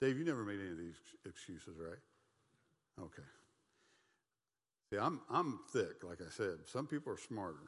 Dave, 0.00 0.18
you 0.18 0.24
never 0.24 0.44
made 0.44 0.58
any 0.60 0.70
of 0.70 0.78
these 0.78 0.96
excuses, 1.26 1.76
right? 1.78 1.98
Okay. 3.00 3.22
See, 4.90 4.98
I'm, 4.98 5.20
I'm 5.30 5.60
thick, 5.72 6.04
like 6.04 6.20
I 6.20 6.30
said. 6.30 6.58
Some 6.66 6.86
people 6.86 7.12
are 7.12 7.18
smarter. 7.18 7.62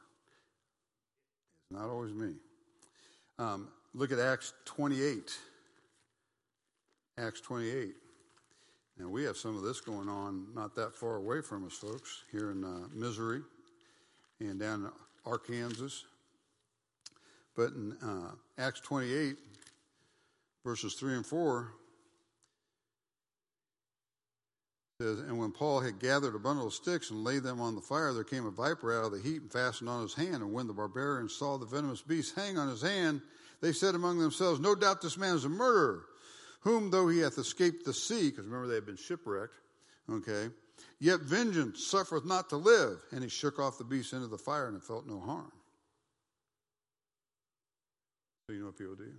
It's 1.61 1.79
not 1.79 1.89
always 1.89 2.13
me. 2.13 2.33
Um, 3.39 3.69
look 3.93 4.11
at 4.11 4.19
Acts 4.19 4.53
28. 4.65 5.31
Acts 7.17 7.41
28. 7.41 7.95
Now, 8.97 9.09
we 9.09 9.23
have 9.23 9.35
some 9.35 9.57
of 9.57 9.63
this 9.63 9.81
going 9.81 10.07
on 10.07 10.47
not 10.53 10.75
that 10.75 10.95
far 10.95 11.15
away 11.15 11.41
from 11.41 11.65
us, 11.65 11.73
folks, 11.73 12.23
here 12.31 12.51
in 12.51 12.63
uh, 12.63 12.87
Missouri. 12.93 13.41
and 14.39 14.59
down 14.59 14.85
in 14.85 14.91
Arkansas. 15.25 16.05
But 17.55 17.71
in 17.71 17.93
uh, 18.03 18.31
Acts 18.57 18.81
28, 18.81 19.37
verses 20.65 20.95
3 20.95 21.13
and 21.13 21.25
4, 21.25 21.71
says, 24.99 25.19
And 25.19 25.37
when 25.37 25.51
Paul 25.51 25.79
had 25.79 25.99
gathered 25.99 26.35
a 26.35 26.39
bundle 26.39 26.67
of 26.67 26.73
sticks 26.73 27.11
and 27.11 27.23
laid 27.23 27.43
them 27.43 27.61
on 27.61 27.75
the 27.75 27.81
fire, 27.81 28.13
there 28.13 28.23
came 28.23 28.45
a 28.45 28.51
viper 28.51 28.97
out 28.97 29.05
of 29.05 29.11
the 29.11 29.21
heat 29.21 29.41
and 29.41 29.51
fastened 29.51 29.89
on 29.89 30.01
his 30.01 30.15
hand. 30.15 30.35
And 30.35 30.51
when 30.51 30.67
the 30.67 30.73
barbarians 30.73 31.35
saw 31.35 31.57
the 31.57 31.65
venomous 31.65 32.01
beast 32.01 32.35
hang 32.35 32.57
on 32.57 32.67
his 32.67 32.81
hand, 32.81 33.21
they 33.61 33.71
said 33.71 33.93
among 33.93 34.19
themselves, 34.19 34.59
No 34.59 34.73
doubt 34.73 35.01
this 35.01 35.17
man 35.17 35.35
is 35.35 35.45
a 35.45 35.49
murderer, 35.49 36.05
whom 36.61 36.89
though 36.89 37.07
he 37.07 37.19
hath 37.19 37.37
escaped 37.37 37.85
the 37.85 37.93
sea, 37.93 38.29
because 38.29 38.45
remember 38.45 38.67
they 38.67 38.75
had 38.75 38.85
been 38.85 38.97
shipwrecked, 38.97 39.55
okay, 40.09 40.49
yet 40.99 41.21
vengeance 41.21 41.85
suffereth 41.85 42.25
not 42.25 42.49
to 42.49 42.57
live. 42.57 42.99
And 43.11 43.21
he 43.21 43.29
shook 43.29 43.59
off 43.59 43.77
the 43.77 43.83
beast 43.83 44.13
into 44.13 44.27
the 44.27 44.37
fire 44.37 44.67
and 44.67 44.77
it 44.77 44.83
felt 44.83 45.05
no 45.05 45.19
harm. 45.19 45.51
So 48.47 48.53
you 48.53 48.61
know 48.61 48.67
what 48.67 48.77
people 48.77 48.95
do? 48.95 49.11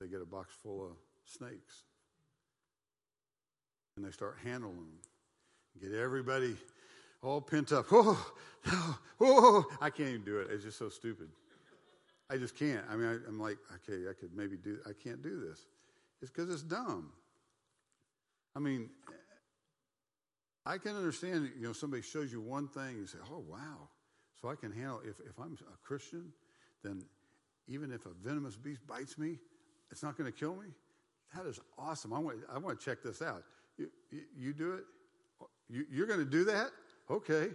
They 0.00 0.06
get 0.06 0.20
a 0.20 0.26
box 0.26 0.54
full 0.62 0.84
of 0.84 0.92
snakes 1.24 1.84
and 3.98 4.06
they 4.06 4.12
start 4.12 4.38
handling 4.44 4.76
them. 4.76 4.98
Get 5.80 5.92
everybody 5.92 6.56
all 7.22 7.40
pent 7.40 7.72
up. 7.72 7.86
Oh, 7.90 8.32
oh, 8.66 8.98
oh, 9.20 9.64
I 9.80 9.90
can't 9.90 10.10
even 10.10 10.24
do 10.24 10.38
it. 10.40 10.48
It's 10.50 10.64
just 10.64 10.78
so 10.78 10.88
stupid. 10.88 11.28
I 12.30 12.36
just 12.36 12.56
can't. 12.56 12.84
I 12.90 12.96
mean, 12.96 13.06
I, 13.06 13.28
am 13.28 13.40
like, 13.40 13.58
okay, 13.76 14.08
I 14.08 14.12
could 14.12 14.36
maybe 14.36 14.56
do. 14.56 14.78
I 14.86 14.92
can't 14.92 15.22
do 15.22 15.40
this. 15.40 15.66
It's 16.20 16.30
because 16.30 16.50
it's 16.52 16.62
dumb. 16.62 17.12
I 18.54 18.60
mean, 18.60 18.90
I 20.66 20.78
can 20.78 20.96
understand. 20.96 21.50
You 21.58 21.68
know, 21.68 21.72
somebody 21.72 22.02
shows 22.02 22.30
you 22.30 22.40
one 22.40 22.68
thing, 22.68 22.88
and 22.88 22.98
you 22.98 23.06
say, 23.06 23.18
"Oh, 23.32 23.44
wow." 23.48 23.88
So 24.40 24.48
I 24.48 24.54
can 24.56 24.72
handle. 24.72 25.00
If 25.04 25.20
if 25.20 25.38
I'm 25.38 25.56
a 25.72 25.86
Christian, 25.86 26.32
then 26.84 27.02
even 27.66 27.92
if 27.92 28.06
a 28.06 28.10
venomous 28.10 28.56
beast 28.56 28.86
bites 28.86 29.16
me, 29.16 29.38
it's 29.90 30.02
not 30.02 30.16
going 30.16 30.30
to 30.30 30.36
kill 30.36 30.54
me. 30.54 30.68
That 31.34 31.46
is 31.46 31.60
awesome. 31.78 32.12
I 32.12 32.18
want. 32.18 32.38
I 32.52 32.58
want 32.58 32.78
to 32.78 32.84
check 32.84 33.02
this 33.02 33.20
out. 33.20 33.42
You, 33.76 33.90
you, 34.10 34.20
you 34.36 34.52
do 34.52 34.72
it. 34.72 34.84
You, 35.68 35.84
you're 35.90 36.06
going 36.06 36.20
to 36.20 36.24
do 36.24 36.44
that. 36.44 36.70
Okay. 37.10 37.48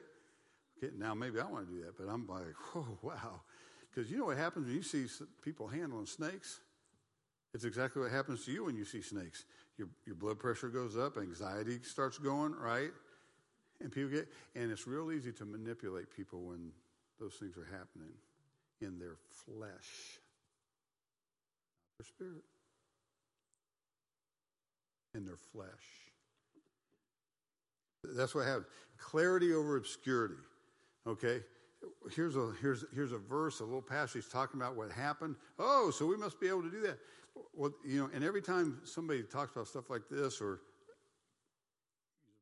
Okay. 0.77 0.93
Now 0.97 1.13
maybe 1.13 1.39
I 1.39 1.45
want 1.45 1.67
to 1.67 1.73
do 1.73 1.81
that, 1.81 1.97
but 1.97 2.11
I'm 2.11 2.27
like, 2.27 2.55
oh 2.75 2.97
wow. 3.01 3.41
Because 3.89 4.09
you 4.09 4.17
know 4.17 4.25
what 4.25 4.38
happens 4.38 4.67
when 4.67 4.75
you 4.75 4.84
see 4.84 5.05
people 5.43 5.67
handling 5.67 6.07
snakes? 6.07 6.59
It's 7.53 7.65
exactly 7.65 8.01
what 8.01 8.11
happens 8.11 8.43
to 8.45 8.51
you 8.51 8.65
when 8.65 8.75
you 8.75 8.86
see 8.86 9.01
snakes. 9.01 9.45
Your, 9.77 9.88
your 10.05 10.15
blood 10.15 10.39
pressure 10.39 10.69
goes 10.69 10.97
up, 10.97 11.17
anxiety 11.17 11.79
starts 11.84 12.17
going, 12.17 12.55
right? 12.55 12.89
And 13.79 13.91
people 13.91 14.09
get, 14.09 14.27
and 14.55 14.71
it's 14.71 14.88
real 14.88 15.11
easy 15.11 15.31
to 15.34 15.45
manipulate 15.45 16.09
people 16.15 16.41
when 16.41 16.71
those 17.19 17.36
things 17.36 17.55
are 17.57 17.65
happening 17.65 18.13
in 18.81 18.97
their 18.97 19.17
flesh, 19.45 20.19
their 21.97 22.05
spirit, 22.05 22.43
and 25.13 25.27
their 25.27 25.37
flesh. 25.37 25.67
That's 28.03 28.35
what 28.35 28.45
happens. 28.45 28.65
Clarity 28.97 29.53
over 29.53 29.77
obscurity. 29.77 30.35
Okay? 31.07 31.41
here's 32.11 32.35
a 32.35 32.51
here's 32.61 32.85
here's 32.93 33.11
a 33.11 33.17
verse, 33.17 33.59
a 33.59 33.63
little 33.63 33.81
passage 33.81 34.29
talking 34.29 34.59
about 34.59 34.75
what 34.75 34.91
happened. 34.91 35.35
Oh, 35.59 35.91
so 35.91 36.05
we 36.05 36.17
must 36.17 36.39
be 36.39 36.47
able 36.47 36.63
to 36.63 36.71
do 36.71 36.81
that. 36.81 36.97
Well, 37.53 37.71
you 37.85 37.99
know, 37.99 38.09
and 38.13 38.23
every 38.23 38.41
time 38.41 38.79
somebody 38.83 39.23
talks 39.23 39.53
about 39.53 39.67
stuff 39.67 39.89
like 39.89 40.03
this, 40.09 40.39
or 40.39 40.61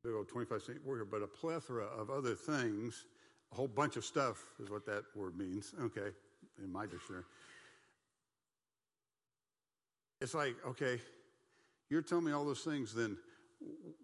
big 0.03 0.13
old 0.13 0.27
25 0.27 0.61
cent 0.61 0.85
word 0.85 1.07
but 1.11 1.21
a 1.21 1.27
plethora 1.27 1.85
of 1.85 2.09
other 2.09 2.35
things, 2.35 3.05
a 3.51 3.55
whole 3.55 3.67
bunch 3.67 3.95
of 3.95 4.05
stuff 4.05 4.43
is 4.61 4.69
what 4.69 4.85
that 4.85 5.03
word 5.15 5.37
means. 5.37 5.73
Okay, 5.81 6.09
in 6.61 6.71
my 6.71 6.85
dictionary. 6.85 7.23
It's 10.21 10.33
like, 10.33 10.55
okay, 10.65 11.01
you're 11.89 12.03
telling 12.03 12.25
me 12.25 12.31
all 12.31 12.45
those 12.45 12.61
things, 12.61 12.93
then 12.93 13.17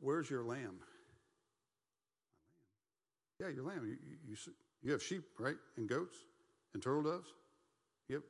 where's 0.01 0.29
your 0.29 0.43
lamb? 0.43 0.79
Yeah, 3.39 3.49
your 3.49 3.63
lamb. 3.63 3.85
You, 3.85 3.97
you, 4.27 4.35
you 4.81 4.91
have 4.91 5.03
sheep, 5.03 5.23
right? 5.39 5.55
And 5.77 5.87
goats 5.87 6.17
and 6.73 6.81
turtle 6.81 7.03
doves? 7.03 7.29
Yep. 8.09 8.21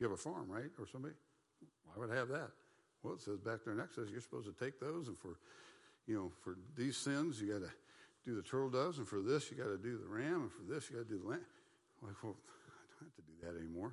You 0.00 0.08
have 0.08 0.12
a 0.12 0.20
farm, 0.20 0.46
right? 0.48 0.70
Or 0.80 0.86
somebody? 0.86 1.14
Why 1.84 1.94
would 1.98 2.10
I 2.10 2.18
have 2.18 2.28
that? 2.28 2.50
Well, 3.02 3.14
it 3.14 3.20
says 3.20 3.38
back 3.38 3.60
there 3.64 3.74
next 3.74 3.96
says 3.96 4.08
you're 4.10 4.20
supposed 4.20 4.46
to 4.46 4.64
take 4.64 4.80
those 4.80 5.08
and 5.08 5.18
for 5.18 5.36
you 6.06 6.16
know, 6.16 6.32
for 6.42 6.56
these 6.76 6.96
sins 6.96 7.40
you 7.40 7.52
gotta 7.52 7.70
do 8.24 8.34
the 8.34 8.42
turtle 8.42 8.70
doves, 8.70 8.98
and 8.98 9.06
for 9.06 9.20
this 9.20 9.50
you 9.50 9.56
gotta 9.56 9.76
do 9.76 9.98
the 9.98 10.06
ram, 10.06 10.42
and 10.42 10.52
for 10.52 10.72
this 10.72 10.88
you 10.88 10.96
gotta 10.96 11.08
do 11.08 11.18
the 11.18 11.28
lamb. 11.28 11.46
Like, 12.02 12.14
well, 12.22 12.36
I 12.36 12.82
don't 13.00 13.08
have 13.08 13.14
to 13.14 13.22
do 13.22 13.32
that 13.42 13.58
anymore. 13.60 13.92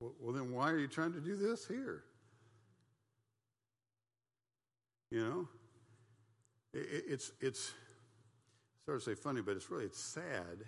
Well, 0.00 0.32
then 0.32 0.52
why 0.52 0.70
are 0.70 0.78
you 0.78 0.88
trying 0.88 1.12
to 1.12 1.20
do 1.20 1.36
this 1.36 1.66
here? 1.66 2.04
You 5.10 5.24
know? 5.24 5.48
It, 6.72 7.04
it's 7.08 7.32
it's 7.40 7.72
sort 8.86 8.96
of 8.96 9.02
say 9.02 9.14
funny, 9.14 9.42
but 9.42 9.56
it's 9.56 9.70
really 9.70 9.84
it's 9.84 10.00
sad 10.00 10.64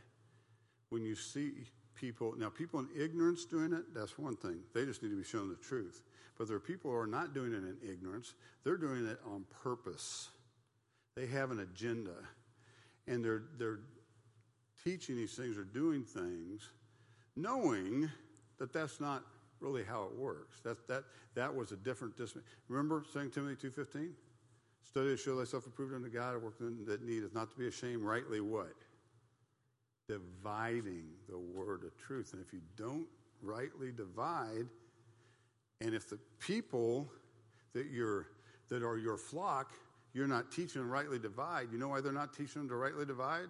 when 0.91 1.05
you 1.05 1.15
see 1.15 1.53
people 1.95 2.35
now 2.37 2.49
people 2.49 2.81
in 2.81 2.89
ignorance 2.97 3.45
doing 3.45 3.73
it. 3.73 3.95
That's 3.95 4.19
one 4.19 4.37
thing; 4.37 4.59
they 4.75 4.85
just 4.85 5.03
need 5.03 5.11
to 5.11 5.17
be 5.17 5.25
shown 5.25 5.49
the 5.49 5.57
truth. 5.57 6.03
But 6.37 6.49
there 6.49 6.57
are 6.57 6.61
people 6.61 6.91
who 6.91 6.97
are 6.97 7.07
not 7.07 7.35
doing 7.35 7.53
it 7.53 7.59
in 7.59 7.77
ignorance; 7.89 8.35
they're 8.65 8.77
doing 8.77 9.07
it 9.07 9.21
on 9.25 9.45
purpose. 9.63 10.29
They 11.15 11.27
have 11.27 11.51
an 11.51 11.61
agenda, 11.61 12.17
and 13.07 13.25
they're 13.25 13.45
they're 13.59 13.81
teaching 14.83 15.17
these 15.17 15.35
things 15.35 15.57
or 15.57 15.65
doing 15.65 16.03
things, 16.03 16.69
knowing 17.37 18.11
that 18.63 18.73
that's 18.73 19.01
not 19.01 19.25
really 19.59 19.83
how 19.83 20.05
it 20.05 20.17
works. 20.17 20.61
That 20.63 20.87
that 20.87 21.03
that 21.35 21.53
was 21.53 21.73
a 21.73 21.77
different. 21.77 22.17
discipline. 22.17 22.45
Remember, 22.69 23.03
Second 23.13 23.33
Timothy 23.33 23.57
two 23.61 23.71
fifteen. 23.73 24.11
Study 24.85 25.09
to 25.09 25.17
show 25.17 25.37
thyself 25.37 25.67
approved 25.67 25.95
unto 25.95 26.09
God, 26.09 26.37
a 26.37 26.39
workman 26.39 26.85
that 26.87 27.03
needeth 27.03 27.35
not 27.35 27.51
to 27.51 27.57
be 27.57 27.67
ashamed, 27.67 28.03
rightly 28.03 28.41
what? 28.41 28.75
Dividing 30.07 31.05
the 31.29 31.39
word 31.39 31.83
of 31.83 31.97
truth. 31.97 32.35
And 32.35 32.45
if 32.45 32.53
you 32.53 32.61
don't 32.77 33.07
rightly 33.43 33.91
divide, 33.91 34.67
and 35.81 35.95
if 35.95 36.09
the 36.09 36.19
people 36.39 37.11
that 37.73 37.87
you're 37.87 38.29
that 38.69 38.85
are 38.85 38.97
your 38.97 39.17
flock, 39.17 39.73
you're 40.15 40.29
not 40.29 40.53
teaching 40.53 40.83
them 40.83 40.91
rightly 40.91 41.19
divide. 41.19 41.69
You 41.73 41.79
know 41.79 41.89
why 41.89 42.01
they're 42.01 42.13
not 42.13 42.33
teaching 42.33 42.63
them 42.63 42.69
to 42.69 42.77
rightly 42.77 43.07
divide? 43.07 43.49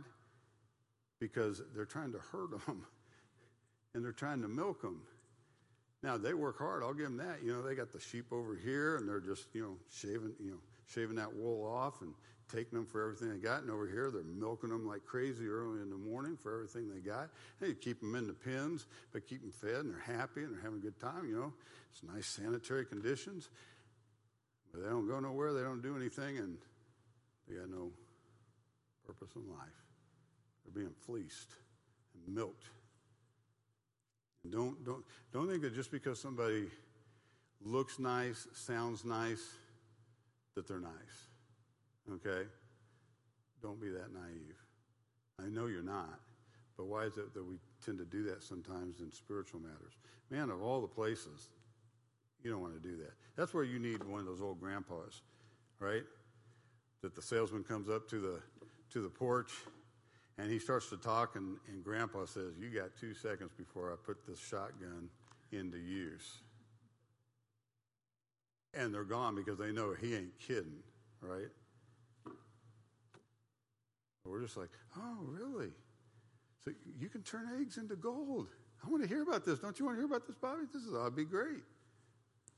Because 1.21 1.61
they're 1.75 1.85
trying 1.85 2.13
to 2.13 2.19
hurt 2.19 2.51
them, 2.67 2.87
and 3.95 4.05
they're 4.05 4.13
trying 4.13 4.43
to 4.43 4.49
milk 4.49 4.83
them. 4.83 5.03
Now 6.03 6.17
they 6.19 6.35
work 6.35 6.59
hard. 6.59 6.83
I'll 6.83 6.95
give 6.95 7.07
them 7.07 7.19
that. 7.19 7.43
You 7.45 7.53
know, 7.53 7.63
they 7.63 7.75
got 7.75 7.93
the 7.93 8.01
sheep 8.01 8.33
over 8.33 8.57
here, 8.57 8.97
and 8.97 9.09
they're 9.09 9.21
just 9.21 9.47
you 9.53 9.63
know 9.63 9.77
shaving 9.91 10.35
you 10.41 10.53
know 10.53 10.61
shaving 10.87 11.17
that 11.17 11.35
wool 11.35 11.67
off 11.67 12.01
and 12.01 12.13
taking 12.53 12.79
them 12.79 12.87
for 12.87 13.03
everything 13.03 13.31
they 13.31 13.39
got. 13.39 13.63
And 13.63 13.71
over 13.71 13.87
here, 13.87 14.11
they're 14.11 14.23
milking 14.23 14.71
them 14.71 14.87
like 14.87 15.05
crazy 15.05 15.47
early 15.47 15.81
in 15.81 15.91
the 15.91 15.97
morning 15.97 16.37
for 16.37 16.53
everything 16.53 16.93
they 16.93 17.01
got. 17.01 17.31
And 17.61 17.71
you 17.71 17.75
keep 17.75 18.01
them 18.01 18.15
in 18.15 18.27
the 18.27 18.35
pens, 18.35 18.87
but 19.13 19.27
keep 19.27 19.41
them 19.41 19.53
fed, 19.53 19.85
and 19.85 19.95
they're 19.95 20.19
happy 20.19 20.43
and 20.43 20.55
they're 20.55 20.63
having 20.63 20.79
a 20.79 20.83
good 20.83 21.01
time. 21.01 21.29
You 21.29 21.37
know, 21.37 21.53
it's 21.93 22.03
nice 22.03 22.27
sanitary 22.27 22.85
conditions. 22.85 23.49
But 24.73 24.83
they 24.83 24.89
don't 24.89 25.07
go 25.07 25.21
nowhere. 25.21 25.53
They 25.53 25.63
don't 25.63 25.83
do 25.83 25.97
anything, 25.97 26.39
and 26.39 26.57
they 27.49 27.57
got 27.57 27.71
no 27.71 27.91
purpose 29.07 29.31
in 29.37 29.49
life. 29.51 29.69
They're 30.65 30.83
being 30.83 30.95
fleeced 31.07 31.55
and 32.15 32.35
milked. 32.35 32.65
Don't 34.51 34.85
don't 34.85 35.05
don't 35.33 35.49
think 35.49 35.63
that 35.63 35.75
just 35.75 35.91
because 35.91 36.21
somebody 36.21 36.67
looks 37.65 37.99
nice, 37.99 38.49
sounds 38.55 39.05
nice, 39.05 39.43
that 40.55 40.67
they're 40.67 40.81
nice. 40.81 40.93
Okay? 42.13 42.49
Don't 43.63 43.81
be 43.81 43.89
that 43.91 44.13
naive. 44.13 44.57
I 45.41 45.49
know 45.49 45.67
you're 45.67 45.83
not, 45.83 46.21
but 46.77 46.87
why 46.87 47.05
is 47.05 47.17
it 47.17 47.33
that 47.35 47.45
we 47.45 47.57
tend 47.85 47.99
to 47.99 48.05
do 48.05 48.25
that 48.25 48.43
sometimes 48.43 49.01
in 49.01 49.13
spiritual 49.13 49.61
matters? 49.61 49.95
Man, 50.31 50.51
of 50.51 50.63
all 50.63 50.81
the 50.81 50.89
places, 50.89 51.49
you 52.43 52.51
don't 52.51 52.61
want 52.61 52.75
to 52.75 52.89
do 52.89 52.97
that. 52.97 53.13
That's 53.37 53.55
where 53.55 53.65
you 53.65 53.79
need 53.79 54.03
one 54.03 54.21
of 54.21 54.27
those 54.27 54.41
old 54.41 54.61
grandpas, 54.61 55.23
right? 55.79 56.03
That 57.03 57.15
the 57.15 57.23
salesman 57.23 57.63
comes 57.63 57.89
up 57.89 58.09
to 58.11 58.21
the 58.21 58.41
to 58.91 59.01
the 59.01 59.09
porch 59.09 59.53
and 60.43 60.51
he 60.51 60.59
starts 60.59 60.91
to 60.91 60.97
talk 60.97 61.37
and, 61.37 61.57
and 61.69 61.85
grandpa 61.85 62.27
says, 62.27 62.55
You 62.61 62.69
got 62.69 62.91
two 63.01 63.15
seconds 63.15 63.53
before 63.57 63.93
I 63.93 63.97
put 64.05 64.27
this 64.27 64.41
shotgun 64.41 65.09
into 65.53 65.79
use 65.79 66.41
and 68.75 68.93
they're 68.93 69.05
gone 69.05 69.35
because 69.35 69.59
they 69.59 69.71
know 69.71 69.95
he 70.01 70.15
ain't 70.15 70.39
kidding, 70.39 70.83
right? 71.21 71.51
We're 74.25 74.41
just 74.41 74.57
like, 74.57 74.71
oh, 74.97 75.19
really? 75.21 75.71
So 76.65 76.71
you 76.99 77.09
can 77.09 77.23
turn 77.23 77.49
eggs 77.61 77.77
into 77.77 77.97
gold. 77.97 78.49
I 78.85 78.89
want 78.89 79.03
to 79.03 79.09
hear 79.09 79.23
about 79.23 79.45
this. 79.45 79.59
Don't 79.59 79.79
you 79.79 79.85
want 79.85 79.99
to 79.99 80.01
hear 80.01 80.07
about 80.07 80.27
this, 80.27 80.37
Bobby? 80.37 80.63
This 80.73 80.83
is, 80.83 80.95
ought 80.95 81.15
be 81.15 81.25
great. 81.25 81.63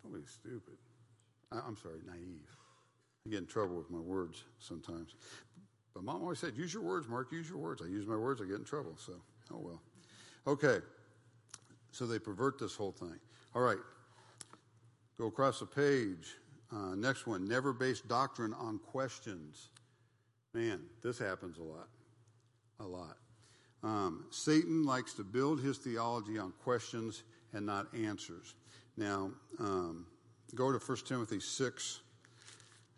Don't 0.03 0.14
be 0.14 0.26
stupid. 0.26 0.76
I, 1.51 1.61
I'm 1.66 1.76
sorry, 1.76 2.01
naive. 2.07 2.49
I 3.26 3.30
get 3.30 3.41
in 3.41 3.47
trouble 3.47 3.76
with 3.76 3.91
my 3.91 3.99
words 3.99 4.45
sometimes. 4.59 5.14
But 5.95 6.05
mom 6.05 6.22
always 6.22 6.40
said, 6.40 6.55
use 6.57 6.74
your 6.74 6.82
words, 6.82 7.09
Mark, 7.09 7.30
use 7.30 7.49
your 7.49 7.59
words. 7.59 7.80
I 7.82 7.86
use 7.86 8.07
my 8.07 8.16
words, 8.16 8.40
I 8.42 8.47
get 8.47 8.57
in 8.57 8.64
trouble. 8.64 8.97
So, 8.97 9.12
oh 9.53 9.61
well. 9.61 9.82
Okay. 10.47 10.78
So 11.92 12.07
they 12.07 12.18
pervert 12.18 12.59
this 12.59 12.74
whole 12.74 12.92
thing. 12.92 13.18
All 13.55 13.62
right. 13.62 13.78
Go 15.18 15.26
across 15.26 15.61
the 15.61 15.66
page. 15.66 16.34
Uh, 16.72 16.97
next 16.97 17.26
one 17.26 17.47
never 17.47 17.72
base 17.72 18.01
doctrine 18.01 18.53
on 18.55 18.78
questions. 18.78 19.68
Man, 20.53 20.80
this 21.03 21.18
happens 21.18 21.59
a 21.59 21.62
lot. 21.62 21.88
A 22.80 22.84
lot. 22.84 23.16
Um, 23.84 24.24
Satan 24.30 24.84
likes 24.84 25.12
to 25.14 25.22
build 25.22 25.61
his 25.61 25.78
theology 25.78 26.38
on 26.38 26.53
questions 26.62 27.22
and 27.53 27.64
not 27.64 27.86
answers. 27.95 28.55
Now, 28.97 29.30
um, 29.61 30.07
go 30.55 30.72
to 30.72 30.78
1 30.78 30.99
Timothy 31.07 31.38
6, 31.38 32.01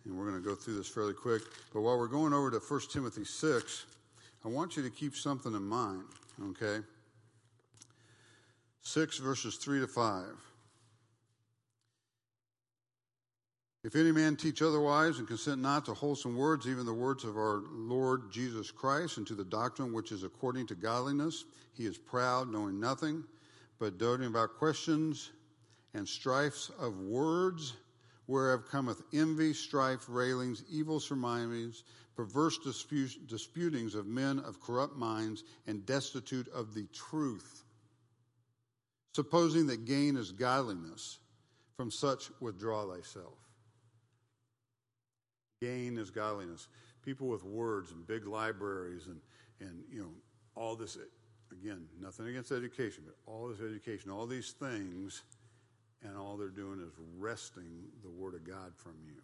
and 0.07 0.16
we're 0.16 0.30
going 0.30 0.42
to 0.42 0.48
go 0.48 0.54
through 0.54 0.76
this 0.76 0.88
fairly 0.88 1.14
quick. 1.14 1.42
But 1.74 1.82
while 1.82 1.98
we're 1.98 2.07
going 2.07 2.32
over 2.32 2.50
to 2.50 2.59
1 2.59 2.80
Timothy 2.90 3.24
6, 3.24 3.86
I 4.44 4.48
want 4.48 4.76
you 4.76 4.82
to 4.82 4.90
keep 4.90 5.16
something 5.16 5.54
in 5.54 5.64
mind, 5.64 6.04
okay? 6.50 6.84
6 8.82 9.18
verses 9.18 9.57
3 9.57 9.80
to 9.80 9.86
5. 9.86 10.24
If 13.82 13.94
any 13.94 14.11
man 14.11 14.34
teach 14.34 14.62
otherwise 14.62 15.18
and 15.18 15.28
consent 15.28 15.61
not 15.61 15.84
to 15.86 15.94
wholesome 15.94 16.36
words, 16.36 16.66
even 16.66 16.86
the 16.86 16.92
words 16.92 17.22
of 17.22 17.36
our 17.36 17.62
Lord 17.70 18.32
Jesus 18.32 18.72
Christ, 18.72 19.16
and 19.16 19.26
to 19.28 19.34
the 19.34 19.44
doctrine 19.44 19.92
which 19.92 20.11
is 20.11 20.24
according 20.24 20.66
to 20.68 20.74
godliness, 20.74 21.44
he 21.72 21.86
is 21.86 21.96
proud, 21.96 22.50
knowing 22.50 22.80
nothing, 22.80 23.22
but 23.78 23.98
doting 23.98 24.26
about 24.26 24.57
questions 24.57 25.30
and 25.94 26.09
strifes 26.09 26.70
of 26.80 26.98
words, 26.98 27.74
whereof 28.27 28.68
cometh 28.70 29.03
envy, 29.12 29.53
strife, 29.53 30.07
railings, 30.09 30.62
evil 30.70 31.01
surmisings, 31.01 31.85
perverse 32.16 32.59
disputings 33.27 33.95
of 33.95 34.07
men 34.07 34.39
of 34.41 34.61
corrupt 34.61 34.97
minds, 34.97 35.45
and 35.66 35.85
destitute 35.87 36.49
of 36.49 36.74
the 36.74 36.87
truth, 36.93 37.64
supposing 39.14 39.66
that 39.66 39.85
gain 39.85 40.16
is 40.16 40.33
godliness. 40.33 41.18
From 41.77 41.91
such 41.91 42.31
withdraw 42.41 42.91
thyself. 42.91 43.37
Gain 45.61 45.99
is 45.99 46.11
godliness. 46.11 46.68
People 47.05 47.29
with 47.29 47.45
words 47.45 47.93
and 47.93 48.07
big 48.07 48.27
libraries 48.27 49.09
and, 49.09 49.20
and 49.61 49.85
you 49.93 50.01
know, 50.01 50.09
all 50.55 50.74
this, 50.74 50.97
again, 51.53 51.85
nothing 52.01 52.29
against 52.29 52.51
education, 52.51 53.05
but 53.05 53.14
all 53.31 53.49
this 53.49 53.61
education, 53.61 54.11
all 54.11 54.27
these 54.27 54.53
things, 54.53 55.22
and 56.07 56.16
all 56.16 56.36
they're 56.36 56.48
doing 56.48 56.80
is 56.80 56.92
wresting 57.18 57.84
the 58.02 58.11
Word 58.11 58.34
of 58.34 58.44
God 58.44 58.72
from 58.76 58.94
you 59.04 59.14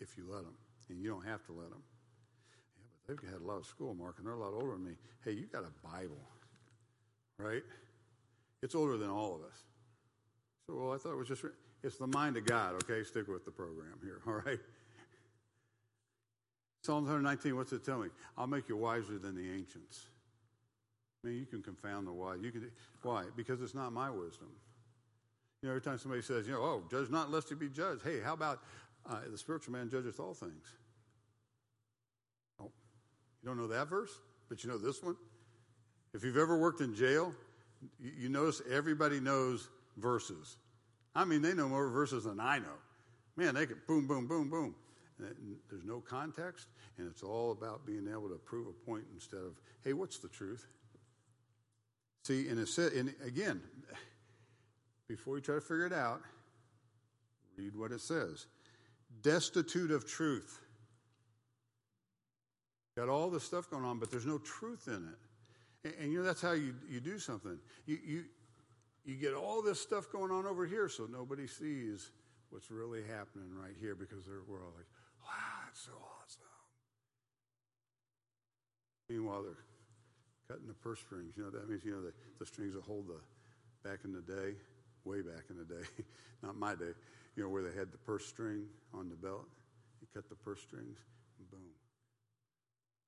if 0.00 0.16
you 0.16 0.24
let 0.28 0.44
them. 0.44 0.54
And 0.88 1.00
you 1.00 1.08
don't 1.08 1.26
have 1.26 1.44
to 1.46 1.52
let 1.52 1.70
them. 1.70 1.82
Yeah, 2.78 2.84
but 3.06 3.20
they've 3.20 3.30
had 3.30 3.40
a 3.40 3.44
lot 3.44 3.58
of 3.58 3.66
school, 3.66 3.94
Mark, 3.94 4.16
and 4.18 4.26
they're 4.26 4.34
a 4.34 4.38
lot 4.38 4.52
older 4.54 4.72
than 4.72 4.84
me. 4.84 4.92
Hey, 5.24 5.32
you 5.32 5.46
got 5.46 5.64
a 5.64 5.86
Bible, 5.86 6.20
right? 7.38 7.62
It's 8.62 8.74
older 8.74 8.96
than 8.96 9.10
all 9.10 9.34
of 9.34 9.42
us. 9.42 9.58
So, 10.66 10.74
well, 10.76 10.92
I 10.92 10.98
thought 10.98 11.12
it 11.12 11.18
was 11.18 11.28
just, 11.28 11.44
it's 11.82 11.96
the 11.96 12.06
mind 12.06 12.36
of 12.36 12.44
God, 12.44 12.74
okay? 12.84 13.02
Stick 13.02 13.28
with 13.28 13.44
the 13.44 13.50
program 13.50 13.98
here, 14.02 14.20
all 14.26 14.42
right? 14.44 14.60
Psalm 16.82 17.04
119, 17.04 17.56
what's 17.56 17.72
it 17.72 17.84
tell 17.84 17.98
me? 17.98 18.08
I'll 18.38 18.46
make 18.46 18.68
you 18.68 18.76
wiser 18.76 19.18
than 19.18 19.34
the 19.34 19.50
ancients. 19.50 20.06
I 21.24 21.28
mean, 21.28 21.38
you 21.38 21.46
can 21.46 21.62
confound 21.62 22.06
the 22.06 22.12
wise. 22.12 22.38
You 22.42 22.52
can, 22.52 22.70
why? 23.02 23.24
Because 23.34 23.60
it's 23.60 23.74
not 23.74 23.92
my 23.92 24.08
wisdom. 24.08 24.48
You 25.62 25.68
know, 25.68 25.70
every 25.70 25.82
time 25.82 25.98
somebody 25.98 26.22
says, 26.22 26.46
you 26.46 26.52
know, 26.52 26.62
oh, 26.62 26.84
judge 26.90 27.10
not 27.10 27.30
lest 27.30 27.50
you 27.50 27.56
be 27.56 27.68
judged. 27.68 28.02
Hey, 28.04 28.20
how 28.20 28.34
about 28.34 28.60
uh, 29.08 29.20
the 29.30 29.38
spiritual 29.38 29.72
man 29.72 29.88
judgeth 29.88 30.20
all 30.20 30.34
things? 30.34 30.66
Oh, 32.60 32.70
you 33.42 33.48
don't 33.48 33.56
know 33.56 33.66
that 33.68 33.88
verse, 33.88 34.10
but 34.48 34.62
you 34.62 34.70
know 34.70 34.78
this 34.78 35.02
one? 35.02 35.16
If 36.14 36.24
you've 36.24 36.36
ever 36.36 36.56
worked 36.58 36.80
in 36.80 36.94
jail, 36.94 37.34
you, 37.98 38.12
you 38.18 38.28
notice 38.28 38.62
everybody 38.70 39.20
knows 39.20 39.68
verses. 39.96 40.56
I 41.14 41.24
mean, 41.24 41.42
they 41.42 41.54
know 41.54 41.68
more 41.68 41.88
verses 41.88 42.24
than 42.24 42.38
I 42.40 42.58
know. 42.58 42.76
Man, 43.36 43.54
they 43.54 43.66
can 43.66 43.78
boom, 43.86 44.06
boom, 44.06 44.26
boom, 44.26 44.50
boom. 44.50 44.74
There's 45.18 45.84
no 45.84 46.00
context, 46.00 46.68
and 46.98 47.08
it's 47.10 47.22
all 47.22 47.52
about 47.52 47.86
being 47.86 48.06
able 48.10 48.28
to 48.28 48.34
prove 48.36 48.66
a 48.66 48.72
point 48.72 49.04
instead 49.14 49.40
of, 49.40 49.58
hey, 49.82 49.94
what's 49.94 50.18
the 50.18 50.28
truth? 50.28 50.66
See, 52.24 52.48
and, 52.48 52.58
it 52.58 52.68
said, 52.68 52.92
and 52.92 53.14
again, 53.24 53.62
before 55.08 55.36
you 55.36 55.42
try 55.42 55.54
to 55.54 55.60
figure 55.60 55.86
it 55.86 55.92
out, 55.92 56.20
read 57.56 57.74
what 57.76 57.92
it 57.92 58.00
says. 58.00 58.46
Destitute 59.22 59.90
of 59.90 60.06
truth. 60.06 60.60
Got 62.96 63.08
all 63.08 63.30
this 63.30 63.44
stuff 63.44 63.70
going 63.70 63.84
on, 63.84 63.98
but 63.98 64.10
there's 64.10 64.26
no 64.26 64.38
truth 64.38 64.88
in 64.88 64.94
it. 65.08 65.18
And, 65.84 65.94
and 66.00 66.12
you 66.12 66.18
know, 66.18 66.24
that's 66.24 66.40
how 66.42 66.52
you, 66.52 66.74
you 66.88 67.00
do 67.00 67.18
something. 67.18 67.58
You, 67.86 67.98
you, 68.04 68.24
you 69.04 69.14
get 69.16 69.34
all 69.34 69.62
this 69.62 69.80
stuff 69.80 70.10
going 70.10 70.30
on 70.30 70.46
over 70.46 70.66
here 70.66 70.88
so 70.88 71.06
nobody 71.10 71.46
sees 71.46 72.10
what's 72.50 72.70
really 72.70 73.02
happening 73.02 73.50
right 73.54 73.74
here 73.80 73.94
because 73.94 74.26
we're 74.26 74.62
all 74.62 74.72
like, 74.76 74.86
wow, 75.22 75.64
that's 75.66 75.80
so 75.80 75.92
awesome. 75.92 76.42
Meanwhile, 79.08 79.42
they're 79.42 79.64
cutting 80.48 80.66
the 80.66 80.74
purse 80.74 81.00
strings. 81.00 81.34
You 81.36 81.44
know 81.44 81.50
that 81.50 81.68
means? 81.68 81.84
You 81.84 81.92
know, 81.92 82.02
the, 82.02 82.12
the 82.38 82.46
strings 82.46 82.74
that 82.74 82.82
hold 82.82 83.06
the, 83.08 83.88
back 83.88 84.00
in 84.04 84.12
the 84.12 84.20
day, 84.20 84.54
way 85.06 85.22
back 85.22 85.44
in 85.50 85.56
the 85.56 85.64
day, 85.64 85.86
not 86.42 86.56
my 86.56 86.74
day, 86.74 86.92
you 87.36 87.42
know, 87.42 87.48
where 87.48 87.62
they 87.62 87.76
had 87.76 87.92
the 87.92 87.98
purse 87.98 88.26
string 88.26 88.64
on 88.92 89.08
the 89.08 89.16
belt. 89.16 89.46
You 90.00 90.08
cut 90.12 90.28
the 90.28 90.34
purse 90.34 90.60
strings, 90.60 90.98
and 91.38 91.50
boom. 91.50 91.70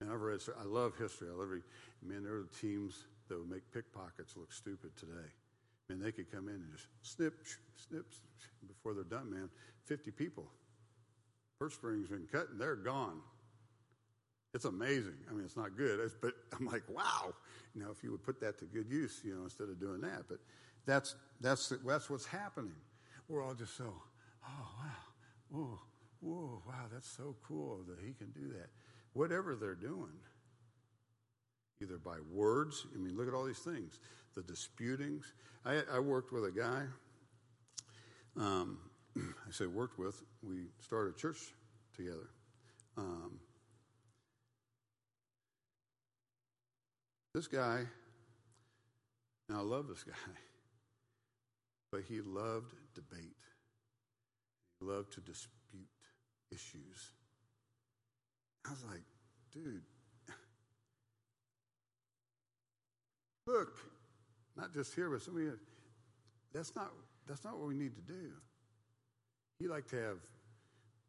And 0.01 0.11
I've 0.11 0.21
read, 0.21 0.41
I 0.59 0.65
love 0.65 0.97
history. 0.97 1.29
I 1.29 1.33
love, 1.33 1.43
every 1.43 1.63
man, 2.03 2.23
there 2.23 2.35
are 2.35 2.47
teams 2.61 3.05
that 3.29 3.39
would 3.39 3.51
make 3.51 3.71
pickpockets 3.73 4.37
look 4.37 4.53
stupid 4.53 4.97
today. 4.97 5.29
Man, 5.89 6.01
they 6.01 6.13
could 6.13 6.31
come 6.31 6.49
in 6.49 6.55
and 6.55 6.73
just 6.73 6.87
snip, 7.03 7.35
snip, 7.77 8.07
before 8.67 8.95
they're 8.95 9.05
done, 9.05 9.31
man. 9.31 9.49
50 9.87 10.11
people. 10.13 10.45
Purse 11.59 11.75
strings 11.75 12.09
been 12.09 12.29
cut 12.31 12.51
and 12.51 12.61
they're 12.61 12.77
gone. 12.77 13.21
It's 14.55 14.65
amazing. 14.65 15.17
I 15.29 15.33
mean, 15.33 15.45
it's 15.45 15.57
not 15.57 15.77
good, 15.77 16.11
but 16.23 16.33
I'm 16.59 16.67
like, 16.67 16.83
wow. 16.89 17.35
You 17.75 17.83
know, 17.83 17.91
if 17.91 18.03
you 18.03 18.11
would 18.13 18.23
put 18.23 18.41
that 18.41 18.59
to 18.59 18.65
good 18.67 18.89
use, 18.89 19.21
you 19.25 19.35
know, 19.35 19.45
instead 19.45 19.69
of 19.69 19.81
doing 19.81 20.01
that. 20.03 20.25
But 20.29 20.39
that's 20.89 21.15
that's 21.41 21.73
that's 21.85 22.11
what's 22.11 22.25
happening. 22.27 22.73
We're 23.29 23.45
all 23.45 23.55
just 23.55 23.77
so, 23.77 23.93
oh 24.45 24.69
wow, 24.81 25.51
whoa, 25.51 25.79
whoa, 26.21 26.63
wow, 26.67 26.87
that's 26.91 27.09
so 27.09 27.37
cool 27.47 27.81
that 27.87 27.99
he 28.05 28.15
can 28.15 28.31
do 28.31 28.49
that. 28.55 28.71
Whatever 29.13 29.55
they're 29.55 29.75
doing, 29.75 30.17
either 31.83 31.99
by 31.99 32.17
words. 32.33 32.87
I 32.95 32.99
mean, 32.99 33.17
look 33.17 33.29
at 33.29 33.35
all 33.35 33.45
these 33.45 33.59
things. 33.59 34.01
The 34.35 34.43
disputings. 34.43 35.33
I, 35.65 35.83
I 35.93 35.99
worked 35.99 36.33
with 36.33 36.45
a 36.45 36.51
guy. 36.51 36.85
Um, 38.37 38.79
I 39.17 39.51
say 39.51 39.67
worked 39.67 39.99
with. 39.99 40.23
We 40.43 40.69
started 40.81 41.15
a 41.15 41.19
church 41.19 41.39
together. 41.95 42.31
Um, 42.97 43.39
this 47.35 47.47
guy. 47.47 47.85
Now 49.49 49.61
I 49.61 49.63
love 49.63 49.89
this 49.89 50.05
guy, 50.05 50.13
but 51.91 52.03
he 52.09 52.21
loved 52.21 52.75
debate. 52.95 53.37
He 54.81 54.87
loved 54.87 55.13
to 55.15 55.21
dispute 55.21 55.89
issues. 56.53 57.13
I 58.67 58.71
was 58.71 58.85
like, 58.85 59.03
dude, 59.53 59.83
Look, 63.49 63.79
not 64.59 64.75
just 64.75 64.95
here, 64.95 65.09
but 65.09 65.23
some 65.23 65.37
of 65.37 65.43
you, 65.43 65.59
that's 66.53 66.77
not, 66.77 66.93
that's 67.27 67.45
not 67.45 67.59
what 67.59 67.67
we 67.67 67.75
need 67.75 67.95
to 67.95 68.03
do. 68.03 68.33
He 69.59 69.67
liked 69.67 69.89
to 69.91 69.97
have 69.97 70.19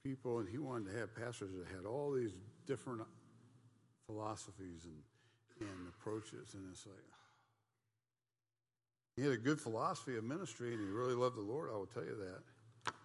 people, 0.06 0.40
and 0.40 0.48
he 0.48 0.58
wanted 0.58 0.94
to 0.94 1.00
have 1.00 1.14
pastors 1.14 1.52
that 1.52 1.68
had 1.76 1.86
all 1.86 2.14
these 2.14 2.32
different 2.66 3.02
philosophies 4.06 4.86
and, 4.86 4.96
and 5.60 5.88
approaches. 5.90 6.54
And 6.54 6.64
it's 6.72 6.86
like, 6.86 7.04
he 9.20 9.26
had 9.26 9.34
a 9.34 9.38
good 9.38 9.60
philosophy 9.60 10.18
of 10.18 10.24
ministry, 10.24 10.74
and 10.74 10.80
he 10.80 10.88
really 10.88 11.14
loved 11.14 11.36
the 11.36 11.42
Lord, 11.42 11.70
I 11.70 11.78
will 11.78 11.88
tell 11.88 12.04
you 12.04 12.16
that. 12.16 12.42
There's 12.86 12.96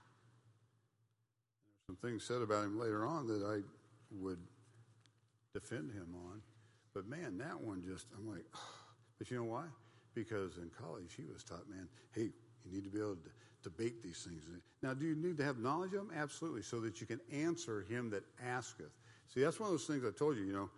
some 1.89 1.97
things 1.97 2.25
said 2.25 2.41
about 2.41 2.65
him 2.65 2.79
later 2.79 3.05
on 3.05 3.27
that 3.27 3.43
I 3.43 3.61
would 4.13 4.39
defend 5.53 5.91
him 5.91 6.15
on. 6.15 6.41
But 6.95 7.09
man, 7.09 7.39
that 7.39 7.61
one 7.61 7.83
just, 7.85 8.07
I'm 8.17 8.29
like, 8.29 8.45
oh. 8.55 8.59
But 9.17 9.31
you 9.31 9.37
know 9.37 9.45
why? 9.45 9.63
Because 10.13 10.57
in 10.57 10.73
college 10.77 11.15
he 11.17 11.23
was 11.33 11.45
taught, 11.45 11.71
man, 11.71 11.87
hey, 12.17 12.31
you 12.65 12.73
need 12.73 12.83
to 12.83 12.91
be 12.91 12.99
able 12.99 13.15
to 13.15 13.31
debate 13.63 14.03
these 14.03 14.27
things. 14.27 14.43
Now, 14.83 14.93
do 14.93 15.07
you 15.07 15.15
need 15.15 15.39
to 15.39 15.45
have 15.45 15.59
knowledge 15.59 15.95
of 15.95 16.09
them? 16.09 16.11
Absolutely, 16.17 16.63
so 16.63 16.81
that 16.81 17.01
you 17.01 17.07
can 17.07 17.21
answer 17.33 17.87
him 17.89 18.11
that 18.11 18.25
asketh. 18.45 18.91
See, 19.33 19.41
that's 19.41 19.61
one 19.61 19.69
of 19.69 19.73
those 19.73 19.87
things 19.87 20.05
I 20.05 20.11
told 20.11 20.37
you, 20.37 20.43
you 20.43 20.53
know, 20.53 20.69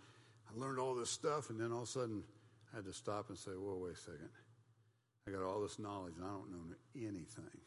I 0.50 0.60
learned 0.60 0.78
all 0.78 0.94
this 0.94 1.08
stuff, 1.08 1.48
and 1.48 1.58
then 1.58 1.72
all 1.72 1.82
of 1.82 1.88
a 1.88 1.92
sudden 1.92 2.22
I 2.72 2.76
had 2.76 2.84
to 2.84 2.92
stop 2.92 3.30
and 3.30 3.38
say, 3.38 3.52
whoa, 3.52 3.78
wait 3.82 3.94
a 3.94 3.96
second. 3.96 4.28
I 5.26 5.32
got 5.32 5.42
all 5.42 5.60
this 5.60 5.78
knowledge, 5.78 6.14
and 6.16 6.24
I 6.24 6.30
don't 6.30 6.50
know 6.50 6.74
anything. 6.94 7.60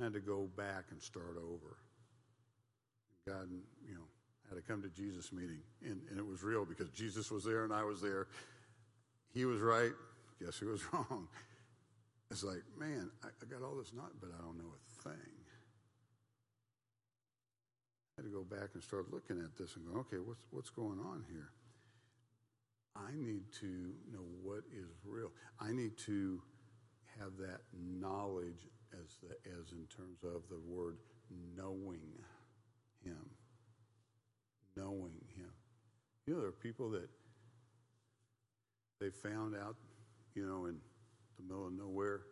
I 0.00 0.04
had 0.04 0.14
to 0.14 0.20
go 0.20 0.48
back 0.56 0.84
and 0.90 1.00
start 1.02 1.36
over. 1.36 1.76
God, 3.26 3.48
you 3.86 3.94
know, 3.94 4.06
I 4.46 4.54
had 4.54 4.62
to 4.64 4.66
come 4.70 4.82
to 4.82 4.88
Jesus 4.88 5.32
meeting, 5.32 5.60
and, 5.84 6.00
and 6.10 6.18
it 6.18 6.26
was 6.26 6.42
real 6.42 6.64
because 6.64 6.90
Jesus 6.90 7.30
was 7.30 7.44
there 7.44 7.64
and 7.64 7.72
I 7.72 7.82
was 7.82 8.00
there. 8.00 8.28
He 9.34 9.44
was 9.44 9.60
right. 9.60 9.92
Guess 10.42 10.58
who 10.58 10.68
was 10.68 10.82
wrong? 10.92 11.28
It's 12.30 12.44
like, 12.44 12.62
man, 12.78 13.10
I, 13.22 13.28
I 13.28 13.44
got 13.50 13.66
all 13.66 13.76
this 13.76 13.92
not, 13.94 14.12
but 14.20 14.30
I 14.38 14.42
don't 14.42 14.58
know 14.58 14.72
a 14.72 15.02
thing. 15.08 15.32
I 18.18 18.22
had 18.22 18.24
to 18.24 18.30
go 18.30 18.44
back 18.44 18.70
and 18.74 18.82
start 18.82 19.12
looking 19.12 19.38
at 19.42 19.56
this 19.58 19.76
and 19.76 19.84
go, 19.92 20.00
okay, 20.00 20.16
what's 20.16 20.40
what's 20.50 20.70
going 20.70 20.98
on 20.98 21.24
here? 21.30 21.50
I 22.96 23.12
need 23.14 23.42
to 23.60 23.66
know 24.10 24.24
what 24.42 24.64
is 24.72 24.88
real. 25.04 25.30
I 25.60 25.72
need 25.72 25.98
to 26.06 26.40
have 27.20 27.36
that 27.38 27.60
knowledge 27.72 28.68
as 28.92 29.16
the, 29.22 29.34
as 29.50 29.72
in 29.72 29.86
terms 29.94 30.22
of 30.24 30.42
the 30.48 30.58
word 30.58 30.98
knowing 31.56 32.00
him. 33.04 33.30
Knowing 34.76 35.20
him. 35.36 35.50
You 36.26 36.34
know, 36.34 36.40
there 36.40 36.48
are 36.48 36.52
people 36.52 36.90
that 36.90 37.08
they 39.00 39.10
found 39.10 39.54
out, 39.54 39.76
you 40.34 40.46
know, 40.46 40.66
in 40.66 40.76
the 41.36 41.42
middle 41.42 41.66
of 41.66 41.72
nowhere, 41.72 42.22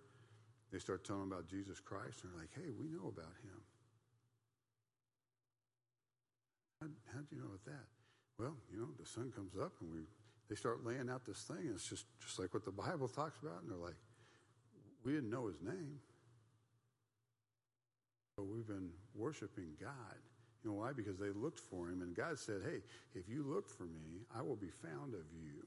they 0.72 0.78
start 0.78 1.04
telling 1.04 1.22
about 1.22 1.46
Jesus 1.46 1.78
Christ, 1.78 2.22
and 2.22 2.32
they're 2.32 2.40
like, 2.40 2.50
hey, 2.54 2.72
we 2.78 2.88
know 2.88 3.08
about 3.08 3.32
him. 3.44 3.60
How, 6.80 6.86
how'd 7.14 7.26
you 7.30 7.38
know 7.38 7.46
about 7.46 7.64
that? 7.66 7.86
Well, 8.38 8.56
you 8.72 8.78
know, 8.78 8.88
the 8.98 9.06
sun 9.06 9.32
comes 9.34 9.54
up 9.56 9.72
and 9.80 9.92
we 9.92 10.00
they 10.48 10.56
start 10.56 10.84
laying 10.84 11.08
out 11.08 11.24
this 11.24 11.42
thing, 11.42 11.64
and 11.64 11.74
it's 11.74 11.88
just, 11.88 12.04
just 12.20 12.38
like 12.38 12.52
what 12.52 12.64
the 12.64 12.70
Bible 12.70 13.08
talks 13.08 13.38
about, 13.40 13.62
and 13.62 13.70
they're 13.70 13.78
like, 13.78 13.96
we 15.04 15.12
didn't 15.12 15.30
know 15.30 15.46
his 15.46 15.60
name. 15.60 15.98
But 18.36 18.46
we've 18.46 18.66
been 18.66 18.90
worshiping 19.14 19.76
God. 19.80 20.18
You 20.64 20.70
know 20.70 20.76
why? 20.76 20.92
Because 20.92 21.18
they 21.18 21.30
looked 21.30 21.60
for 21.60 21.88
him, 21.88 22.02
and 22.02 22.16
God 22.16 22.38
said, 22.38 22.62
Hey, 22.64 22.80
if 23.14 23.28
you 23.28 23.44
look 23.46 23.68
for 23.68 23.84
me, 23.84 24.24
I 24.36 24.42
will 24.42 24.56
be 24.56 24.70
found 24.82 25.14
of 25.14 25.20
you. 25.32 25.66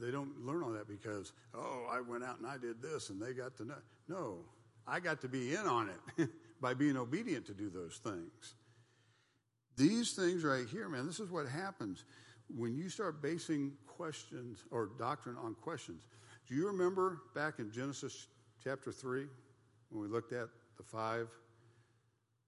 They 0.00 0.10
don't, 0.10 0.46
learn 0.46 0.62
all 0.62 0.70
that 0.70 0.88
because, 0.88 1.34
oh, 1.54 1.86
I 1.90 2.00
went 2.00 2.24
out 2.24 2.38
and 2.38 2.46
I 2.46 2.56
did 2.56 2.80
this 2.80 3.10
and 3.10 3.20
they 3.20 3.34
got 3.34 3.58
to 3.58 3.66
know. 3.66 3.74
No, 4.08 4.38
I 4.86 5.00
got 5.00 5.20
to 5.20 5.28
be 5.28 5.54
in 5.54 5.66
on 5.66 5.90
it 6.16 6.30
by 6.62 6.72
being 6.72 6.96
obedient 6.96 7.46
to 7.46 7.52
do 7.52 7.68
those 7.68 8.00
things. 8.02 8.54
These 9.76 10.12
things 10.12 10.44
right 10.44 10.66
here, 10.66 10.88
man, 10.88 11.06
this 11.06 11.20
is 11.20 11.30
what 11.30 11.46
happens 11.46 12.04
when 12.56 12.76
you 12.76 12.88
start 12.88 13.22
basing 13.22 13.72
questions 13.86 14.64
or 14.70 14.90
doctrine 14.98 15.36
on 15.36 15.54
questions. 15.54 16.06
Do 16.48 16.54
you 16.54 16.66
remember 16.66 17.22
back 17.34 17.58
in 17.58 17.70
Genesis 17.70 18.28
chapter 18.62 18.92
3 18.92 19.26
when 19.90 20.02
we 20.02 20.08
looked 20.08 20.32
at 20.32 20.48
the 20.76 20.82
five 20.82 21.28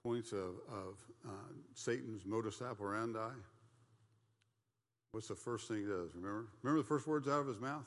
points 0.03 0.33
of, 0.33 0.57
of 0.71 0.99
uh, 1.27 1.31
Satan's 1.75 2.25
modus 2.25 2.63
operandi? 2.63 3.35
What's 5.13 5.29
the 5.29 5.35
first 5.35 5.69
thing 5.69 5.79
he 5.79 5.85
does? 5.85 6.15
Remember? 6.15 6.47
Remember 6.63 6.83
the 6.83 6.89
first 6.89 7.07
words 7.07 7.29
out 7.29 7.41
of 7.41 7.47
his 7.47 7.61
mouth? 7.61 7.85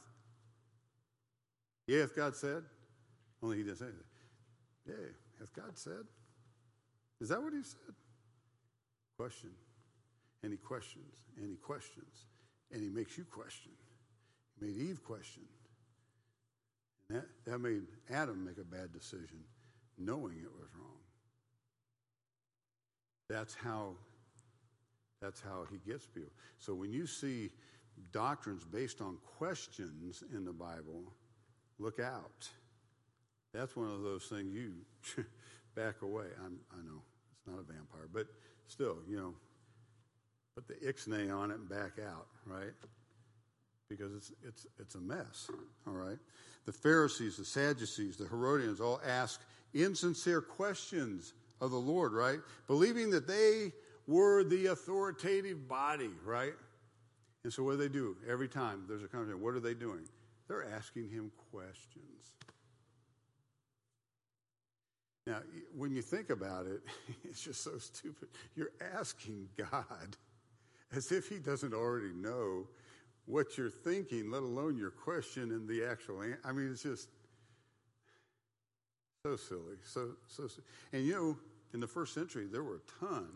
Yeah, 1.87 2.01
hath 2.01 2.15
God 2.15 2.35
said? 2.35 2.63
Only 3.41 3.57
he 3.57 3.63
didn't 3.63 3.79
say 3.79 3.85
that. 3.85 4.91
Yeah, 4.91 5.07
hath 5.39 5.53
God 5.53 5.77
said? 5.77 6.05
Is 7.19 7.29
that 7.29 7.41
what 7.41 7.53
he 7.53 7.63
said? 7.63 7.95
Question. 9.17 9.49
And 10.45 10.53
he 10.53 10.57
questions, 10.57 11.23
and 11.37 11.49
he 11.49 11.55
questions, 11.55 12.27
and 12.71 12.79
he 12.79 12.87
makes 12.87 13.17
you 13.17 13.25
question. 13.25 13.71
He 14.59 14.67
made 14.67 14.77
Eve 14.77 15.03
question. 15.03 15.41
And 17.09 17.17
that, 17.17 17.25
that 17.45 17.57
made 17.57 17.81
Adam 18.11 18.45
make 18.45 18.59
a 18.59 18.63
bad 18.63 18.93
decision, 18.93 19.39
knowing 19.97 20.35
it 20.35 20.51
was 20.51 20.69
wrong. 20.77 20.99
That's 23.27 23.55
how 23.55 23.93
that's 25.19 25.41
how 25.41 25.65
he 25.71 25.79
gets 25.89 26.05
people. 26.05 26.29
So 26.59 26.75
when 26.75 26.91
you 26.91 27.07
see 27.07 27.49
doctrines 28.11 28.63
based 28.63 29.01
on 29.01 29.17
questions 29.39 30.23
in 30.31 30.45
the 30.45 30.53
Bible, 30.53 31.11
look 31.79 31.99
out. 31.99 32.47
That's 33.51 33.75
one 33.75 33.89
of 33.89 34.03
those 34.03 34.25
things 34.25 34.53
you 34.53 34.73
back 35.75 36.03
away. 36.03 36.25
I'm, 36.45 36.59
i 36.71 36.83
know 36.85 37.01
it's 37.31 37.47
not 37.47 37.57
a 37.57 37.63
vampire, 37.63 38.07
but 38.13 38.27
still, 38.67 38.97
you 39.09 39.17
know, 39.17 39.33
put 40.55 40.67
the 40.67 40.73
ixnay 40.75 41.35
on 41.35 41.51
it 41.51 41.55
and 41.55 41.69
back 41.69 41.93
out, 42.05 42.27
right? 42.45 42.73
Because 43.89 44.13
it's, 44.15 44.31
it's, 44.47 44.65
it's 44.79 44.95
a 44.95 44.99
mess, 44.99 45.49
all 45.85 45.93
right? 45.93 46.17
The 46.65 46.71
Pharisees, 46.71 47.37
the 47.37 47.45
Sadducees, 47.45 48.17
the 48.17 48.27
Herodians 48.27 48.79
all 48.79 49.01
ask 49.05 49.41
insincere 49.73 50.41
questions 50.41 51.33
of 51.61 51.71
the 51.71 51.77
Lord, 51.77 52.13
right? 52.13 52.39
Believing 52.67 53.11
that 53.11 53.27
they 53.27 53.73
were 54.07 54.43
the 54.43 54.67
authoritative 54.67 55.67
body, 55.67 56.09
right? 56.23 56.53
And 57.43 57.51
so 57.51 57.63
what 57.63 57.71
do 57.71 57.77
they 57.77 57.89
do? 57.89 58.15
Every 58.27 58.47
time 58.47 58.85
there's 58.87 59.03
a 59.03 59.07
conversation, 59.07 59.41
what 59.41 59.53
are 59.53 59.59
they 59.59 59.73
doing? 59.73 60.07
They're 60.47 60.67
asking 60.73 61.09
him 61.09 61.31
questions. 61.51 62.35
Now, 65.27 65.39
when 65.75 65.91
you 65.91 66.01
think 66.01 66.29
about 66.29 66.65
it, 66.67 66.81
it's 67.23 67.43
just 67.43 67.63
so 67.63 67.77
stupid. 67.77 68.29
You're 68.55 68.71
asking 68.97 69.49
God 69.57 70.15
as 70.95 71.11
if 71.11 71.27
He 71.27 71.37
doesn't 71.37 71.73
already 71.73 72.13
know 72.13 72.67
what 73.25 73.57
you're 73.57 73.69
thinking, 73.69 74.29
let 74.29 74.43
alone 74.43 74.77
your 74.77 74.91
question 74.91 75.51
and 75.51 75.67
the 75.67 75.83
actual 75.83 76.21
answer. 76.21 76.39
I 76.45 76.51
mean, 76.51 76.69
it's 76.71 76.83
just 76.83 77.09
so 79.25 79.35
silly. 79.35 79.77
So, 79.83 80.11
so, 80.27 80.47
and 80.93 81.03
you 81.03 81.13
know, 81.13 81.37
in 81.73 81.79
the 81.79 81.87
first 81.87 82.13
century, 82.13 82.47
there 82.51 82.63
were 82.63 82.75
a 82.75 83.05
ton 83.05 83.27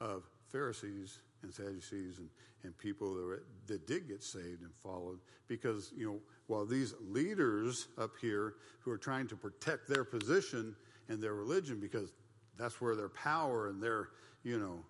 of 0.00 0.24
Pharisees 0.50 1.18
and 1.42 1.52
Sadducees 1.52 2.18
and, 2.18 2.28
and 2.62 2.76
people 2.78 3.14
that, 3.14 3.24
were, 3.24 3.42
that 3.66 3.86
did 3.86 4.06
get 4.06 4.22
saved 4.22 4.62
and 4.62 4.72
followed 4.82 5.18
because, 5.48 5.92
you 5.96 6.06
know, 6.06 6.20
while 6.46 6.64
these 6.64 6.94
leaders 7.00 7.88
up 7.98 8.12
here 8.20 8.54
who 8.80 8.90
are 8.90 8.98
trying 8.98 9.26
to 9.28 9.36
protect 9.36 9.88
their 9.88 10.04
position 10.04 10.76
and 11.08 11.22
their 11.22 11.34
religion 11.34 11.80
because 11.80 12.12
that's 12.58 12.80
where 12.80 12.94
their 12.94 13.08
power 13.08 13.68
and 13.68 13.82
their, 13.82 14.10
you 14.44 14.58
know, 14.58 14.84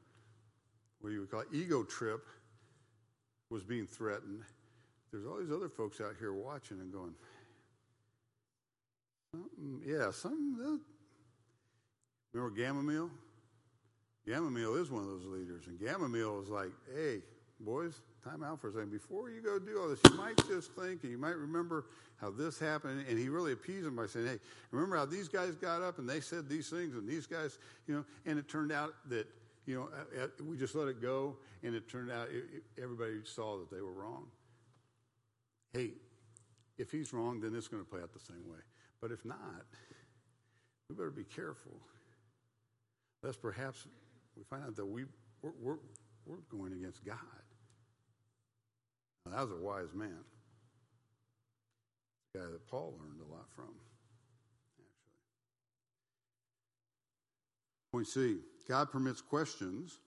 what 1.01 1.13
you 1.13 1.21
would 1.21 1.31
call 1.31 1.45
ego 1.53 1.83
trip 1.83 2.27
was 3.51 3.65
being 3.65 3.87
threatened. 3.87 4.43
There's 5.11 5.27
all 5.27 5.39
these 5.39 5.51
other 5.53 5.69
folks 5.69 6.01
out 6.01 6.15
here 6.19 6.33
watching 6.33 6.81
and 6.81 6.93
going, 6.93 7.15
yeah, 9.85 10.11
some. 10.11 10.81
Remember 12.33 12.55
Gamaliel? 12.55 13.11
Gamaliel 14.27 14.77
is 14.77 14.91
one 14.91 15.03
of 15.03 15.09
those 15.09 15.25
leaders, 15.25 15.67
and 15.67 15.81
Gamaliel 15.81 16.41
is 16.43 16.49
like, 16.49 16.71
hey, 16.95 17.23
boys, 17.59 18.03
time 18.23 18.45
out 18.45 18.61
for 18.61 18.69
a 18.69 18.73
second. 18.73 18.93
Before 18.93 19.31
you 19.31 19.41
go 19.41 19.59
do 19.59 19.81
all 19.81 19.89
this, 19.89 19.99
you 20.09 20.15
might 20.17 20.37
just 20.47 20.73
think, 20.73 21.03
and 21.03 21.11
you 21.11 21.19
might 21.19 21.37
remember 21.37 21.87
how 22.21 22.31
this 22.31 22.59
happened. 22.59 23.05
And 23.09 23.19
he 23.19 23.29
really 23.29 23.53
appeased 23.53 23.87
them 23.87 23.97
by 23.97 24.07
saying, 24.07 24.27
hey, 24.27 24.39
remember 24.71 24.97
how 24.97 25.07
these 25.07 25.29
guys 25.29 25.57
got 25.57 25.83
up 25.83 25.99
and 25.99 26.09
they 26.09 26.21
said 26.21 26.49
these 26.49 26.69
things, 26.69 26.95
and 26.95 27.09
these 27.09 27.27
guys, 27.27 27.59
you 27.89 27.95
know, 27.95 28.05
and 28.27 28.39
it 28.39 28.49
turned 28.49 28.71
out 28.71 28.95
that, 29.09 29.27
you 29.67 29.77
know, 29.77 29.89
we 30.45 30.57
just 30.57 30.75
let 30.75 30.89
it 30.89 31.01
go, 31.01 31.37
and 31.63 31.75
it 31.75 31.89
turned 31.89 32.11
out 32.11 32.29
it, 32.31 32.63
everybody 32.83 33.21
saw 33.25 33.59
that 33.59 33.71
they 33.71 33.81
were 33.81 33.93
wrong. 33.93 34.27
Hey, 35.73 35.93
if 36.79 36.91
he's 36.91 37.13
wrong, 37.13 37.41
then 37.41 37.55
it's 37.55 37.69
going 37.69 37.83
to 37.83 37.89
play 37.89 38.01
out 38.01 38.13
the 38.13 38.21
same 38.21 38.49
way. 38.49 38.59
But 39.01 39.13
if 39.13 39.25
not, 39.25 39.39
we 40.89 40.97
better 40.97 41.11
be 41.11 41.25
careful. 41.25 41.73
Lest 43.23 43.41
perhaps 43.41 43.87
we 44.37 44.43
find 44.45 44.65
out 44.65 44.77
that 44.77 44.87
we, 44.87 45.05
we're, 45.43 45.53
we're, 45.61 45.79
we're 46.27 46.37
going 46.51 46.73
against 46.73 47.05
God. 47.05 47.17
Now, 49.27 49.37
that 49.37 49.43
was 49.43 49.53
a 49.53 49.63
wise 49.63 49.95
man. 49.95 50.25
The 52.33 52.41
guy 52.41 52.47
that 52.47 52.67
Paul 52.67 52.95
learned 52.99 53.21
a 53.21 53.33
lot 53.33 53.47
from, 53.55 53.75
actually. 54.79 54.87
Point 57.93 58.07
C 58.07 58.39
God 58.71 58.91
permits 58.91 59.21
questions, 59.21 59.99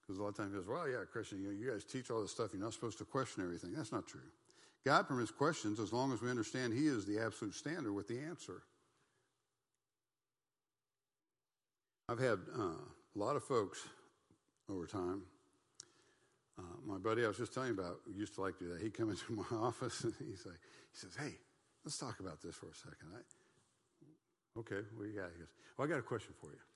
because 0.00 0.18
a 0.18 0.22
lot 0.22 0.28
of 0.28 0.36
times 0.36 0.52
he 0.52 0.58
goes, 0.58 0.68
Well, 0.68 0.88
yeah, 0.88 0.98
Christian, 1.10 1.42
you, 1.42 1.48
know, 1.48 1.54
you 1.58 1.70
guys 1.70 1.84
teach 1.84 2.10
all 2.10 2.22
this 2.22 2.30
stuff, 2.30 2.50
you're 2.52 2.62
not 2.62 2.72
supposed 2.72 2.98
to 2.98 3.04
question 3.04 3.42
everything. 3.42 3.72
That's 3.74 3.92
not 3.92 4.06
true. 4.06 4.20
God 4.86 5.08
permits 5.08 5.30
questions 5.30 5.80
as 5.80 5.92
long 5.92 6.12
as 6.12 6.22
we 6.22 6.30
understand 6.30 6.72
He 6.72 6.86
is 6.86 7.04
the 7.04 7.18
absolute 7.18 7.54
standard 7.54 7.92
with 7.92 8.06
the 8.06 8.18
answer. 8.18 8.62
I've 12.08 12.18
had 12.18 12.38
uh, 12.56 12.62
a 12.62 13.18
lot 13.18 13.36
of 13.36 13.44
folks 13.44 13.80
over 14.68 14.86
time 14.86 15.22
uh, 16.58 16.62
my 16.86 16.98
buddy 16.98 17.24
I 17.24 17.28
was 17.28 17.38
just 17.38 17.54
telling 17.54 17.74
you 17.74 17.80
about 17.80 18.00
used 18.14 18.34
to 18.34 18.42
like 18.42 18.58
to 18.58 18.64
do 18.64 18.70
that. 18.72 18.82
He'd 18.82 18.94
come 18.94 19.10
into 19.14 19.32
my 19.32 19.56
office 19.56 20.04
and 20.04 20.14
he's 20.18 20.44
like, 20.46 20.60
he 20.92 20.98
says, 20.98 21.16
"Hey, 21.18 21.34
let's 21.84 21.98
talk 21.98 22.20
about 22.20 22.42
this 22.42 22.54
for 22.54 22.66
a 22.66 22.74
second. 22.74 23.08
I, 23.14 24.60
okay, 24.60 24.86
what 24.94 25.08
you 25.08 25.14
got? 25.14 25.30
He 25.32 25.38
goes, 25.38 25.52
"Well, 25.76 25.86
I 25.86 25.90
got 25.90 25.98
a 25.98 26.02
question 26.02 26.34
for 26.40 26.50
you." 26.50 26.71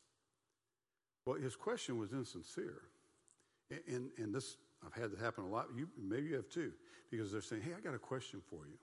Well, 1.26 1.38
his 1.40 1.56
question 1.56 1.98
was 1.98 2.12
insincere, 2.12 2.82
and, 3.70 4.10
and, 4.16 4.32
this 4.32 4.56
I've 4.84 4.94
had 4.94 5.10
that 5.10 5.18
happen 5.18 5.44
a 5.44 5.48
lot. 5.48 5.66
You 5.76 5.88
maybe 6.00 6.28
you 6.28 6.36
have 6.36 6.48
too, 6.48 6.72
because 7.10 7.32
they're 7.32 7.42
saying, 7.42 7.62
"Hey, 7.62 7.72
I 7.76 7.80
got 7.80 7.94
a 7.94 7.98
question 7.98 8.40
for 8.48 8.66
you," 8.66 8.78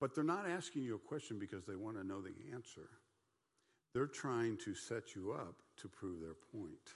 but 0.00 0.14
they're 0.14 0.24
not 0.24 0.48
asking 0.48 0.82
you 0.84 0.94
a 0.94 0.98
question 0.98 1.38
because 1.38 1.66
they 1.66 1.76
want 1.76 1.98
to 1.98 2.04
know 2.04 2.22
the 2.22 2.32
answer. 2.54 2.88
They're 3.92 4.06
trying 4.06 4.56
to 4.58 4.74
set 4.74 5.14
you 5.14 5.32
up 5.32 5.56
to 5.78 5.88
prove 5.88 6.20
their 6.20 6.34
point, 6.52 6.94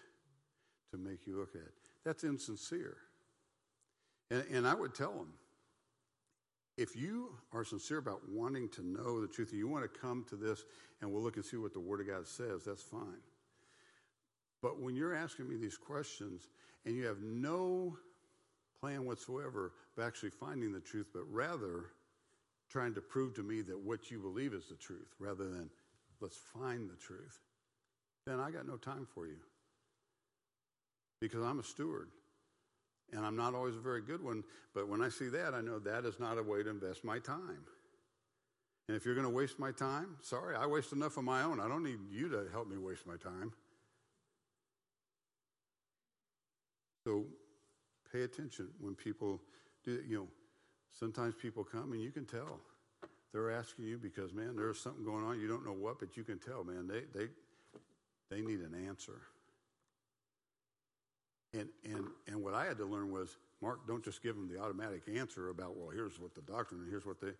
to 0.93 0.99
make 0.99 1.27
you 1.27 1.39
look 1.39 1.55
at. 1.55 1.73
That's 2.05 2.25
insincere. 2.25 2.97
And, 4.31 4.45
and 4.53 4.67
I 4.67 4.75
would 4.75 4.95
tell 4.95 5.13
them 5.13 5.33
if 6.77 6.97
you 6.97 7.35
are 7.53 7.65
sincere 7.65 7.99
about 7.99 8.29
wanting 8.29 8.69
to 8.71 8.83
know 8.83 9.21
the 9.21 9.29
truth 9.29 9.51
and 9.51 9.59
you 9.59 9.69
want 9.69 9.83
to 9.83 10.01
come 10.01 10.25
to 10.31 10.37
this 10.37 10.65
and 11.01 11.13
we'll 11.13 11.23
look 11.23 11.37
and 11.37 11.45
see 11.45 11.57
what 11.57 11.73
the 11.73 11.81
Word 11.81 12.01
of 12.01 12.07
God 12.07 12.27
says, 12.27 12.65
that's 12.65 12.83
fine. 12.83 13.21
But 14.63 14.81
when 14.81 14.95
you're 14.95 15.15
asking 15.15 15.49
me 15.49 15.57
these 15.57 15.77
questions 15.77 16.49
and 16.85 16.95
you 16.95 17.07
have 17.07 17.21
no 17.23 17.97
plan 18.81 19.05
whatsoever 19.05 19.73
of 19.97 20.05
actually 20.05 20.31
finding 20.31 20.73
the 20.73 20.81
truth, 20.81 21.09
but 21.13 21.23
rather 21.31 21.87
trying 22.71 22.95
to 22.95 23.01
prove 23.01 23.35
to 23.35 23.43
me 23.43 23.63
that 23.63 23.79
what 23.79 24.11
you 24.11 24.19
believe 24.19 24.55
is 24.55 24.69
the 24.69 24.77
truth 24.77 25.15
rather 25.19 25.45
than 25.45 25.71
let's 26.21 26.37
find 26.37 26.89
the 26.89 26.97
truth, 26.97 27.41
then 28.27 28.39
I 28.39 28.51
got 28.51 28.67
no 28.67 28.77
time 28.77 29.07
for 29.15 29.27
you. 29.27 29.39
Because 31.21 31.43
I'm 31.43 31.59
a 31.59 31.65
steward. 31.65 32.09
And 33.13 33.27
I'm 33.27 33.37
not 33.37 33.55
always 33.55 33.75
a 33.75 33.81
very 33.81 34.03
good 34.03 34.23
one, 34.23 34.45
but 34.73 34.89
when 34.89 35.03
I 35.03 35.09
see 35.09 35.29
that, 35.31 35.53
I 35.53 35.61
know 35.61 35.81
that 35.81 36.05
is 36.05 36.21
not 36.21 36.39
a 36.39 36.43
way 36.43 36.63
to 36.63 36.71
invest 36.71 37.05
my 37.05 37.19
time. 37.19 37.65
And 38.87 38.97
if 38.97 39.05
you're 39.05 39.17
going 39.17 39.27
to 39.27 39.33
waste 39.33 39.59
my 39.59 39.73
time, 39.73 40.17
sorry, 40.21 40.55
I 40.55 40.67
waste 40.67 40.93
enough 40.93 41.17
of 41.17 41.25
my 41.25 41.43
own. 41.43 41.59
I 41.59 41.67
don't 41.67 41.83
need 41.83 41.99
you 42.09 42.29
to 42.29 42.47
help 42.53 42.69
me 42.69 42.77
waste 42.77 43.07
my 43.07 43.17
time. 43.17 43.53
So 47.05 47.25
pay 48.13 48.23
attention 48.23 48.69
when 48.81 48.95
people 48.95 49.41
do, 49.85 50.03
you 50.07 50.17
know, 50.17 50.29
sometimes 50.93 51.35
people 51.35 51.65
come 51.65 51.93
and 51.93 52.03
you 52.03 52.11
can 52.11 52.27
tell. 52.27 52.61
They're 53.33 53.51
asking 53.51 53.87
you 53.87 53.99
because, 53.99 54.33
man, 54.33 54.57
there's 54.57 54.81
something 54.81 55.05
going 55.05 55.25
on. 55.25 55.41
You 55.41 55.49
don't 55.49 55.65
know 55.65 55.73
what, 55.73 56.01
but 56.01 56.17
you 56.17 56.25
can 56.25 56.39
tell, 56.39 56.65
man, 56.65 56.89
they, 56.89 57.03
they, 57.19 57.29
they 58.29 58.41
need 58.41 58.61
an 58.61 58.75
answer. 58.89 59.21
And, 61.53 61.69
and, 61.85 62.07
and 62.27 62.43
what 62.43 62.55
I 62.55 62.65
had 62.65 62.77
to 62.79 62.85
learn 62.85 63.11
was, 63.11 63.37
Mark, 63.63 63.87
don't 63.87 64.05
just 64.05 64.23
give 64.23 64.35
them 64.35 64.49
the 64.49 64.61
automatic 64.61 65.03
answer 65.15 65.51
about, 65.51 65.77
well, 65.77 65.91
here's 65.91 66.19
what 66.19 66.35
the 66.35 66.43
doctrine 66.43 66.81
and 66.83 66.91
here's 66.91 67.07
what 67.07 67.21
they 67.21 67.33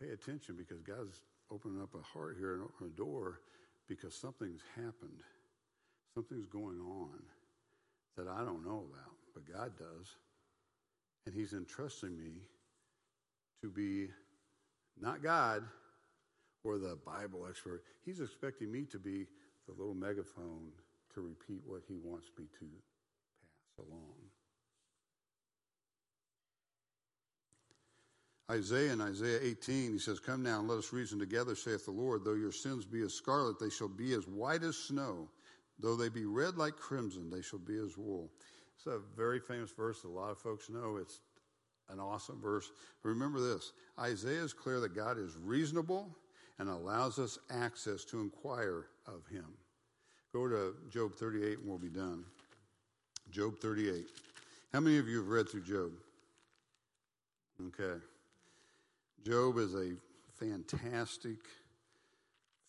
pay 0.00 0.10
attention 0.12 0.56
because 0.56 0.82
God's 0.82 1.20
opening 1.50 1.80
up 1.80 1.94
a 1.94 2.02
heart 2.02 2.36
here 2.38 2.54
and 2.54 2.62
opening 2.62 2.92
a 2.92 2.96
door 2.96 3.40
because 3.88 4.14
something's 4.14 4.62
happened. 4.76 5.22
Something's 6.14 6.46
going 6.46 6.80
on 6.80 7.20
that 8.16 8.28
I 8.28 8.44
don't 8.44 8.64
know 8.64 8.84
about, 8.90 9.14
but 9.34 9.52
God 9.52 9.72
does. 9.78 10.16
And 11.26 11.34
He's 11.34 11.52
entrusting 11.52 12.16
me 12.16 12.42
to 13.62 13.68
be 13.68 14.08
not 15.00 15.22
God 15.22 15.64
or 16.64 16.78
the 16.78 16.98
Bible 17.06 17.46
expert. 17.48 17.82
He's 18.04 18.20
expecting 18.20 18.70
me 18.70 18.84
to 18.90 18.98
be 18.98 19.26
the 19.66 19.74
little 19.78 19.94
megaphone 19.94 20.68
to 21.14 21.20
repeat 21.20 21.62
what 21.66 21.82
He 21.88 21.96
wants 22.02 22.28
me 22.38 22.44
to 22.58 22.66
pass 22.66 23.86
along. 23.86 24.14
Isaiah 28.50 28.92
in 28.92 29.00
Isaiah 29.00 29.38
18, 29.42 29.92
he 29.92 29.98
says, 29.98 30.18
Come 30.18 30.42
now 30.42 30.58
and 30.58 30.68
let 30.68 30.78
us 30.78 30.92
reason 30.92 31.20
together, 31.20 31.54
saith 31.54 31.84
the 31.84 31.92
Lord. 31.92 32.24
Though 32.24 32.34
your 32.34 32.50
sins 32.50 32.84
be 32.84 33.02
as 33.02 33.14
scarlet, 33.14 33.60
they 33.60 33.70
shall 33.70 33.88
be 33.88 34.12
as 34.12 34.26
white 34.26 34.64
as 34.64 34.76
snow. 34.76 35.28
Though 35.80 35.96
they 35.96 36.08
be 36.08 36.26
red 36.26 36.56
like 36.56 36.76
crimson, 36.76 37.30
they 37.30 37.42
shall 37.42 37.58
be 37.58 37.76
as 37.76 37.96
wool. 37.96 38.30
It's 38.76 38.86
a 38.86 38.98
very 39.16 39.40
famous 39.40 39.70
verse 39.70 40.02
that 40.02 40.08
a 40.08 40.10
lot 40.10 40.30
of 40.30 40.38
folks 40.38 40.68
know. 40.68 40.96
It's 41.00 41.20
an 41.90 41.98
awesome 41.98 42.40
verse. 42.40 42.70
Remember 43.02 43.40
this 43.40 43.72
Isaiah 43.98 44.42
is 44.42 44.52
clear 44.52 44.80
that 44.80 44.94
God 44.94 45.18
is 45.18 45.36
reasonable 45.36 46.16
and 46.58 46.68
allows 46.68 47.18
us 47.18 47.38
access 47.50 48.04
to 48.06 48.20
inquire 48.20 48.86
of 49.06 49.26
him. 49.26 49.46
Go 50.32 50.46
to 50.48 50.74
Job 50.90 51.14
38 51.14 51.58
and 51.58 51.68
we'll 51.68 51.78
be 51.78 51.88
done. 51.88 52.24
Job 53.30 53.58
38. 53.60 54.06
How 54.72 54.80
many 54.80 54.98
of 54.98 55.08
you 55.08 55.18
have 55.18 55.28
read 55.28 55.48
through 55.48 55.62
Job? 55.62 55.92
Okay. 57.68 58.00
Job 59.26 59.58
is 59.58 59.74
a 59.74 59.92
fantastic, 60.38 61.38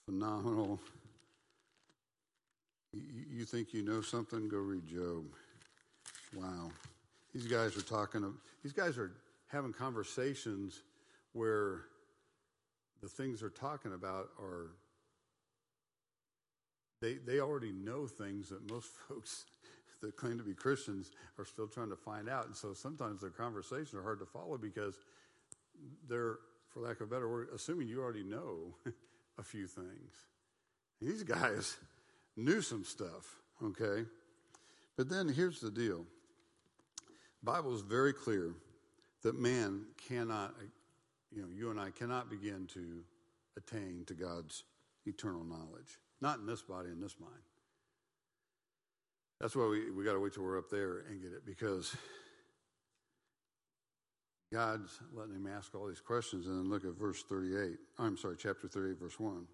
phenomenal. 0.05 0.80
You 3.42 3.48
think 3.48 3.74
you 3.74 3.82
know 3.82 4.02
something? 4.02 4.48
Go 4.48 4.60
read 4.60 4.86
Job. 4.86 5.26
Wow. 6.36 6.70
These 7.34 7.48
guys 7.48 7.76
are 7.76 7.82
talking, 7.82 8.36
these 8.62 8.72
guys 8.72 9.00
are 9.00 9.14
having 9.48 9.74
conversations 9.74 10.84
where 11.34 11.86
the 13.02 13.10
things 13.10 13.39
they're 13.39 13.50
talking 13.50 13.94
about 13.94 14.30
are, 14.39 14.74
they, 17.02 17.16
they 17.16 17.39
already 17.39 17.72
know 17.72 18.06
things 18.06 18.50
that 18.50 18.70
most 18.70 18.92
folks 19.10 19.46
that 20.04 20.16
claim 20.16 20.38
to 20.38 20.44
be 20.44 20.54
Christians 20.54 21.10
are 21.39 21.46
still 21.46 21.68
trying 21.68 21.89
to 21.89 21.96
find 21.96 22.30
out. 22.30 22.46
And 22.46 22.56
so 22.56 22.76
sometimes 22.76 23.22
their 23.22 23.32
conversations 23.32 23.96
are 23.96 24.04
hard 24.04 24.20
to 24.20 24.26
follow 24.28 24.60
because 24.60 25.00
they're, 26.08 26.38
for 26.70 26.82
lack 26.82 27.02
of 27.02 27.08
a 27.08 27.12
better 27.12 27.28
word, 27.28 27.48
assuming 27.56 27.88
you 27.88 28.04
already 28.04 28.24
know 28.24 28.76
a 29.39 29.44
few 29.44 29.66
things. 29.66 30.14
These 31.02 31.24
guys 31.24 31.78
knew 32.38 32.62
some 32.62 32.84
stuff, 32.84 33.36
okay? 33.64 34.06
But 34.98 35.10
then 35.10 35.28
here's 35.28 35.60
the 35.60 35.72
deal 35.72 36.06
Bible 37.44 37.74
is 37.74 37.82
very 37.82 38.14
clear 38.14 38.54
that 39.24 39.40
man 39.40 39.86
cannot, 40.08 40.54
you 41.32 41.42
know, 41.42 41.48
you 41.54 41.70
and 41.70 41.80
I 41.80 41.92
cannot 41.92 42.30
begin 42.30 42.68
to 42.74 43.04
attain 43.58 44.04
to 44.08 44.14
God's 44.14 44.64
eternal 45.06 45.44
knowledge. 45.44 46.00
Not 46.22 46.40
in 46.40 46.46
this 46.46 46.62
body, 46.62 46.90
in 46.90 47.02
this 47.02 47.16
mind. 47.20 47.34
That's 49.40 49.56
why 49.56 49.66
we, 49.66 49.90
we 49.90 50.04
got 50.04 50.14
to 50.14 50.20
wait 50.20 50.34
till 50.34 50.44
we're 50.44 50.60
up 50.60 50.70
there 50.70 51.04
and 51.10 51.20
get 51.20 51.32
it 51.32 51.46
because 51.46 51.96
God's 54.54 55.00
letting 55.14 55.34
him 55.34 55.48
ask 55.48 55.74
all 55.74 55.88
these 55.88 56.02
questions. 56.02 56.46
And 56.46 56.60
then 56.60 56.70
look 56.70 56.86
at 56.86 56.98
verse 56.98 57.24
38. 57.24 57.78
I'm 57.98 58.18
sorry, 58.18 58.36
chapter 58.38 58.68
38, 58.68 59.00
verse 59.00 59.20
1. 59.20 59.48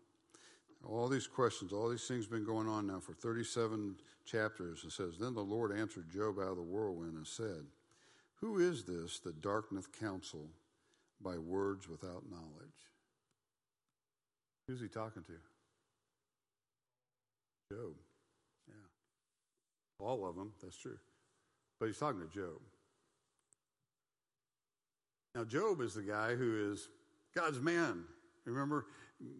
All 0.86 1.08
these 1.08 1.28
questions, 1.28 1.74
all 1.74 1.90
these 1.90 2.08
things 2.08 2.28
been 2.28 2.46
going 2.46 2.68
on 2.68 2.88
now 2.88 3.00
for 3.00 3.14
37 3.14 3.96
chapters. 4.26 4.84
It 4.86 4.92
says, 4.92 5.18
Then 5.18 5.34
the 5.34 5.42
Lord 5.42 5.72
answered 5.72 6.10
Job 6.10 6.40
out 6.40 6.52
of 6.52 6.58
the 6.58 6.64
whirlwind 6.64 7.16
and 7.16 7.28
said, 7.28 7.66
who 8.42 8.60
is 8.60 8.84
this 8.84 9.20
that 9.20 9.42
darkeneth 9.42 9.92
counsel 10.00 10.50
by 11.22 11.38
words 11.38 11.90
without 11.90 12.30
knowledge? 12.30 12.70
Who's 14.68 14.80
he 14.80 14.88
talking 14.88 15.24
to? 15.24 15.34
Job. 17.74 17.94
Yeah. 18.68 18.76
All 19.99 20.28
of 20.28 20.36
them, 20.36 20.54
that's 20.62 20.78
true. 20.78 20.99
But 21.80 21.88
he's 21.88 21.98
talking 21.98 22.22
to 22.22 22.28
Job. 22.28 22.62
Now, 25.34 25.44
Job 25.44 25.82
is 25.82 25.95
the 25.95 26.02
guy 26.02 26.36
who 26.36 26.72
is 26.72 26.90
God's 27.36 27.60
man. 27.60 28.04
Remember, 28.45 28.86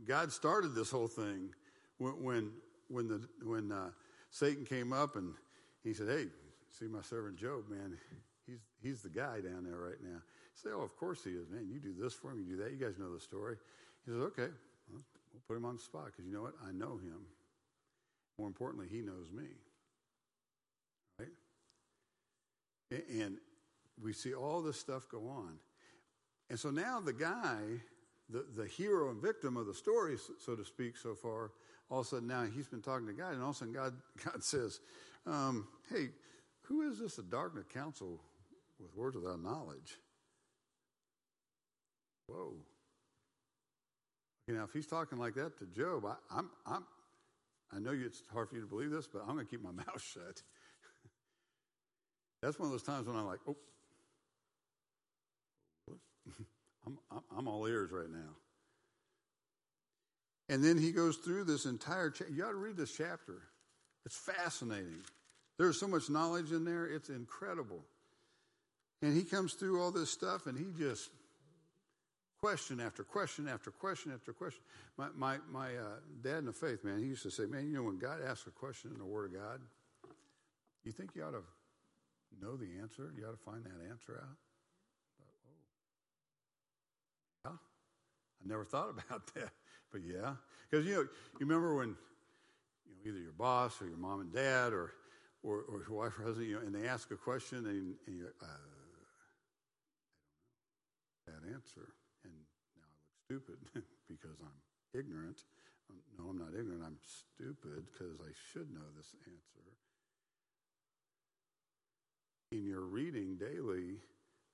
God 0.08 0.32
started 0.32 0.74
this 0.76 0.90
whole 0.90 1.08
thing 1.08 1.50
when 1.98 2.24
when 2.24 2.52
when, 2.90 3.08
the, 3.08 3.28
when 3.44 3.72
uh, 3.72 3.90
Satan 4.30 4.66
came 4.66 4.94
up 4.94 5.16
and 5.16 5.34
he 5.84 5.94
said, 5.94 6.08
"Hey, 6.08 6.28
see 6.70 6.86
my 6.86 7.02
servant 7.02 7.38
Job, 7.38 7.70
man. 7.70 7.98
He's, 8.46 8.60
he's 8.82 9.02
the 9.02 9.10
guy 9.10 9.42
down 9.42 9.66
there 9.66 9.78
right 9.78 10.02
now. 10.02 10.20
Say, 10.56 10.70
oh, 10.74 10.82
of 10.82 10.96
course 10.96 11.24
he 11.24 11.32
is. 11.32 11.50
Man, 11.50 11.68
you 11.70 11.80
do 11.80 11.94
this 12.00 12.14
for 12.14 12.32
him, 12.32 12.40
you 12.40 12.56
do 12.56 12.64
that. 12.64 12.72
You 12.72 12.78
guys 12.78 12.98
know 12.98 13.14
the 13.14 13.20
story. 13.20 13.58
He 14.06 14.12
says, 14.12 14.22
okay, 14.22 14.48
well, 14.90 15.02
we'll 15.34 15.42
put 15.48 15.58
him 15.58 15.66
on 15.66 15.76
the 15.76 15.82
spot 15.82 16.06
because 16.06 16.26
you 16.26 16.34
know 16.34 16.44
what? 16.44 16.54
I 16.68 16.72
know 16.72 16.98
him. 16.98 17.26
More 18.40 18.48
importantly, 18.48 18.88
he 18.90 19.02
knows 19.02 19.32
me. 19.34 19.46
Right? 21.20 21.30
And 23.22 23.38
we 24.02 24.14
see 24.14 24.34
all 24.34 24.62
this 24.62 24.80
stuff 24.80 25.10
go 25.10 25.28
on. 25.28 25.58
And 26.50 26.58
so 26.60 26.70
now 26.70 27.02
the 27.02 27.14
guy, 27.14 27.60
the, 28.30 28.46
the 28.56 28.66
hero 28.66 29.10
and 29.10 29.22
victim 29.22 29.58
of 29.58 29.66
the 29.66 29.74
story, 29.74 30.18
so 30.40 30.56
to 30.56 30.66
speak, 30.66 30.98
so 30.98 31.16
far, 31.16 31.52
all 31.90 32.02
of 32.02 32.06
a 32.06 32.10
sudden 32.10 32.28
now 32.28 32.44
he's 32.44 32.68
been 32.68 32.82
talking 32.82 33.08
to 33.08 33.14
God, 33.14 33.34
and 33.34 33.42
all 33.42 33.50
of 33.50 33.56
a 33.56 33.60
sudden 33.60 33.74
God, 33.74 33.94
God 34.26 34.44
says, 34.44 34.80
um, 35.26 35.68
hey, 35.90 36.10
who 36.64 36.90
is 36.90 37.00
this 37.00 37.16
the 37.16 37.24
darkness 37.24 37.66
counsel 37.74 38.20
with 38.80 38.96
words 38.96 39.16
without 39.16 39.42
knowledge. 39.42 39.98
Whoa. 42.28 42.54
Know, 44.48 44.64
if 44.64 44.72
he's 44.72 44.88
talking 44.88 45.18
like 45.18 45.36
that 45.36 45.58
to 45.60 45.66
Job, 45.66 46.06
I, 46.06 46.16
I'm, 46.32 46.50
I'm, 46.66 46.86
I 47.74 47.80
know 47.80 47.92
it's 47.94 48.24
hard 48.32 48.48
for 48.50 48.56
you 48.56 48.62
to 48.62 48.68
believe 48.68 48.92
this, 48.92 49.06
but 49.06 49.24
I'm 49.28 49.34
going 49.34 49.46
to 49.46 49.50
keep 49.52 49.62
my 49.62 49.72
mouth 49.86 50.02
shut. 50.02 50.42
That's 52.42 52.58
one 52.58 52.68
of 52.68 52.72
those 52.72 52.84
times 52.84 53.08
when 53.08 53.18
I'm 53.18 53.26
like, 53.26 53.40
oh, 53.48 53.58
All 57.48 57.66
ears 57.66 57.92
right 57.92 58.10
now. 58.10 58.36
And 60.50 60.64
then 60.64 60.78
he 60.78 60.92
goes 60.92 61.18
through 61.18 61.46
this 61.46 61.66
entire 61.66 62.10
chapter. 62.10 62.32
You 62.32 62.44
got 62.44 62.52
to 62.52 62.56
read 62.56 62.78
this 62.78 62.96
chapter. 62.96 63.42
It's 64.06 64.16
fascinating. 64.16 65.02
There's 65.58 65.80
so 65.80 65.88
much 65.88 66.10
knowledge 66.10 66.52
in 66.52 66.64
there, 66.64 66.86
it's 66.86 67.10
incredible. 67.10 67.84
And 69.02 69.16
he 69.16 69.24
comes 69.24 69.54
through 69.54 69.82
all 69.82 69.92
this 69.92 70.10
stuff 70.10 70.46
and 70.48 70.58
he 70.58 70.66
just 70.78 71.10
question 72.40 72.80
after 72.80 73.04
question 73.04 73.48
after 73.48 73.72
question 73.72 74.12
after 74.14 74.34
question. 74.34 74.62
My, 74.98 75.08
my, 75.16 75.38
my 75.52 75.68
uh, 75.76 76.00
dad 76.24 76.40
in 76.40 76.46
the 76.46 76.54
faith, 76.54 76.84
man, 76.84 77.00
he 77.00 77.06
used 77.06 77.24
to 77.24 77.32
say, 77.32 77.46
man, 77.46 77.68
you 77.68 77.74
know, 77.74 77.84
when 77.84 77.98
God 77.98 78.20
asks 78.28 78.48
a 78.48 78.52
question 78.52 78.92
in 78.94 78.98
the 79.00 79.06
Word 79.06 79.34
of 79.34 79.34
God, 79.34 79.62
you 80.84 80.92
think 80.92 81.12
you 81.16 81.24
ought 81.24 81.32
to 81.32 81.44
know 82.42 82.56
the 82.56 82.70
answer? 82.82 83.12
You 83.18 83.26
ought 83.26 83.32
to 83.32 83.44
find 83.44 83.64
that 83.66 83.90
answer 83.90 84.22
out? 84.22 84.38
oh. 87.46 87.50
Yeah, 87.50 87.52
I 87.52 87.56
never 88.48 88.66
thought 88.66 88.90
about 88.90 89.28
that. 89.36 89.52
But 89.92 90.02
yeah, 90.06 90.34
because, 90.70 90.86
you 90.86 90.96
know, 90.96 91.02
you 91.02 91.46
remember 91.46 91.76
when, 91.76 91.96
you 92.86 92.96
know, 92.96 93.10
either 93.10 93.20
your 93.20 93.34
boss 93.34 93.82
or 93.82 93.88
your 93.88 93.98
mom 93.98 94.22
and 94.22 94.34
dad 94.34 94.74
or, 94.74 94.94
or, 95.44 95.62
or 95.70 95.84
your 95.88 95.98
wife 95.98 96.20
or 96.20 96.24
husband, 96.24 96.48
you 96.48 96.56
know, 96.56 96.62
and 96.62 96.76
they 96.76 96.88
ask 96.88 97.12
a 97.12 97.16
question 97.16 97.66
and, 97.66 97.96
and 98.08 98.18
you're, 98.18 98.34
uh, 98.42 98.46
that 101.28 101.44
answer. 101.54 101.94
And 102.24 102.34
now 102.76 102.88
I 102.88 102.96
look 102.96 103.14
stupid 103.28 103.60
because 104.08 104.40
I'm 104.42 105.00
ignorant. 105.00 105.44
Um, 105.92 106.00
no, 106.18 106.30
I'm 106.32 106.38
not 106.38 106.58
ignorant. 106.58 106.84
I'm 106.86 107.00
stupid 107.04 107.86
because 107.92 108.20
I 108.20 108.32
should 108.52 108.74
know 108.74 108.88
this 108.96 109.16
answer. 109.28 109.68
In 112.52 112.66
your 112.66 112.82
reading 112.82 113.38
daily, 113.38 114.00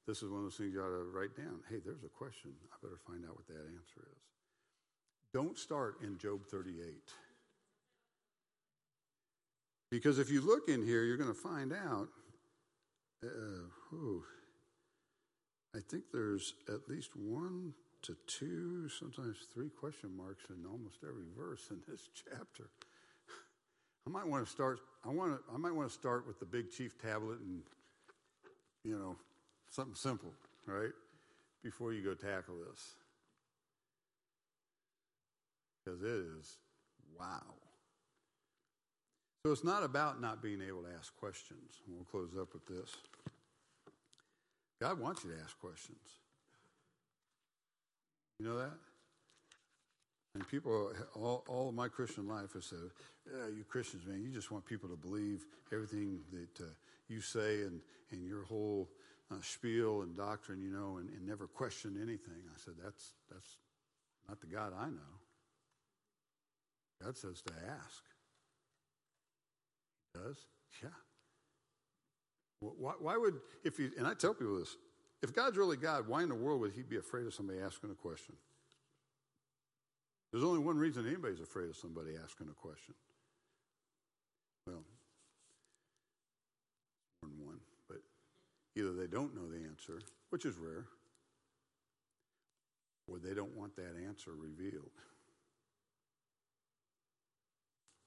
this 0.07 0.21
is 0.21 0.29
one 0.29 0.39
of 0.39 0.45
those 0.45 0.55
things 0.55 0.73
you 0.73 0.81
ought 0.81 0.89
to 0.89 1.05
write 1.13 1.35
down. 1.35 1.59
Hey, 1.69 1.77
there's 1.83 2.03
a 2.03 2.09
question. 2.09 2.51
I 2.71 2.75
better 2.81 2.99
find 3.07 3.23
out 3.25 3.35
what 3.35 3.47
that 3.47 3.55
answer 3.55 4.01
is. 4.11 4.21
Don't 5.33 5.57
start 5.57 5.95
in 6.03 6.17
Job 6.17 6.45
38. 6.45 6.75
Because 9.89 10.19
if 10.19 10.29
you 10.29 10.41
look 10.41 10.69
in 10.69 10.83
here, 10.85 11.03
you're 11.03 11.17
going 11.17 11.33
to 11.33 11.39
find 11.39 11.71
out. 11.71 12.09
Uh, 13.23 13.67
I 15.75 15.79
think 15.89 16.05
there's 16.11 16.53
at 16.67 16.89
least 16.89 17.11
one 17.15 17.73
to 18.03 18.17
two, 18.27 18.89
sometimes 18.89 19.37
three 19.53 19.69
question 19.69 20.15
marks 20.15 20.43
in 20.49 20.65
almost 20.65 20.97
every 21.07 21.25
verse 21.37 21.67
in 21.71 21.77
this 21.87 22.09
chapter. 22.29 22.69
I 24.05 24.09
might 24.09 24.27
want 24.27 24.45
to 24.45 24.51
start. 24.51 24.79
I 25.05 25.09
want 25.09 25.31
to. 25.31 25.53
I 25.53 25.57
might 25.57 25.73
want 25.73 25.87
to 25.89 25.93
start 25.93 26.27
with 26.27 26.39
the 26.39 26.45
big 26.45 26.69
chief 26.69 27.01
tablet 27.01 27.39
and, 27.39 27.61
you 28.83 28.97
know, 28.97 29.15
something 29.73 29.95
simple, 29.95 30.31
right? 30.67 30.91
Before 31.63 31.93
you 31.93 32.03
go 32.03 32.13
tackle 32.13 32.55
this, 32.69 32.93
because 35.83 36.01
it 36.01 36.07
is 36.07 36.57
wow. 37.19 37.41
So 39.45 39.51
it's 39.51 39.63
not 39.63 39.83
about 39.83 40.21
not 40.21 40.41
being 40.41 40.61
able 40.61 40.83
to 40.83 40.89
ask 40.97 41.13
questions. 41.17 41.81
We'll 41.87 42.05
close 42.05 42.39
up 42.39 42.53
with 42.53 42.65
this. 42.65 42.95
God 44.81 44.99
wants 44.99 45.23
you 45.23 45.31
to 45.31 45.37
ask 45.43 45.59
questions. 45.59 45.97
You 48.39 48.45
know 48.47 48.57
that? 48.57 48.71
And 50.35 50.47
people, 50.47 50.91
all, 51.13 51.43
all 51.47 51.71
my 51.71 51.87
Christian 51.87 52.27
life 52.27 52.53
has 52.53 52.65
said, 52.65 52.89
yeah, 53.27 53.47
you 53.55 53.63
Christians, 53.63 54.05
man, 54.05 54.21
you 54.21 54.31
just 54.31 54.51
want 54.51 54.65
people 54.65 54.89
to 54.89 54.95
believe 54.95 55.45
everything 55.71 56.19
that 56.31 56.63
uh, 56.63 56.69
you 57.07 57.21
say 57.21 57.61
and, 57.61 57.81
and 58.11 58.25
your 58.25 58.43
whole 58.43 58.89
uh, 59.33 59.41
spiel 59.41 60.01
and 60.01 60.15
doctrine, 60.15 60.61
you 60.61 60.69
know, 60.69 60.97
and, 60.97 61.09
and 61.09 61.25
never 61.25 61.47
question 61.47 61.97
anything. 62.01 62.41
I 62.47 62.57
said, 62.57 62.73
that's, 62.83 63.13
that's 63.31 63.57
not 64.27 64.39
the 64.41 64.47
God 64.47 64.73
I 64.77 64.85
know. 64.85 65.13
God 67.03 67.17
says 67.17 67.41
to 67.41 67.53
ask. 67.53 68.03
He 70.13 70.19
does? 70.19 70.37
Yeah. 70.81 70.89
Why, 72.59 72.93
why 72.99 73.17
would, 73.17 73.35
if 73.63 73.79
you, 73.79 73.91
and 73.97 74.07
I 74.07 74.13
tell 74.13 74.33
people 74.33 74.59
this, 74.59 74.77
if 75.21 75.33
God's 75.33 75.57
really 75.57 75.77
God, 75.77 76.07
why 76.07 76.23
in 76.23 76.29
the 76.29 76.35
world 76.35 76.61
would 76.61 76.73
he 76.73 76.81
be 76.81 76.97
afraid 76.97 77.25
of 77.25 77.33
somebody 77.33 77.59
asking 77.59 77.91
a 77.91 77.95
question? 77.95 78.35
There's 80.31 80.43
only 80.43 80.59
one 80.59 80.77
reason 80.77 81.05
anybody's 81.05 81.41
afraid 81.41 81.69
of 81.69 81.75
somebody 81.75 82.11
asking 82.21 82.47
a 82.49 82.53
question. 82.53 82.95
Well, 84.65 84.83
more 87.21 87.29
than 87.29 87.45
one, 87.45 87.59
but 87.87 87.99
either 88.75 88.93
they 88.93 89.07
don't 89.07 89.35
know 89.35 89.49
the 89.49 89.65
answer, 89.67 90.01
which 90.29 90.45
is 90.45 90.55
rare, 90.57 90.85
or 93.07 93.19
they 93.19 93.33
don't 93.33 93.55
want 93.55 93.75
that 93.75 93.95
answer 94.07 94.31
revealed, 94.31 94.91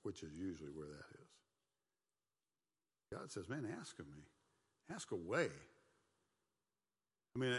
which 0.02 0.22
is 0.22 0.32
usually 0.34 0.70
where 0.70 0.88
that 0.88 1.20
is. 1.20 1.26
God 3.12 3.30
says, 3.30 3.48
Man, 3.48 3.66
ask 3.78 3.98
of 3.98 4.06
me. 4.06 4.22
Ask 4.92 5.10
away. 5.12 5.48
I 7.34 7.38
mean, 7.38 7.52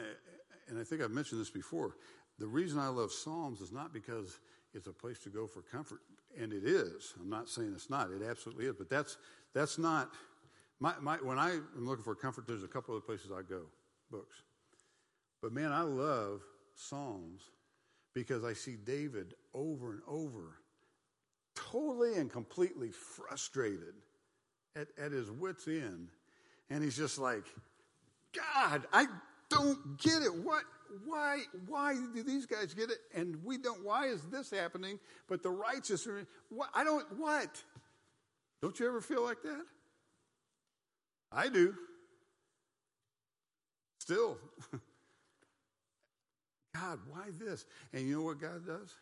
and 0.69 0.79
I 0.79 0.83
think 0.83 1.01
I've 1.01 1.11
mentioned 1.11 1.39
this 1.39 1.49
before. 1.49 1.95
The 2.39 2.47
reason 2.47 2.79
I 2.79 2.87
love 2.87 3.11
Psalms 3.11 3.61
is 3.61 3.71
not 3.71 3.93
because 3.93 4.39
it's 4.73 4.87
a 4.87 4.93
place 4.93 5.19
to 5.19 5.29
go 5.29 5.47
for 5.47 5.61
comfort, 5.61 5.99
and 6.39 6.53
it 6.53 6.63
is. 6.63 7.13
I'm 7.19 7.29
not 7.29 7.49
saying 7.49 7.71
it's 7.75 7.89
not. 7.89 8.11
It 8.11 8.21
absolutely 8.27 8.65
is. 8.65 8.75
But 8.75 8.89
that's 8.89 9.17
that's 9.53 9.77
not 9.77 10.11
my, 10.79 10.93
my 11.01 11.17
when 11.17 11.39
I 11.39 11.51
am 11.51 11.85
looking 11.85 12.03
for 12.03 12.15
comfort. 12.15 12.47
There's 12.47 12.63
a 12.63 12.67
couple 12.67 12.95
of 12.95 13.05
places 13.05 13.31
I 13.31 13.41
go, 13.41 13.63
books. 14.11 14.35
But 15.41 15.53
man, 15.53 15.71
I 15.71 15.81
love 15.81 16.41
Psalms 16.75 17.41
because 18.13 18.43
I 18.43 18.53
see 18.53 18.75
David 18.75 19.35
over 19.53 19.91
and 19.91 20.01
over, 20.07 20.59
totally 21.55 22.15
and 22.15 22.31
completely 22.31 22.89
frustrated 22.91 23.93
at, 24.75 24.87
at 24.97 25.11
his 25.11 25.29
wits' 25.29 25.67
end 25.67 26.09
and 26.69 26.83
he's 26.83 26.97
just 26.97 27.17
like, 27.17 27.45
God, 28.35 28.85
I 28.91 29.05
don't 29.49 29.97
get 29.99 30.21
it. 30.21 30.33
What, 30.43 30.63
why, 31.05 31.43
why 31.67 31.95
do 32.13 32.23
these 32.23 32.45
guys 32.45 32.73
get 32.73 32.89
it? 32.89 32.97
And 33.13 33.43
we 33.43 33.57
don't, 33.57 33.85
why 33.85 34.07
is 34.07 34.21
this 34.23 34.51
happening? 34.51 34.99
But 35.27 35.43
the 35.43 35.49
righteous 35.49 36.05
are, 36.07 36.27
what, 36.49 36.69
I 36.73 36.83
don't, 36.83 37.05
what? 37.17 37.63
Don't 38.61 38.77
you 38.79 38.87
ever 38.87 39.01
feel 39.01 39.23
like 39.23 39.41
that? 39.43 39.65
I 41.31 41.49
do. 41.49 41.73
Still. 43.99 44.37
God, 46.73 46.99
why 47.09 47.23
this? 47.39 47.65
And 47.93 48.07
you 48.07 48.17
know 48.17 48.23
what 48.23 48.39
God 48.39 48.65
does? 48.65 48.93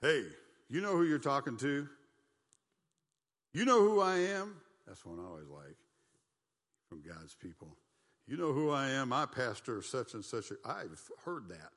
Hey, 0.00 0.24
you 0.68 0.80
know 0.80 0.92
who 0.92 1.04
you're 1.04 1.18
talking 1.18 1.56
to? 1.58 1.88
You 3.54 3.64
know 3.64 3.80
who 3.80 4.00
I 4.00 4.16
am? 4.16 4.56
That's 4.86 5.04
one 5.04 5.18
I 5.20 5.24
always 5.28 5.48
like 5.48 5.76
from 6.88 7.02
God's 7.02 7.34
people. 7.34 7.76
You 8.26 8.36
know 8.36 8.52
who 8.52 8.70
I 8.70 8.90
am? 8.90 9.12
I 9.12 9.26
pastor 9.26 9.82
such 9.82 10.14
and 10.14 10.24
such. 10.24 10.52
i 10.64 10.70
I've 10.70 11.10
heard 11.24 11.48
that 11.48 11.72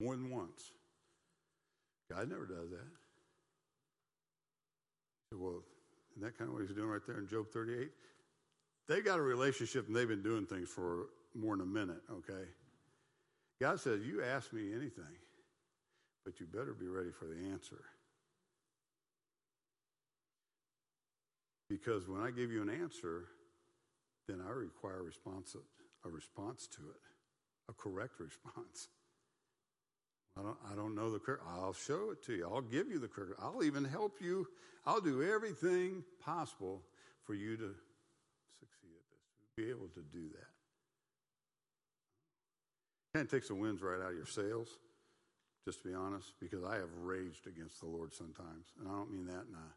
more 0.00 0.14
than 0.14 0.30
once. 0.30 0.72
God 2.10 2.28
never 2.28 2.46
does 2.46 2.70
that. 2.70 2.86
Well, 5.36 5.62
isn't 6.16 6.26
that 6.26 6.38
kind 6.38 6.48
of 6.48 6.54
what 6.54 6.62
he's 6.66 6.74
doing 6.74 6.88
right 6.88 7.02
there 7.06 7.18
in 7.18 7.28
Job 7.28 7.50
38? 7.52 7.90
They 8.88 9.00
got 9.00 9.18
a 9.18 9.22
relationship 9.22 9.86
and 9.86 9.94
they've 9.94 10.08
been 10.08 10.22
doing 10.22 10.46
things 10.46 10.68
for 10.68 11.08
more 11.34 11.56
than 11.56 11.66
a 11.66 11.70
minute, 11.70 12.02
okay? 12.10 12.48
God 13.60 13.80
says, 13.80 14.00
You 14.02 14.22
ask 14.22 14.52
me 14.52 14.72
anything, 14.72 15.04
but 16.24 16.40
you 16.40 16.46
better 16.46 16.72
be 16.72 16.86
ready 16.86 17.10
for 17.10 17.26
the 17.26 17.50
answer. 17.52 17.84
Because 21.68 22.08
when 22.08 22.22
I 22.22 22.30
give 22.30 22.50
you 22.50 22.62
an 22.62 22.70
answer, 22.70 23.24
then 24.28 24.40
I 24.46 24.50
require 24.52 25.00
a 25.00 25.02
response, 25.02 25.56
a 26.04 26.08
response 26.08 26.66
to 26.68 26.82
it, 26.82 27.68
a 27.68 27.72
correct 27.72 28.20
response. 28.20 28.88
I 30.38 30.42
don't, 30.42 30.58
I 30.70 30.74
don't 30.74 30.94
know 30.94 31.10
the 31.10 31.18
correct. 31.18 31.42
I'll 31.48 31.72
show 31.72 32.10
it 32.10 32.22
to 32.26 32.34
you. 32.34 32.44
I'll 32.44 32.60
give 32.60 32.88
you 32.88 32.98
the 32.98 33.08
correct. 33.08 33.40
I'll 33.40 33.64
even 33.64 33.84
help 33.84 34.20
you. 34.20 34.46
I'll 34.84 35.00
do 35.00 35.22
everything 35.22 36.04
possible 36.24 36.82
for 37.24 37.34
you 37.34 37.56
to 37.56 37.74
succeed 38.60 38.92
at 38.94 39.08
this, 39.10 39.24
to 39.40 39.62
be 39.62 39.70
able 39.70 39.88
to 39.94 40.02
do 40.12 40.28
that. 40.28 40.50
Kind 43.14 43.24
of 43.24 43.30
takes 43.30 43.48
the 43.48 43.54
winds 43.54 43.80
right 43.80 44.00
out 44.00 44.10
of 44.10 44.16
your 44.16 44.26
sails, 44.26 44.68
just 45.64 45.82
to 45.82 45.88
be 45.88 45.94
honest, 45.94 46.34
because 46.38 46.62
I 46.62 46.74
have 46.74 46.90
raged 47.02 47.46
against 47.46 47.80
the 47.80 47.86
Lord 47.86 48.12
sometimes. 48.12 48.66
And 48.78 48.88
I 48.88 48.92
don't 48.92 49.10
mean 49.10 49.26
that 49.26 49.46
in 49.48 49.54
a 49.54 49.72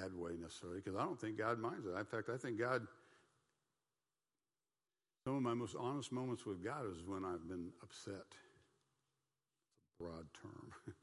bad 0.00 0.14
way 0.14 0.32
necessarily, 0.40 0.80
because 0.82 0.96
I 0.98 1.04
don't 1.04 1.20
think 1.20 1.36
God 1.36 1.58
minds 1.58 1.84
it. 1.86 1.90
In 1.96 2.04
fact, 2.06 2.30
I 2.30 2.38
think 2.38 2.58
God, 2.58 2.86
some 5.24 5.36
of 5.36 5.42
my 5.42 5.54
most 5.54 5.76
honest 5.78 6.10
moments 6.10 6.46
with 6.46 6.64
God 6.64 6.86
is 6.90 7.02
when 7.06 7.24
I've 7.24 7.46
been 7.46 7.68
upset. 7.82 8.24
Broad 9.98 10.26
term. 10.40 10.72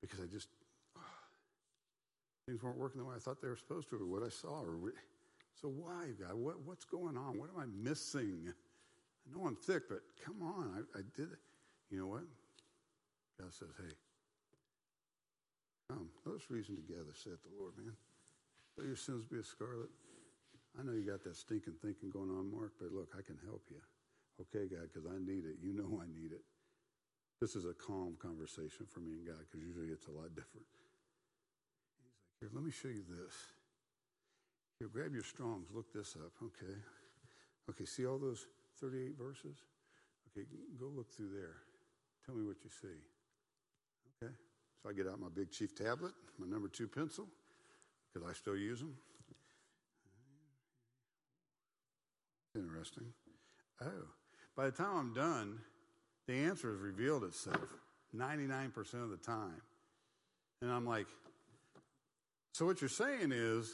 because 0.00 0.20
I 0.20 0.26
just, 0.26 0.48
oh, 0.96 1.00
things 2.46 2.62
weren't 2.62 2.78
working 2.78 3.00
the 3.00 3.06
way 3.06 3.14
I 3.16 3.20
thought 3.20 3.40
they 3.40 3.48
were 3.48 3.56
supposed 3.56 3.90
to, 3.90 3.96
or 3.96 4.06
what 4.06 4.22
I 4.22 4.28
saw. 4.28 4.60
Or 4.60 4.76
so 5.60 5.68
why, 5.68 6.08
God? 6.20 6.34
What, 6.34 6.60
what's 6.64 6.84
going 6.84 7.16
on? 7.16 7.38
What 7.38 7.50
am 7.54 7.60
I 7.60 7.66
missing? 7.66 8.48
I 8.48 9.36
know 9.36 9.46
I'm 9.46 9.56
thick, 9.56 9.84
but 9.88 10.00
come 10.24 10.42
on, 10.42 10.84
I, 10.94 10.98
I 10.98 11.02
did 11.16 11.32
it. 11.32 11.38
You 11.90 11.98
know 12.00 12.06
what? 12.06 12.22
God 13.38 13.52
says, 13.52 13.68
hey, 13.78 13.94
Come, 15.90 16.06
let 16.24 16.36
us 16.36 16.46
reason 16.50 16.76
together, 16.76 17.10
saith 17.18 17.42
the 17.42 17.50
Lord, 17.58 17.74
man. 17.74 17.90
Though 18.78 18.86
your 18.86 18.94
sins 18.94 19.24
be 19.26 19.42
as 19.42 19.50
scarlet, 19.50 19.90
I 20.78 20.86
know 20.86 20.92
you 20.94 21.02
got 21.02 21.24
that 21.24 21.34
stinking 21.34 21.82
thinking 21.82 22.14
going 22.14 22.30
on, 22.30 22.46
Mark, 22.46 22.78
but 22.78 22.94
look, 22.94 23.10
I 23.18 23.26
can 23.26 23.34
help 23.42 23.66
you. 23.74 23.82
Okay, 24.38 24.70
God, 24.70 24.86
because 24.86 25.10
I 25.10 25.18
need 25.18 25.42
it. 25.50 25.58
You 25.58 25.74
know 25.74 25.98
I 25.98 26.06
need 26.06 26.30
it. 26.30 26.46
This 27.40 27.56
is 27.56 27.64
a 27.64 27.72
calm 27.72 28.16
conversation 28.20 28.86
for 28.86 29.00
me 29.00 29.12
and 29.12 29.26
God 29.26 29.40
because 29.40 29.66
usually 29.66 29.88
it's 29.88 30.06
a 30.06 30.10
lot 30.10 30.28
different. 30.36 30.66
He's 32.40 32.48
like, 32.48 32.50
Here, 32.50 32.50
let 32.52 32.64
me 32.64 32.70
show 32.70 32.88
you 32.88 33.04
this. 33.08 33.34
Here, 34.78 34.88
grab 34.92 35.14
your 35.14 35.24
Strongs. 35.24 35.68
Look 35.72 35.92
this 35.92 36.16
up. 36.16 36.32
Okay. 36.42 36.76
Okay, 37.70 37.84
see 37.84 38.06
all 38.06 38.18
those 38.18 38.46
38 38.80 39.16
verses? 39.18 39.56
Okay, 40.28 40.46
go 40.78 40.86
look 40.94 41.12
through 41.14 41.30
there. 41.32 41.56
Tell 42.26 42.34
me 42.34 42.44
what 42.46 42.56
you 42.62 42.70
see. 42.70 42.98
Okay. 44.22 44.32
So 44.82 44.90
I 44.90 44.92
get 44.92 45.06
out 45.06 45.20
my 45.20 45.28
big 45.34 45.50
chief 45.50 45.74
tablet, 45.74 46.12
my 46.38 46.46
number 46.46 46.68
two 46.68 46.88
pencil, 46.88 47.26
because 48.12 48.28
I 48.28 48.32
still 48.32 48.56
use 48.56 48.80
them. 48.80 48.94
Interesting. 52.54 53.06
Oh, 53.82 54.08
by 54.56 54.66
the 54.66 54.72
time 54.72 54.96
I'm 54.96 55.14
done, 55.14 55.58
the 56.30 56.36
answer 56.36 56.70
has 56.70 56.80
revealed 56.80 57.24
itself 57.24 57.66
99% 58.16 58.76
of 59.02 59.10
the 59.10 59.16
time. 59.16 59.60
And 60.62 60.70
I'm 60.70 60.86
like, 60.86 61.06
so 62.52 62.66
what 62.66 62.80
you're 62.80 62.88
saying 62.88 63.32
is 63.32 63.72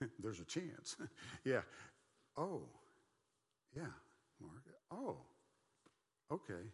there's 0.18 0.40
a 0.40 0.44
chance. 0.44 0.96
yeah. 1.44 1.60
Oh, 2.36 2.62
yeah, 3.76 3.86
Mark. 4.40 4.62
Oh, 4.90 5.18
okay. 6.32 6.64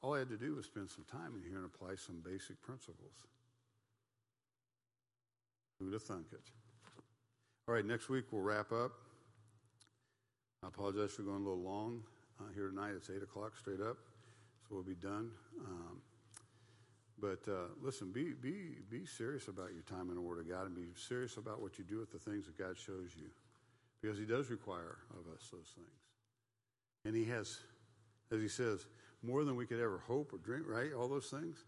All 0.00 0.14
I 0.14 0.20
had 0.20 0.30
to 0.30 0.38
do 0.38 0.54
was 0.54 0.64
spend 0.64 0.88
some 0.88 1.04
time 1.04 1.32
in 1.36 1.42
here 1.46 1.58
and 1.58 1.66
apply 1.66 1.96
some 1.96 2.22
basic 2.24 2.62
principles. 2.62 3.26
Who'd 5.78 5.92
have 5.92 6.02
thunk 6.02 6.26
it? 6.32 6.40
All 7.68 7.74
right, 7.74 7.84
next 7.84 8.08
week 8.08 8.24
we'll 8.30 8.42
wrap 8.42 8.72
up. 8.72 8.92
I 10.62 10.68
apologize 10.68 11.12
for 11.12 11.22
going 11.22 11.42
a 11.42 11.44
little 11.44 11.62
long 11.62 12.02
uh, 12.40 12.44
here 12.54 12.68
tonight. 12.68 12.92
It's 12.96 13.10
8 13.10 13.22
o'clock 13.22 13.56
straight 13.58 13.80
up, 13.80 13.98
so 14.68 14.74
we'll 14.74 14.82
be 14.82 14.94
done. 14.94 15.30
Um, 15.64 16.00
but 17.20 17.40
uh, 17.48 17.68
listen, 17.80 18.12
be, 18.12 18.32
be, 18.32 18.76
be 18.90 19.06
serious 19.06 19.48
about 19.48 19.72
your 19.72 19.82
time 19.82 20.08
in 20.08 20.14
the 20.14 20.20
Word 20.20 20.40
of 20.40 20.48
God 20.48 20.66
and 20.66 20.74
be 20.74 20.88
serious 21.08 21.36
about 21.36 21.62
what 21.62 21.78
you 21.78 21.84
do 21.84 21.98
with 21.98 22.12
the 22.12 22.18
things 22.18 22.46
that 22.46 22.58
God 22.58 22.76
shows 22.76 23.10
you. 23.16 23.28
Because 24.02 24.18
He 24.18 24.24
does 24.24 24.50
require 24.50 24.98
of 25.10 25.32
us 25.32 25.48
those 25.50 25.72
things. 25.74 25.88
And 27.04 27.14
He 27.14 27.24
has, 27.30 27.60
as 28.32 28.40
He 28.40 28.48
says, 28.48 28.86
more 29.22 29.44
than 29.44 29.56
we 29.56 29.66
could 29.66 29.80
ever 29.80 30.02
hope 30.06 30.32
or 30.32 30.38
dream, 30.38 30.64
right? 30.66 30.92
All 30.92 31.08
those 31.08 31.26
things. 31.26 31.64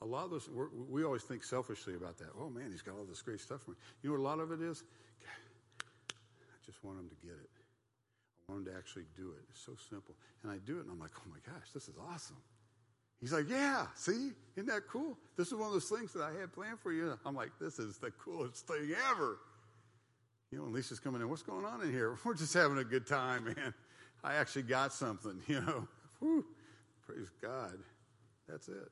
A 0.00 0.06
lot 0.06 0.26
of 0.26 0.30
those, 0.30 0.48
we 0.88 1.02
always 1.02 1.22
think 1.22 1.42
selfishly 1.42 1.94
about 1.94 2.18
that. 2.18 2.28
Oh 2.40 2.48
man, 2.48 2.70
He's 2.70 2.82
got 2.82 2.94
all 2.94 3.04
this 3.04 3.22
great 3.22 3.40
stuff 3.40 3.62
for 3.62 3.72
me. 3.72 3.76
You 4.02 4.10
know 4.10 4.16
what 4.16 4.22
a 4.22 4.28
lot 4.28 4.38
of 4.38 4.52
it 4.52 4.62
is? 4.62 4.84
I 5.24 6.66
just 6.66 6.84
want 6.84 7.00
Him 7.00 7.08
to 7.08 7.26
get 7.26 7.34
it. 7.34 7.57
I 8.48 8.52
want 8.52 8.64
to 8.66 8.72
actually 8.76 9.04
do 9.16 9.30
it. 9.30 9.44
It's 9.50 9.60
so 9.60 9.72
simple. 9.90 10.14
And 10.42 10.50
I 10.50 10.56
do 10.64 10.78
it, 10.78 10.82
and 10.82 10.90
I'm 10.90 10.98
like, 10.98 11.10
oh 11.18 11.28
my 11.28 11.38
gosh, 11.52 11.68
this 11.74 11.88
is 11.88 11.94
awesome. 12.10 12.36
He's 13.20 13.32
like, 13.32 13.48
yeah, 13.48 13.86
see? 13.94 14.30
Isn't 14.56 14.68
that 14.68 14.86
cool? 14.88 15.18
This 15.36 15.48
is 15.48 15.54
one 15.54 15.66
of 15.66 15.72
those 15.72 15.88
things 15.88 16.12
that 16.12 16.22
I 16.22 16.38
had 16.40 16.52
planned 16.52 16.78
for 16.80 16.92
you. 16.92 17.18
I'm 17.26 17.34
like, 17.34 17.50
this 17.60 17.78
is 17.78 17.98
the 17.98 18.10
coolest 18.12 18.66
thing 18.66 18.94
ever. 19.10 19.38
You 20.50 20.58
know, 20.58 20.64
and 20.64 20.72
Lisa's 20.72 21.00
coming 21.00 21.20
in. 21.20 21.28
What's 21.28 21.42
going 21.42 21.64
on 21.64 21.82
in 21.82 21.90
here? 21.90 22.16
We're 22.24 22.34
just 22.34 22.54
having 22.54 22.78
a 22.78 22.84
good 22.84 23.06
time, 23.06 23.44
man. 23.44 23.74
I 24.24 24.34
actually 24.34 24.62
got 24.62 24.92
something, 24.92 25.40
you 25.46 25.60
know. 25.60 25.88
Whew. 26.20 26.44
Praise 27.06 27.30
God. 27.42 27.78
That's 28.48 28.68
it. 28.68 28.90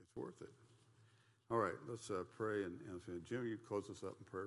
It's 0.00 0.16
worth 0.16 0.40
it. 0.40 0.50
All 1.50 1.58
right, 1.58 1.74
let's 1.88 2.10
uh, 2.10 2.24
pray. 2.36 2.64
And, 2.64 2.78
and 3.08 3.24
Jim, 3.24 3.46
you 3.46 3.56
close 3.68 3.88
us 3.88 4.02
up 4.02 4.14
in 4.18 4.24
prayer. 4.24 4.44